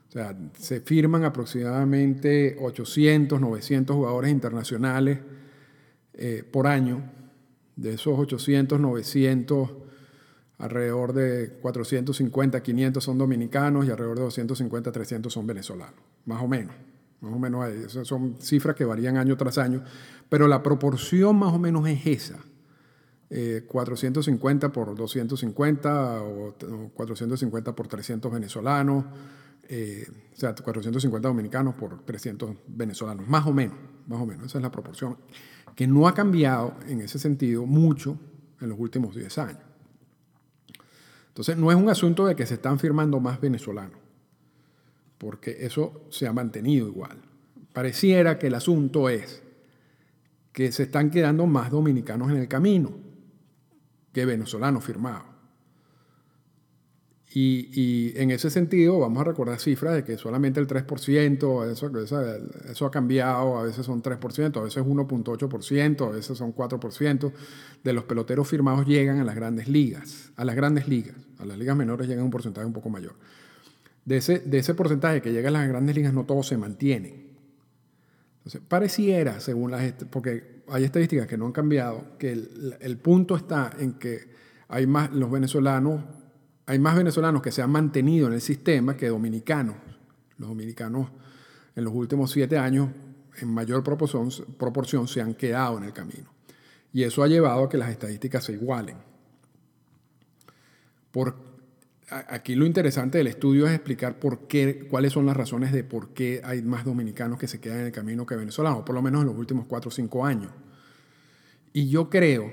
O 0.10 0.12
sea, 0.12 0.38
se 0.58 0.82
firman 0.82 1.24
aproximadamente 1.24 2.58
800, 2.60 3.40
900 3.40 3.96
jugadores 3.96 4.32
internacionales 4.32 5.20
eh, 6.14 6.44
por 6.50 6.68
año. 6.68 7.02
De 7.78 7.94
esos 7.94 8.20
800, 8.20 8.80
900, 8.80 9.70
alrededor 10.58 11.14
de 11.14 11.54
450, 11.62 12.62
500 12.62 13.04
son 13.04 13.18
dominicanos 13.18 13.86
y 13.86 13.90
alrededor 13.90 14.18
de 14.18 14.24
250, 14.26 14.92
300 14.92 15.32
son 15.32 15.48
venezolanos, 15.48 16.00
más 16.26 16.44
o 16.44 16.48
menos. 16.48 16.76
Más 17.22 17.34
o 17.34 17.40
menos 17.40 17.68
Esas 17.70 18.08
son 18.08 18.36
cifras 18.42 18.76
que 18.76 18.84
varían 18.84 19.16
año 19.16 19.38
tras 19.38 19.58
año, 19.58 19.84
pero 20.28 20.48
la 20.48 20.62
proporción 20.62 21.38
más 21.38 21.54
o 21.54 21.60
menos 21.60 21.88
es 21.88 22.06
esa. 22.06 22.40
450 23.32 24.68
eh, 24.68 24.70
por 24.70 24.94
250 24.96 26.22
o, 26.22 26.54
450 26.94 27.76
por 27.76 27.88
300 27.88 28.32
venezolanos, 28.32 29.06
eh, 29.70 30.06
o 30.34 30.36
sea, 30.36 30.54
450 30.54 31.30
dominicanos 31.30 31.76
por 31.76 32.04
300 32.04 32.52
venezolanos, 32.68 33.26
más 33.28 33.48
o 33.48 33.54
menos, 33.54 33.78
más 34.08 34.20
o 34.20 34.26
menos, 34.26 34.48
esa 34.48 34.58
es 34.58 34.62
la 34.62 34.72
proporción, 34.72 35.16
que 35.76 35.88
no 35.88 36.10
ha 36.10 36.14
cambiado 36.14 36.76
en 36.88 37.00
ese 37.00 37.20
sentido 37.20 37.66
mucho 37.66 38.20
en 38.60 38.68
los 38.68 38.78
últimos 38.78 39.16
10 39.16 39.38
años. 39.38 39.64
Entonces, 41.30 41.56
no 41.56 41.72
es 41.72 41.78
un 41.78 41.90
asunto 41.90 42.26
de 42.26 42.36
que 42.36 42.46
se 42.46 42.56
están 42.56 42.80
firmando 42.80 43.22
más 43.22 43.40
venezolanos, 43.40 43.98
porque 45.18 45.56
eso 45.62 46.06
se 46.10 46.28
ha 46.28 46.34
mantenido 46.34 46.86
igual. 46.90 47.18
Pareciera 47.72 48.38
que 48.38 48.48
el 48.48 48.56
asunto 48.56 49.08
es 49.08 49.42
que 50.52 50.74
se 50.74 50.84
están 50.84 51.10
quedando 51.10 51.46
más 51.46 51.72
dominicanos 51.72 52.30
en 52.30 52.36
el 52.36 52.50
camino 52.50 53.11
que 54.14 54.26
venezolanos 54.26 54.84
firmados. 54.84 55.32
Y, 57.34 58.12
en 58.18 58.30
ese 58.32 58.50
sentido 58.50 59.00
vamos 59.00 59.22
a 59.22 59.24
recordar 59.24 59.58
cifras 59.58 59.96
de 59.96 60.04
que 60.04 60.18
solamente 60.18 60.60
el 60.60 60.68
3%, 60.68 61.72
eso, 61.72 61.98
eso, 61.98 62.22
eso 62.70 62.86
ha 62.86 62.92
cambiado, 62.92 63.58
a 63.58 63.64
veces 63.64 63.86
son 63.86 64.04
3%, 64.04 64.58
a 64.58 64.64
veces 64.64 64.84
1.8%, 64.84 66.08
a 66.08 66.10
veces 66.10 66.38
son 66.38 66.54
4% 66.54 67.32
de 67.86 67.94
los 67.94 68.04
peloteros 68.04 68.50
firmados 68.50 68.86
llegan 68.86 69.20
a 69.20 69.24
las 69.24 69.36
grandes 69.36 69.70
ligas, 69.70 70.32
a 70.36 70.44
las 70.44 70.56
grandes 70.56 70.90
ligas, 70.90 71.16
a 71.40 71.46
las 71.46 71.58
ligas 71.58 71.78
menores 71.78 72.10
llegan 72.10 72.26
un 72.26 72.32
porcentaje 72.32 72.68
un 72.68 72.74
poco 72.74 72.90
mayor. 72.90 73.16
De 74.04 74.18
ese, 74.18 74.40
de 74.40 74.58
ese 74.58 74.74
porcentaje 74.74 75.22
que 75.22 75.32
llega 75.32 75.48
a 75.48 75.54
las 75.54 75.70
grandes 75.70 75.96
ligas 75.96 76.14
no 76.14 76.26
todos 76.26 76.48
se 76.48 76.58
mantienen. 76.58 77.31
Entonces, 78.42 78.62
pareciera, 78.68 79.40
según 79.40 79.70
las, 79.70 79.94
porque 80.10 80.64
hay 80.68 80.84
estadísticas 80.84 81.28
que 81.28 81.38
no 81.38 81.46
han 81.46 81.52
cambiado, 81.52 82.18
que 82.18 82.32
el, 82.32 82.98
punto 82.98 83.36
está 83.36 83.72
en 83.78 83.94
que 83.94 84.32
hay 84.68 84.88
más, 84.88 85.12
los 85.12 85.30
venezolanos, 85.30 86.04
hay 86.66 86.80
más 86.80 86.96
venezolanos 86.96 87.44
que 87.44 87.52
se 87.52 87.62
han 87.62 87.70
mantenido 87.70 88.26
en 88.28 88.34
el 88.34 88.42
sistema 88.42 88.98
que 88.98 89.10
dominicanos. 89.10 89.76
Los 90.38 90.50
dominicanos 90.50 91.10
en 91.76 91.84
los 91.84 91.94
últimos 91.94 92.32
siete 92.32 92.58
años, 92.58 92.90
en 93.40 93.54
mayor 93.54 93.84
proporción, 93.84 94.30
proporción 94.58 95.08
se 95.08 95.22
han 95.22 95.36
quedado 95.36 95.78
en 95.78 95.84
el 95.84 95.94
camino. 95.94 96.34
Y 96.94 97.04
eso 97.04 97.22
ha 97.22 97.28
llevado 97.28 97.66
a 97.66 97.70
que 97.70 97.78
las 97.78 97.92
estadísticas 97.92 98.44
se 98.44 98.54
igualen. 98.54 98.98
Por, 101.12 101.51
aquí 102.12 102.56
lo 102.56 102.66
interesante 102.66 103.18
del 103.18 103.28
estudio 103.28 103.66
es 103.68 103.74
explicar 103.74 104.20
por 104.20 104.48
qué, 104.48 104.88
cuáles 104.90 105.14
son 105.14 105.26
las 105.26 105.38
razones 105.38 105.72
de 105.72 105.84
por 105.84 106.14
qué 106.14 106.42
hay 106.44 106.62
más 106.62 106.84
dominicanos 106.84 107.40
que 107.40 107.48
se 107.48 107.60
quedan 107.60 107.80
en 107.80 107.86
el 107.88 107.92
camino 107.92 108.26
que 108.26 108.36
venezolanos, 108.36 108.84
por 108.84 108.96
lo 108.96 109.02
menos 109.02 109.22
en 109.22 109.28
los 109.28 109.38
últimos 109.38 109.66
cuatro 109.66 109.90
o 109.90 109.92
cinco 109.92 110.26
años. 110.26 110.52
Y 111.74 111.90
yo 111.90 112.10
creo, 112.10 112.52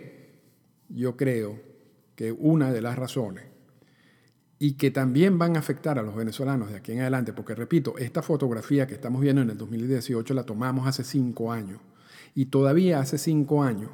yo 0.88 1.16
creo 1.16 1.60
que 2.14 2.32
una 2.32 2.72
de 2.72 2.80
las 2.80 2.96
razones, 2.96 3.44
y 4.60 4.72
que 4.74 4.90
también 4.90 5.38
van 5.38 5.56
a 5.56 5.60
afectar 5.60 5.98
a 5.98 6.02
los 6.02 6.16
venezolanos 6.16 6.70
de 6.70 6.76
aquí 6.76 6.92
en 6.92 7.00
adelante, 7.00 7.32
porque 7.32 7.54
repito, 7.54 7.96
esta 7.98 8.22
fotografía 8.22 8.86
que 8.86 8.94
estamos 8.94 9.20
viendo 9.20 9.42
en 9.42 9.50
el 9.50 9.58
2018 9.58 10.34
la 10.34 10.44
tomamos 10.44 10.86
hace 10.86 11.04
cinco 11.04 11.52
años, 11.52 11.80
y 12.34 12.46
todavía 12.46 13.00
hace 13.00 13.18
cinco 13.18 13.62
años, 13.62 13.90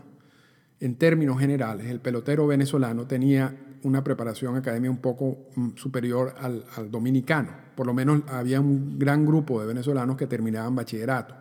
en 0.84 0.96
términos 0.96 1.40
generales, 1.40 1.86
el 1.86 1.98
pelotero 1.98 2.46
venezolano 2.46 3.06
tenía 3.06 3.56
una 3.84 4.04
preparación 4.04 4.54
académica 4.56 4.90
un 4.90 4.98
poco 4.98 5.48
mm, 5.56 5.76
superior 5.76 6.34
al, 6.38 6.90
dominicano. 6.90 7.52
Por 7.74 7.86
lo 7.86 7.94
menos 7.94 8.20
había 8.28 8.60
un 8.60 8.98
gran 8.98 9.24
grupo 9.24 9.62
de 9.62 9.66
venezolanos 9.66 10.18
que 10.18 10.26
terminaban 10.26 10.74
bachillerato. 10.76 11.36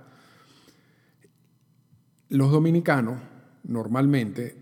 Los 2.29 2.53
dominicanos 2.53 3.19
normalmente 3.65 4.55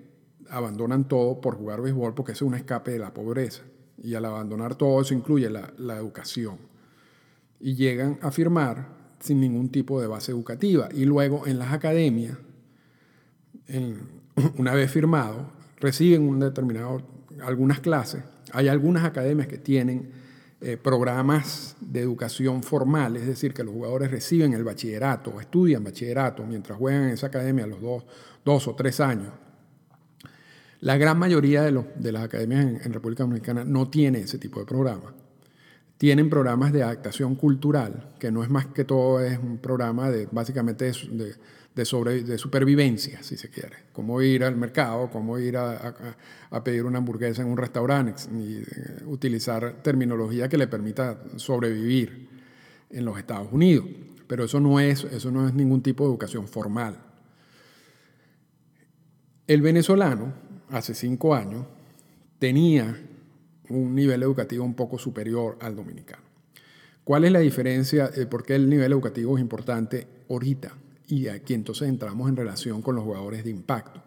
abandonan 0.49 1.07
todo 1.07 1.39
por 1.39 1.57
jugar 1.57 1.79
béisbol 1.81 2.15
porque 2.15 2.31
es 2.31 2.41
un 2.41 2.55
escape 2.55 2.89
de 2.89 2.99
la 2.99 3.13
pobreza. 3.13 3.61
Y 4.01 4.15
al 4.15 4.25
abandonar 4.25 4.73
todo 4.73 4.99
eso 4.99 5.13
incluye 5.13 5.47
la, 5.51 5.71
la 5.77 5.95
educación. 5.95 6.57
Y 7.59 7.75
llegan 7.75 8.17
a 8.23 8.31
firmar 8.31 8.87
sin 9.19 9.39
ningún 9.39 9.69
tipo 9.69 10.01
de 10.01 10.07
base 10.07 10.31
educativa. 10.31 10.89
Y 10.91 11.05
luego 11.05 11.45
en 11.45 11.59
las 11.59 11.71
academias, 11.71 12.35
una 14.57 14.73
vez 14.73 14.91
firmado, 14.91 15.51
reciben 15.79 16.27
un 16.27 16.39
determinado 16.39 17.01
algunas 17.43 17.79
clases. 17.79 18.23
Hay 18.53 18.67
algunas 18.67 19.03
academias 19.03 19.47
que 19.47 19.57
tienen 19.57 20.11
eh, 20.63 20.77
programas 20.77 21.75
de 21.79 22.01
educación 22.01 22.61
formal, 22.61 23.15
es 23.15 23.25
decir, 23.25 23.53
que 23.53 23.63
los 23.63 23.73
jugadores 23.73 24.11
reciben 24.11 24.53
el 24.53 24.63
bachillerato, 24.63 25.39
estudian 25.41 25.83
bachillerato 25.83 26.45
mientras 26.45 26.77
juegan 26.77 27.03
en 27.03 27.09
esa 27.09 27.27
academia 27.27 27.65
los 27.65 27.81
dos, 27.81 28.05
dos 28.45 28.67
o 28.67 28.75
tres 28.75 28.99
años. 28.99 29.33
La 30.81 30.97
gran 30.97 31.17
mayoría 31.17 31.61
de, 31.61 31.71
los, 31.71 31.85
de 31.95 32.11
las 32.11 32.23
academias 32.23 32.85
en, 32.85 32.93
República 32.93 33.23
Dominicana 33.23 33.63
no 33.63 33.89
tiene 33.89 34.19
ese 34.19 34.37
tipo 34.37 34.59
de 34.59 34.65
programa. 34.65 35.13
Tienen 35.97 36.29
programas 36.29 36.73
de 36.73 36.81
adaptación 36.81 37.35
cultural, 37.35 38.09
que 38.19 38.31
no 38.31 38.43
es 38.43 38.49
más 38.49 38.65
que 38.67 38.83
todo, 38.83 39.19
es 39.19 39.37
un 39.37 39.59
programa 39.59 40.09
de 40.09 40.27
básicamente 40.31 40.85
de, 40.85 41.35
de 41.75 42.37
supervivencia, 42.37 43.23
si 43.23 43.37
se 43.37 43.49
quiere. 43.49 43.77
Cómo 43.93 44.21
ir 44.21 44.43
al 44.43 44.57
mercado, 44.57 45.09
cómo 45.09 45.39
ir 45.39 45.55
a, 45.57 45.95
pedir 46.63 46.83
una 46.83 46.97
hamburguesa 46.97 47.41
en 47.41 47.47
un 47.47 47.57
restaurante 47.57 48.23
y 48.33 48.57
eh, 48.57 49.03
utilizar 49.05 49.81
terminología 49.81 50.49
que 50.49 50.57
le 50.57 50.67
permita 50.67 51.17
sobrevivir 51.37 52.27
en 52.89 53.05
los 53.05 53.17
Estados 53.17 53.47
Unidos. 53.51 53.85
Pero 54.27 54.43
eso 54.43 54.59
no 54.59 54.79
es, 54.79 55.05
eso 55.05 55.31
no 55.31 55.47
es 55.47 55.53
ningún 55.53 55.81
tipo 55.81 56.03
de 56.03 56.09
educación 56.09 56.47
formal. 56.47 56.97
El 59.47 59.61
venezolano, 59.61 60.33
hace 60.69 60.93
cinco 60.93 61.35
años, 61.35 61.65
tenía 62.37 62.97
un 63.69 63.95
nivel 63.95 64.23
educativo 64.23 64.65
un 64.65 64.75
poco 64.75 64.97
superior 64.97 65.57
al 65.61 65.75
dominicano. 65.75 66.23
¿Cuál 67.03 67.25
es 67.25 67.31
la 67.31 67.39
diferencia? 67.39 68.11
¿Por 68.29 68.43
qué 68.43 68.55
el 68.55 68.69
nivel 68.69 68.91
educativo 68.91 69.37
es 69.37 69.41
importante 69.41 70.07
ahorita? 70.29 70.73
Y 71.11 71.27
aquí 71.27 71.53
entonces 71.53 71.89
entramos 71.89 72.29
en 72.29 72.37
relación 72.37 72.81
con 72.81 72.95
los 72.95 73.03
jugadores 73.03 73.43
de 73.43 73.49
impacto. 73.49 74.01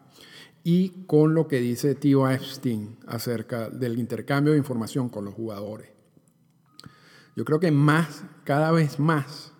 y 0.66 1.04
con 1.04 1.34
lo 1.34 1.46
que 1.46 1.60
dice 1.60 1.94
Tío 1.94 2.26
Epstein 2.26 2.96
acerca 3.06 3.68
del 3.68 3.98
intercambio 3.98 4.54
de 4.54 4.58
información 4.58 5.10
con 5.10 5.26
los 5.26 5.34
jugadores. 5.34 5.90
Yo 7.36 7.44
creo 7.44 7.60
que 7.60 7.70
más, 7.70 8.24
cada 8.44 8.72
vez 8.72 8.98
más, 8.98 9.52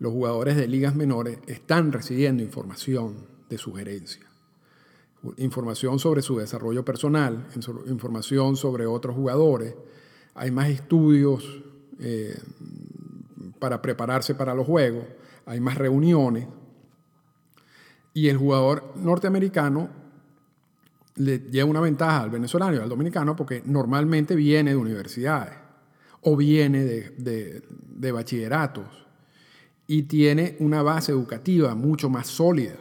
los 0.00 0.12
jugadores 0.12 0.56
de 0.56 0.66
ligas 0.66 0.96
menores 0.96 1.38
están 1.46 1.92
recibiendo 1.92 2.42
información 2.42 3.28
de 3.48 3.56
sugerencia. 3.56 4.26
Información 5.36 6.00
sobre 6.00 6.22
su 6.22 6.36
desarrollo 6.38 6.84
personal, 6.84 7.46
información 7.86 8.56
sobre 8.56 8.86
otros 8.86 9.14
jugadores. 9.14 9.76
Hay 10.34 10.50
más 10.50 10.70
estudios 10.70 11.62
eh, 12.00 12.36
para 13.60 13.80
prepararse 13.80 14.34
para 14.34 14.56
los 14.56 14.66
juegos, 14.66 15.04
hay 15.50 15.60
más 15.60 15.76
reuniones. 15.76 16.46
Y 18.14 18.28
el 18.28 18.36
jugador 18.36 18.92
norteamericano 18.96 19.90
le 21.16 21.38
lleva 21.38 21.68
una 21.68 21.80
ventaja 21.80 22.22
al 22.22 22.30
venezolano 22.30 22.76
y 22.76 22.78
al 22.78 22.88
dominicano 22.88 23.34
porque 23.34 23.62
normalmente 23.66 24.36
viene 24.36 24.70
de 24.70 24.76
universidades 24.76 25.54
o 26.22 26.36
viene 26.36 26.84
de, 26.84 27.62
de 27.66 28.12
bachilleratos 28.12 28.86
y 29.88 30.04
tiene 30.04 30.56
una 30.60 30.82
base 30.82 31.10
educativa 31.10 31.74
mucho 31.74 32.08
más 32.08 32.28
sólida, 32.28 32.76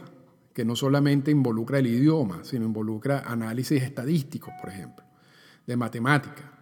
que 0.54 0.64
no 0.64 0.76
solamente 0.76 1.32
involucra 1.32 1.80
el 1.80 1.88
idioma, 1.88 2.44
sino 2.44 2.66
involucra 2.66 3.24
análisis 3.26 3.82
estadísticos, 3.82 4.54
por 4.62 4.70
ejemplo, 4.70 5.06
de 5.66 5.76
matemática. 5.76 6.59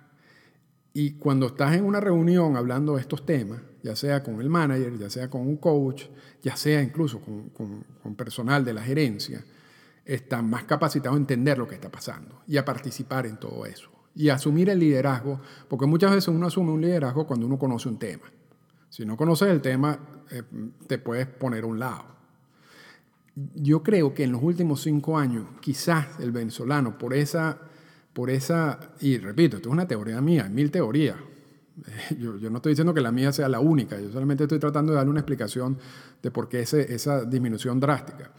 Y 0.99 1.11
cuando 1.11 1.45
estás 1.45 1.75
en 1.75 1.85
una 1.85 1.99
reunión 1.99 2.57
hablando 2.57 2.95
de 2.95 3.01
estos 3.01 3.23
temas, 3.23 3.61
ya 3.83 3.95
sea 3.95 4.23
con 4.23 4.41
el 4.41 4.49
manager, 4.49 4.97
ya 4.97 5.11
sea 5.11 5.29
con 5.29 5.41
un 5.41 5.57
coach, 5.57 6.05
ya 6.41 6.55
sea 6.55 6.81
incluso 6.81 7.21
con, 7.21 8.15
personal 8.15 8.65
de 8.65 8.73
la 8.73 8.81
gerencia, 8.81 9.45
están 10.03 10.49
más 10.49 10.63
capacitados 10.63 11.15
a 11.15 11.19
entender 11.19 11.59
lo 11.59 11.67
que 11.67 11.75
está 11.75 11.91
pasando 11.91 12.41
y 12.47 12.57
a 12.57 12.65
participar 12.65 13.27
en 13.27 13.37
todo 13.37 13.67
eso. 13.67 13.91
Y 14.15 14.29
asumir 14.29 14.71
el 14.71 14.79
liderazgo, 14.79 15.39
porque 15.69 15.85
muchas 15.85 16.09
veces 16.09 16.29
uno 16.29 16.47
asume 16.47 16.71
un 16.71 16.81
liderazgo 16.81 17.27
cuando 17.27 17.45
uno 17.45 17.59
conoce 17.59 17.87
un 17.89 17.99
tema. 17.99 18.31
Si 18.89 19.05
no 19.05 19.15
conoces 19.15 19.49
el 19.49 19.61
tema, 19.61 19.99
eh, 20.31 20.41
te 20.87 20.97
puedes 20.97 21.27
poner 21.27 21.63
a 21.63 21.67
un 21.67 21.77
lado. 21.77 22.05
Yo 23.53 23.83
creo 23.83 24.15
que 24.15 24.23
en 24.23 24.31
los 24.31 24.41
últimos 24.41 24.81
cinco 24.81 25.19
años, 25.19 25.45
quizás 25.59 26.19
el 26.19 26.31
venezolano, 26.31 26.97
por 26.97 27.13
esa, 27.13 27.59
por 28.17 28.31
esa, 28.31 28.79
y 28.99 29.19
repito, 29.19 29.57
esto 29.57 29.69
es 29.69 29.73
una 29.73 29.87
teoría 29.87 30.19
mía, 30.21 30.49
mil 30.49 30.71
teorías. 30.71 31.17
Yo, 32.17 32.49
no 32.49 32.55
estoy 32.55 32.71
diciendo 32.71 32.91
que 32.91 32.99
la 32.99 33.11
mía 33.11 33.31
sea 33.31 33.47
la 33.47 33.59
única, 33.59 34.01
yo 34.01 34.11
solamente 34.11 34.45
estoy 34.45 34.57
tratando 34.57 34.91
de 34.91 34.95
darle 34.95 35.11
una 35.11 35.19
explicación 35.19 35.77
de 36.23 36.31
por 36.31 36.49
qué 36.49 36.61
ese, 36.61 36.95
esa 36.95 37.25
disminución 37.25 37.79
drástica. 37.79 38.31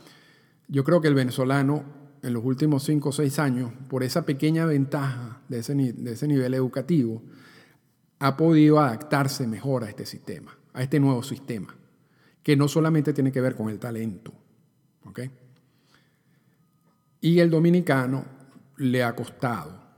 Yo 0.67 0.83
creo 0.83 1.01
que 1.01 1.07
el 1.07 1.15
venezolano 1.15 1.85
en 2.25 2.33
los 2.33 2.45
últimos 2.45 2.83
cinco 2.83 3.11
o 3.11 3.13
seis 3.13 3.39
años, 3.39 3.71
por 3.89 4.03
esa 4.03 4.27
pequeña 4.27 4.67
ventaja 4.67 5.43
de 5.49 5.61
ese, 5.61 5.77
de 5.77 6.13
ese 6.13 6.27
nivel 6.27 6.55
educativo, 6.55 7.23
ha 8.19 8.37
podido 8.37 8.81
adaptarse 8.81 9.47
mejor 9.47 9.85
a 9.85 9.91
este 9.91 10.07
sistema, 10.07 10.59
a 10.73 10.83
este 10.83 10.99
nuevo 10.99 11.23
sistema, 11.23 11.77
que 12.43 12.57
no 12.57 12.67
solamente 12.67 13.13
tiene 13.13 13.31
que 13.31 13.41
ver 13.41 13.55
con 13.55 13.69
el 13.69 13.79
talento. 13.79 14.33
Y 17.21 17.39
el 17.39 17.51
dominicano 17.51 18.38
le 18.79 19.05
ha 19.05 19.15
costado. 19.15 19.89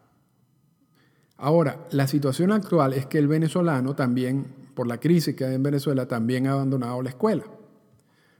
Ahora, 1.36 1.86
la 1.90 2.06
situación 2.06 2.52
actual 2.52 2.92
es 2.92 3.06
que 3.06 3.18
el 3.18 3.28
venezolano 3.28 3.94
también, 3.94 4.46
por 4.74 4.86
la 4.86 4.98
crisis 4.98 5.34
que 5.34 5.44
hay 5.44 5.54
en 5.54 5.62
Venezuela, 5.62 6.06
también 6.06 6.46
ha 6.46 6.52
abandonado 6.52 7.00
la 7.02 7.10
escuela. 7.10 7.44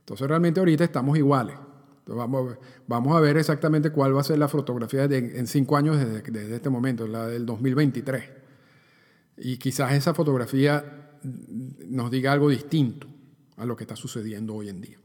Entonces 0.00 0.28
realmente 0.28 0.60
ahorita 0.60 0.84
estamos 0.84 1.16
iguales. 1.16 1.56
vamos, 2.06 2.56
vamos 2.86 3.16
a 3.16 3.20
ver 3.20 3.36
exactamente 3.36 3.90
cuál 3.90 4.14
va 4.14 4.20
a 4.20 4.24
ser 4.24 4.38
la 4.38 4.48
fotografía 4.48 5.04
en 5.04 5.46
cinco 5.46 5.76
años 5.76 5.98
desde, 5.98 6.22
desde 6.22 6.56
este 6.56 6.68
momento, 6.68 7.06
la 7.06 7.26
del 7.26 7.46
2023. 7.46 8.24
Y 9.38 9.56
quizás 9.56 9.92
esa 9.92 10.12
fotografía 10.12 11.12
nos 11.22 12.10
diga 12.10 12.32
algo 12.32 12.50
distinto 12.50 13.06
a 13.56 13.64
lo 13.64 13.76
que 13.76 13.84
está 13.84 13.96
sucediendo 13.96 14.54
hoy 14.54 14.68
en 14.68 14.80
día. 14.80 14.98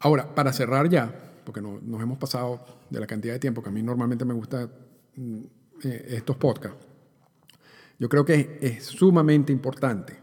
Ahora, 0.00 0.34
para 0.34 0.52
cerrar 0.52 0.88
ya, 0.88 1.29
porque 1.50 1.62
nos 1.62 2.00
hemos 2.00 2.16
pasado 2.16 2.64
de 2.88 3.00
la 3.00 3.08
cantidad 3.08 3.32
de 3.32 3.40
tiempo 3.40 3.60
que 3.60 3.70
a 3.70 3.72
mí 3.72 3.82
normalmente 3.82 4.24
me 4.24 4.34
gusta 4.34 4.70
mm, 5.16 5.40
eh, 5.82 6.04
estos 6.10 6.36
podcasts, 6.36 6.86
yo 7.98 8.08
creo 8.08 8.24
que 8.24 8.60
es 8.60 8.84
sumamente 8.84 9.52
importante 9.52 10.16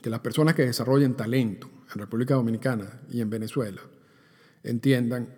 que 0.00 0.08
las 0.08 0.20
personas 0.20 0.54
que 0.54 0.64
desarrollen 0.64 1.18
talento 1.18 1.68
en 1.92 2.00
República 2.00 2.32
Dominicana 2.32 3.02
y 3.10 3.20
en 3.20 3.28
Venezuela 3.28 3.82
entiendan 4.62 5.28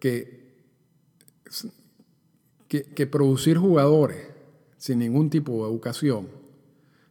que, 0.00 0.56
que, 2.66 2.82
que 2.82 3.06
producir 3.06 3.58
jugadores 3.58 4.26
sin 4.76 4.98
ningún 4.98 5.30
tipo 5.30 5.64
de 5.64 5.70
educación, 5.70 6.26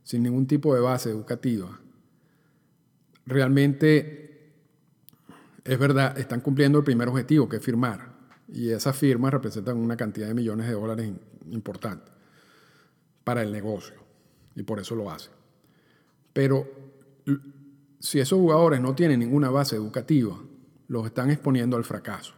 sin 0.04 0.22
ningún 0.22 0.48
tipo 0.48 0.76
de 0.76 0.82
base 0.82 1.12
educativa, 1.12 1.80
realmente 3.26 4.33
es 5.64 5.80
verdad, 5.80 6.18
están 6.18 6.41
cumpliendo 6.41 6.78
el 6.78 6.84
primer 6.84 7.07
objetivo, 7.07 7.47
que 7.47 7.57
es 7.57 7.64
firmar. 7.64 8.14
Y 8.47 8.70
esas 8.70 8.95
firmas 8.95 9.32
representan 9.32 9.78
una 9.78 9.95
cantidad 9.95 10.28
de 10.28 10.34
millones 10.34 10.68
de 10.68 10.74
dólares 10.74 11.11
importante 11.51 12.11
para 13.24 13.41
el 13.41 13.51
negocio. 13.51 13.95
Y 14.55 14.64
por 14.64 14.80
eso 14.80 14.95
lo 14.95 15.09
hacen. 15.09 15.32
Pero 16.34 16.68
si 17.99 18.20
esos 18.20 18.38
jugadores 18.39 18.82
no 18.82 18.95
tienen 18.95 19.20
ninguna 19.20 19.49
base 19.49 19.76
educativa, 19.76 20.38
los 20.88 21.05
están 21.05 21.32
exponiendo 21.32 21.78
al 21.78 21.86
fracaso. 21.86 22.34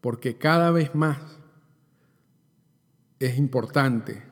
Porque 0.00 0.36
cada 0.36 0.70
vez 0.70 0.94
más 0.94 1.18
es 3.18 3.38
importante 3.38 4.22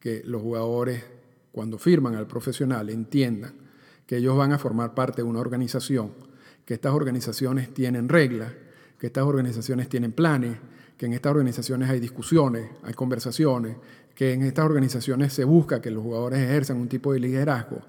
que 0.00 0.22
los 0.24 0.42
jugadores, 0.42 1.04
cuando 1.52 1.78
firman 1.78 2.16
al 2.16 2.26
profesional, 2.26 2.90
entiendan 2.90 3.54
que 4.06 4.16
ellos 4.16 4.36
van 4.36 4.52
a 4.52 4.58
formar 4.58 4.94
parte 4.94 5.22
de 5.22 5.28
una 5.28 5.40
organización, 5.40 6.12
que 6.64 6.74
estas 6.74 6.92
organizaciones 6.92 7.72
tienen 7.72 8.08
reglas, 8.08 8.52
que 8.98 9.08
estas 9.08 9.24
organizaciones 9.24 9.88
tienen 9.88 10.12
planes, 10.12 10.56
que 10.96 11.06
en 11.06 11.12
estas 11.14 11.30
organizaciones 11.30 11.90
hay 11.90 11.98
discusiones, 11.98 12.70
hay 12.84 12.94
conversaciones, 12.94 13.76
que 14.14 14.32
en 14.32 14.42
estas 14.42 14.64
organizaciones 14.64 15.32
se 15.32 15.44
busca 15.44 15.80
que 15.80 15.90
los 15.90 16.02
jugadores 16.02 16.38
ejerzan 16.38 16.76
un 16.76 16.88
tipo 16.88 17.12
de 17.12 17.20
liderazgo. 17.20 17.80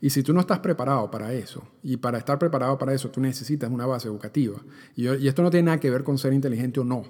Y 0.00 0.10
si 0.10 0.22
tú 0.22 0.32
no 0.32 0.40
estás 0.40 0.60
preparado 0.60 1.10
para 1.10 1.32
eso, 1.32 1.66
y 1.82 1.96
para 1.96 2.18
estar 2.18 2.38
preparado 2.38 2.78
para 2.78 2.94
eso 2.94 3.10
tú 3.10 3.20
necesitas 3.20 3.70
una 3.70 3.86
base 3.86 4.08
educativa, 4.08 4.60
y, 4.94 5.06
esto 5.26 5.42
no 5.42 5.50
tiene 5.50 5.66
nada 5.66 5.80
que 5.80 5.90
ver 5.90 6.04
con 6.04 6.18
ser 6.18 6.32
inteligente 6.32 6.80
o 6.80 6.84
no, 6.84 7.04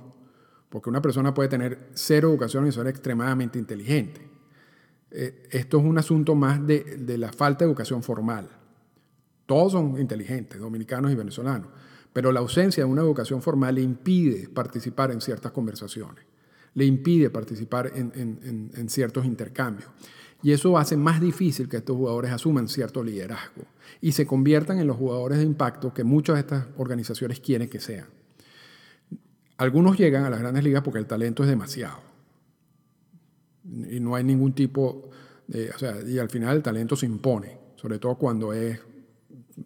porque 0.69 0.89
una 0.89 1.03
persona 1.03 1.35
puede 1.35 1.49
tener 1.49 1.89
cero 1.95 2.29
educación 2.29 2.66
y 2.66 2.73
ser 2.73 2.87
extremadamente 2.87 3.59
inteligente. 3.59 4.21
Eh, 5.11 5.49
esto 5.51 5.79
es 5.79 5.85
un 5.85 5.99
asunto 5.99 6.35
más 6.35 6.66
de, 6.66 6.99
de, 6.99 7.19
la 7.19 7.33
falta 7.33 7.64
de 7.64 7.71
educación 7.71 8.03
formal. 8.03 8.49
Todos 9.49 9.72
son 9.72 9.99
inteligentes, 9.99 10.61
dominicanos 10.61 11.11
y 11.11 11.14
venezolanos, 11.14 11.68
pero 12.12 12.32
la 12.32 12.40
ausencia 12.40 12.84
de 12.84 12.90
una 12.90 13.01
educación 13.01 13.40
formal 13.40 13.76
le 13.76 13.80
impide 13.80 14.46
participar 14.46 15.11
en 15.11 15.22
ciertas 15.22 15.53
conversaciones, 15.53 16.22
le 16.74 16.84
impide 16.84 17.30
participar 17.30 17.90
en, 17.94 18.88
ciertos 18.90 19.24
intercambios. 19.24 19.88
Y 20.42 20.53
eso 20.53 20.76
hace 20.76 20.99
más 20.99 21.22
difícil 21.22 21.66
que 21.66 21.78
estos 21.78 21.96
jugadores 21.96 22.30
asuman 22.30 22.68
cierto 22.68 23.03
liderazgo 23.03 23.62
y 24.03 24.12
se 24.12 24.26
conviertan 24.26 24.80
en 24.80 24.86
los 24.86 24.99
jugadores 24.99 25.38
de 25.38 25.44
impacto 25.44 25.94
que 25.94 26.05
muchas 26.05 26.36
de 26.36 26.40
estas 26.40 26.66
organizaciones 26.76 27.40
quieren 27.40 27.70
que 27.70 27.80
sean. 27.80 28.09
Algunos 29.57 29.96
llegan 29.96 30.24
a 30.24 30.30
las 30.30 30.40
grandes 30.40 30.62
ligas 30.62 30.82
porque 30.82 30.99
el 30.99 31.07
talento 31.07 31.42
es 31.42 31.49
demasiado. 31.49 32.01
Y 33.64 33.99
no 33.99 34.14
hay 34.14 34.24
ningún 34.24 34.53
tipo 34.53 35.09
de, 35.46 35.70
o 35.70 35.78
sea, 35.78 35.96
y 36.07 36.18
al 36.18 36.28
final 36.28 36.59
el 36.59 36.62
talento 36.62 36.96
se 36.96 37.07
impone, 37.07 37.59
sobre 37.76 37.99
todo 37.99 38.16
cuando 38.16 38.53
es 38.53 38.78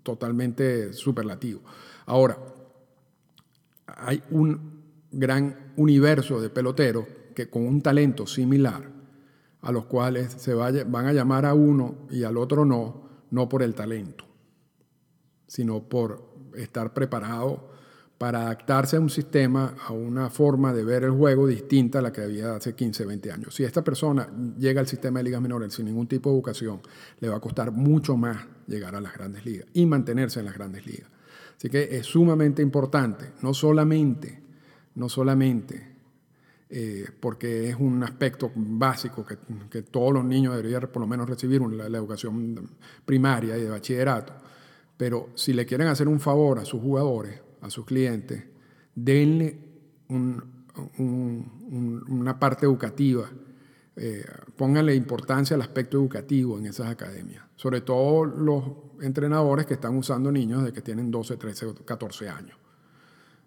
totalmente 0.02 0.92
superlativo. 0.92 1.60
Ahora, 2.06 2.38
hay 3.86 4.22
un 4.30 4.82
gran 5.10 5.72
universo 5.76 6.40
de 6.40 6.50
peloteros 6.50 7.06
que 7.34 7.48
con 7.48 7.66
un 7.66 7.80
talento 7.82 8.26
similar, 8.26 8.90
a 9.60 9.72
los 9.72 9.84
cuales 9.86 10.32
se 10.32 10.54
van 10.54 11.06
a 11.06 11.12
llamar 11.12 11.46
a 11.46 11.54
uno 11.54 12.06
y 12.10 12.24
al 12.24 12.36
otro 12.36 12.64
no, 12.64 13.08
no 13.30 13.48
por 13.48 13.62
el 13.62 13.74
talento, 13.74 14.24
sino 15.46 15.88
por 15.88 16.32
estar 16.54 16.92
preparado 16.92 17.71
para 18.22 18.42
adaptarse 18.42 18.98
a 18.98 19.00
un 19.00 19.10
sistema, 19.10 19.74
a 19.84 19.92
una 19.92 20.30
forma 20.30 20.72
de 20.72 20.84
ver 20.84 21.02
el 21.02 21.10
juego 21.10 21.44
distinta 21.48 21.98
a 21.98 22.02
la 22.02 22.12
que 22.12 22.20
había 22.20 22.54
hace 22.54 22.72
15, 22.72 23.04
20 23.04 23.32
años. 23.32 23.52
Si 23.52 23.64
esta 23.64 23.82
persona 23.82 24.28
llega 24.56 24.80
al 24.80 24.86
sistema 24.86 25.18
de 25.18 25.24
ligas 25.24 25.40
menores 25.40 25.74
sin 25.74 25.86
ningún 25.86 26.06
tipo 26.06 26.30
de 26.30 26.36
educación, 26.36 26.80
le 27.18 27.28
va 27.28 27.38
a 27.38 27.40
costar 27.40 27.72
mucho 27.72 28.16
más 28.16 28.46
llegar 28.68 28.94
a 28.94 29.00
las 29.00 29.12
grandes 29.12 29.44
ligas 29.44 29.66
y 29.74 29.86
mantenerse 29.86 30.38
en 30.38 30.46
las 30.46 30.54
grandes 30.54 30.86
ligas. 30.86 31.10
Así 31.56 31.68
que 31.68 31.96
es 31.96 32.06
sumamente 32.06 32.62
importante, 32.62 33.32
no 33.42 33.52
solamente, 33.52 34.40
no 34.94 35.08
solamente 35.08 35.96
eh, 36.70 37.06
porque 37.18 37.70
es 37.70 37.76
un 37.76 38.04
aspecto 38.04 38.52
básico 38.54 39.26
que, 39.26 39.82
todos 39.82 40.12
los 40.12 40.24
niños 40.24 40.54
deberían 40.54 40.82
por 40.92 41.00
lo 41.00 41.08
menos 41.08 41.28
recibir 41.28 41.60
la 41.60 41.98
educación 41.98 42.70
primaria 43.04 43.58
y 43.58 43.62
de 43.62 43.70
bachillerato, 43.70 44.32
pero 44.96 45.30
si 45.34 45.52
le 45.52 45.66
quieren 45.66 45.88
hacer 45.88 46.06
un 46.06 46.20
favor 46.20 46.60
a 46.60 46.64
sus 46.64 46.80
jugadores, 46.80 47.40
a 47.62 47.70
sus 47.70 47.86
clientes, 47.86 48.44
denle 48.94 49.58
una 50.98 52.38
parte 52.38 52.66
educativa. 52.66 53.30
Eh, 53.94 54.24
pónganle 54.56 54.94
importancia 54.94 55.54
al 55.54 55.62
aspecto 55.62 55.98
educativo 55.98 56.58
en 56.58 56.66
esas 56.66 56.88
academias, 56.88 57.44
sobre 57.56 57.82
todo 57.82 58.24
los 58.24 58.64
entrenadores 59.02 59.66
que 59.66 59.74
están 59.74 59.96
usando 59.96 60.32
niños 60.32 60.64
de 60.64 60.72
que 60.72 60.80
tienen 60.80 61.10
12, 61.10 61.36
13, 61.36 61.74
14 61.84 62.28
años. 62.28 62.56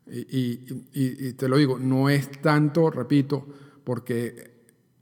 Y, 0.07 1.33
te 1.33 1.49
lo 1.49 1.57
digo, 1.57 1.79
no 1.79 2.09
es 2.11 2.29
tanto, 2.41 2.91
repito, 2.91 3.47
porque 3.83 4.53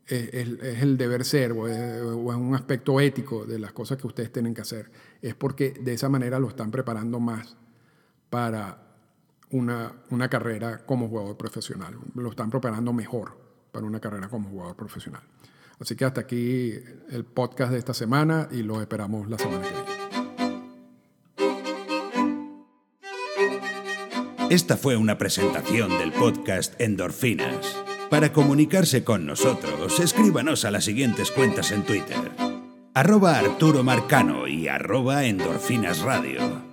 es, 0.07 0.33
el 0.81 0.97
deber 0.97 1.25
ser 1.25 1.51
o 1.51 1.67
es, 1.67 2.01
un 2.01 2.55
aspecto 2.55 3.01
ético 3.01 3.45
de 3.45 3.59
las 3.59 3.73
cosas 3.73 3.97
que 3.97 4.07
ustedes 4.07 4.31
tienen 4.31 4.53
que 4.53 4.61
hacer, 4.61 4.89
es 5.21 5.35
porque 5.35 5.71
de 5.71 5.93
esa 5.93 6.07
manera 6.07 6.39
lo 6.39 6.47
están 6.47 6.71
preparando 6.71 7.19
más 7.19 7.57
para 8.29 8.82
una, 9.53 9.93
una 10.09 10.29
carrera 10.29 10.79
como 10.85 11.07
jugador 11.07 11.37
profesional, 11.37 11.95
lo 12.15 12.29
están 12.29 12.49
preparando 12.49 12.91
mejor 12.91 13.37
para 13.71 13.85
una 13.85 13.99
carrera 13.99 14.27
como 14.27 14.49
jugador 14.49 14.75
profesional. 14.75 15.21
Así 15.79 15.95
que 15.95 16.05
hasta 16.05 16.21
aquí 16.21 16.73
el 17.09 17.23
podcast 17.25 17.71
de 17.71 17.79
esta 17.79 17.93
semana 17.93 18.47
y 18.51 18.63
lo 18.63 18.81
esperamos 18.81 19.29
la 19.29 19.37
semana 19.37 19.61
que 19.61 19.69
viene. 19.69 20.03
Esta 24.49 24.77
fue 24.77 24.95
una 24.97 25.17
presentación 25.17 25.97
del 25.97 26.11
podcast 26.11 26.79
Endorfinas. 26.79 27.75
Para 28.09 28.31
comunicarse 28.31 29.03
con 29.03 29.25
nosotros, 29.25 29.99
escríbanos 29.99 30.65
a 30.65 30.71
las 30.71 30.83
siguientes 30.85 31.31
cuentas 31.31 31.71
en 31.71 31.83
Twitter. 31.83 32.31
Arroba 32.93 33.39
Arturo 33.39 33.83
Marcano 33.83 34.47
y 34.47 34.67
arroba 34.67 35.25
Endorfinas 35.25 36.01
Radio. 36.01 36.72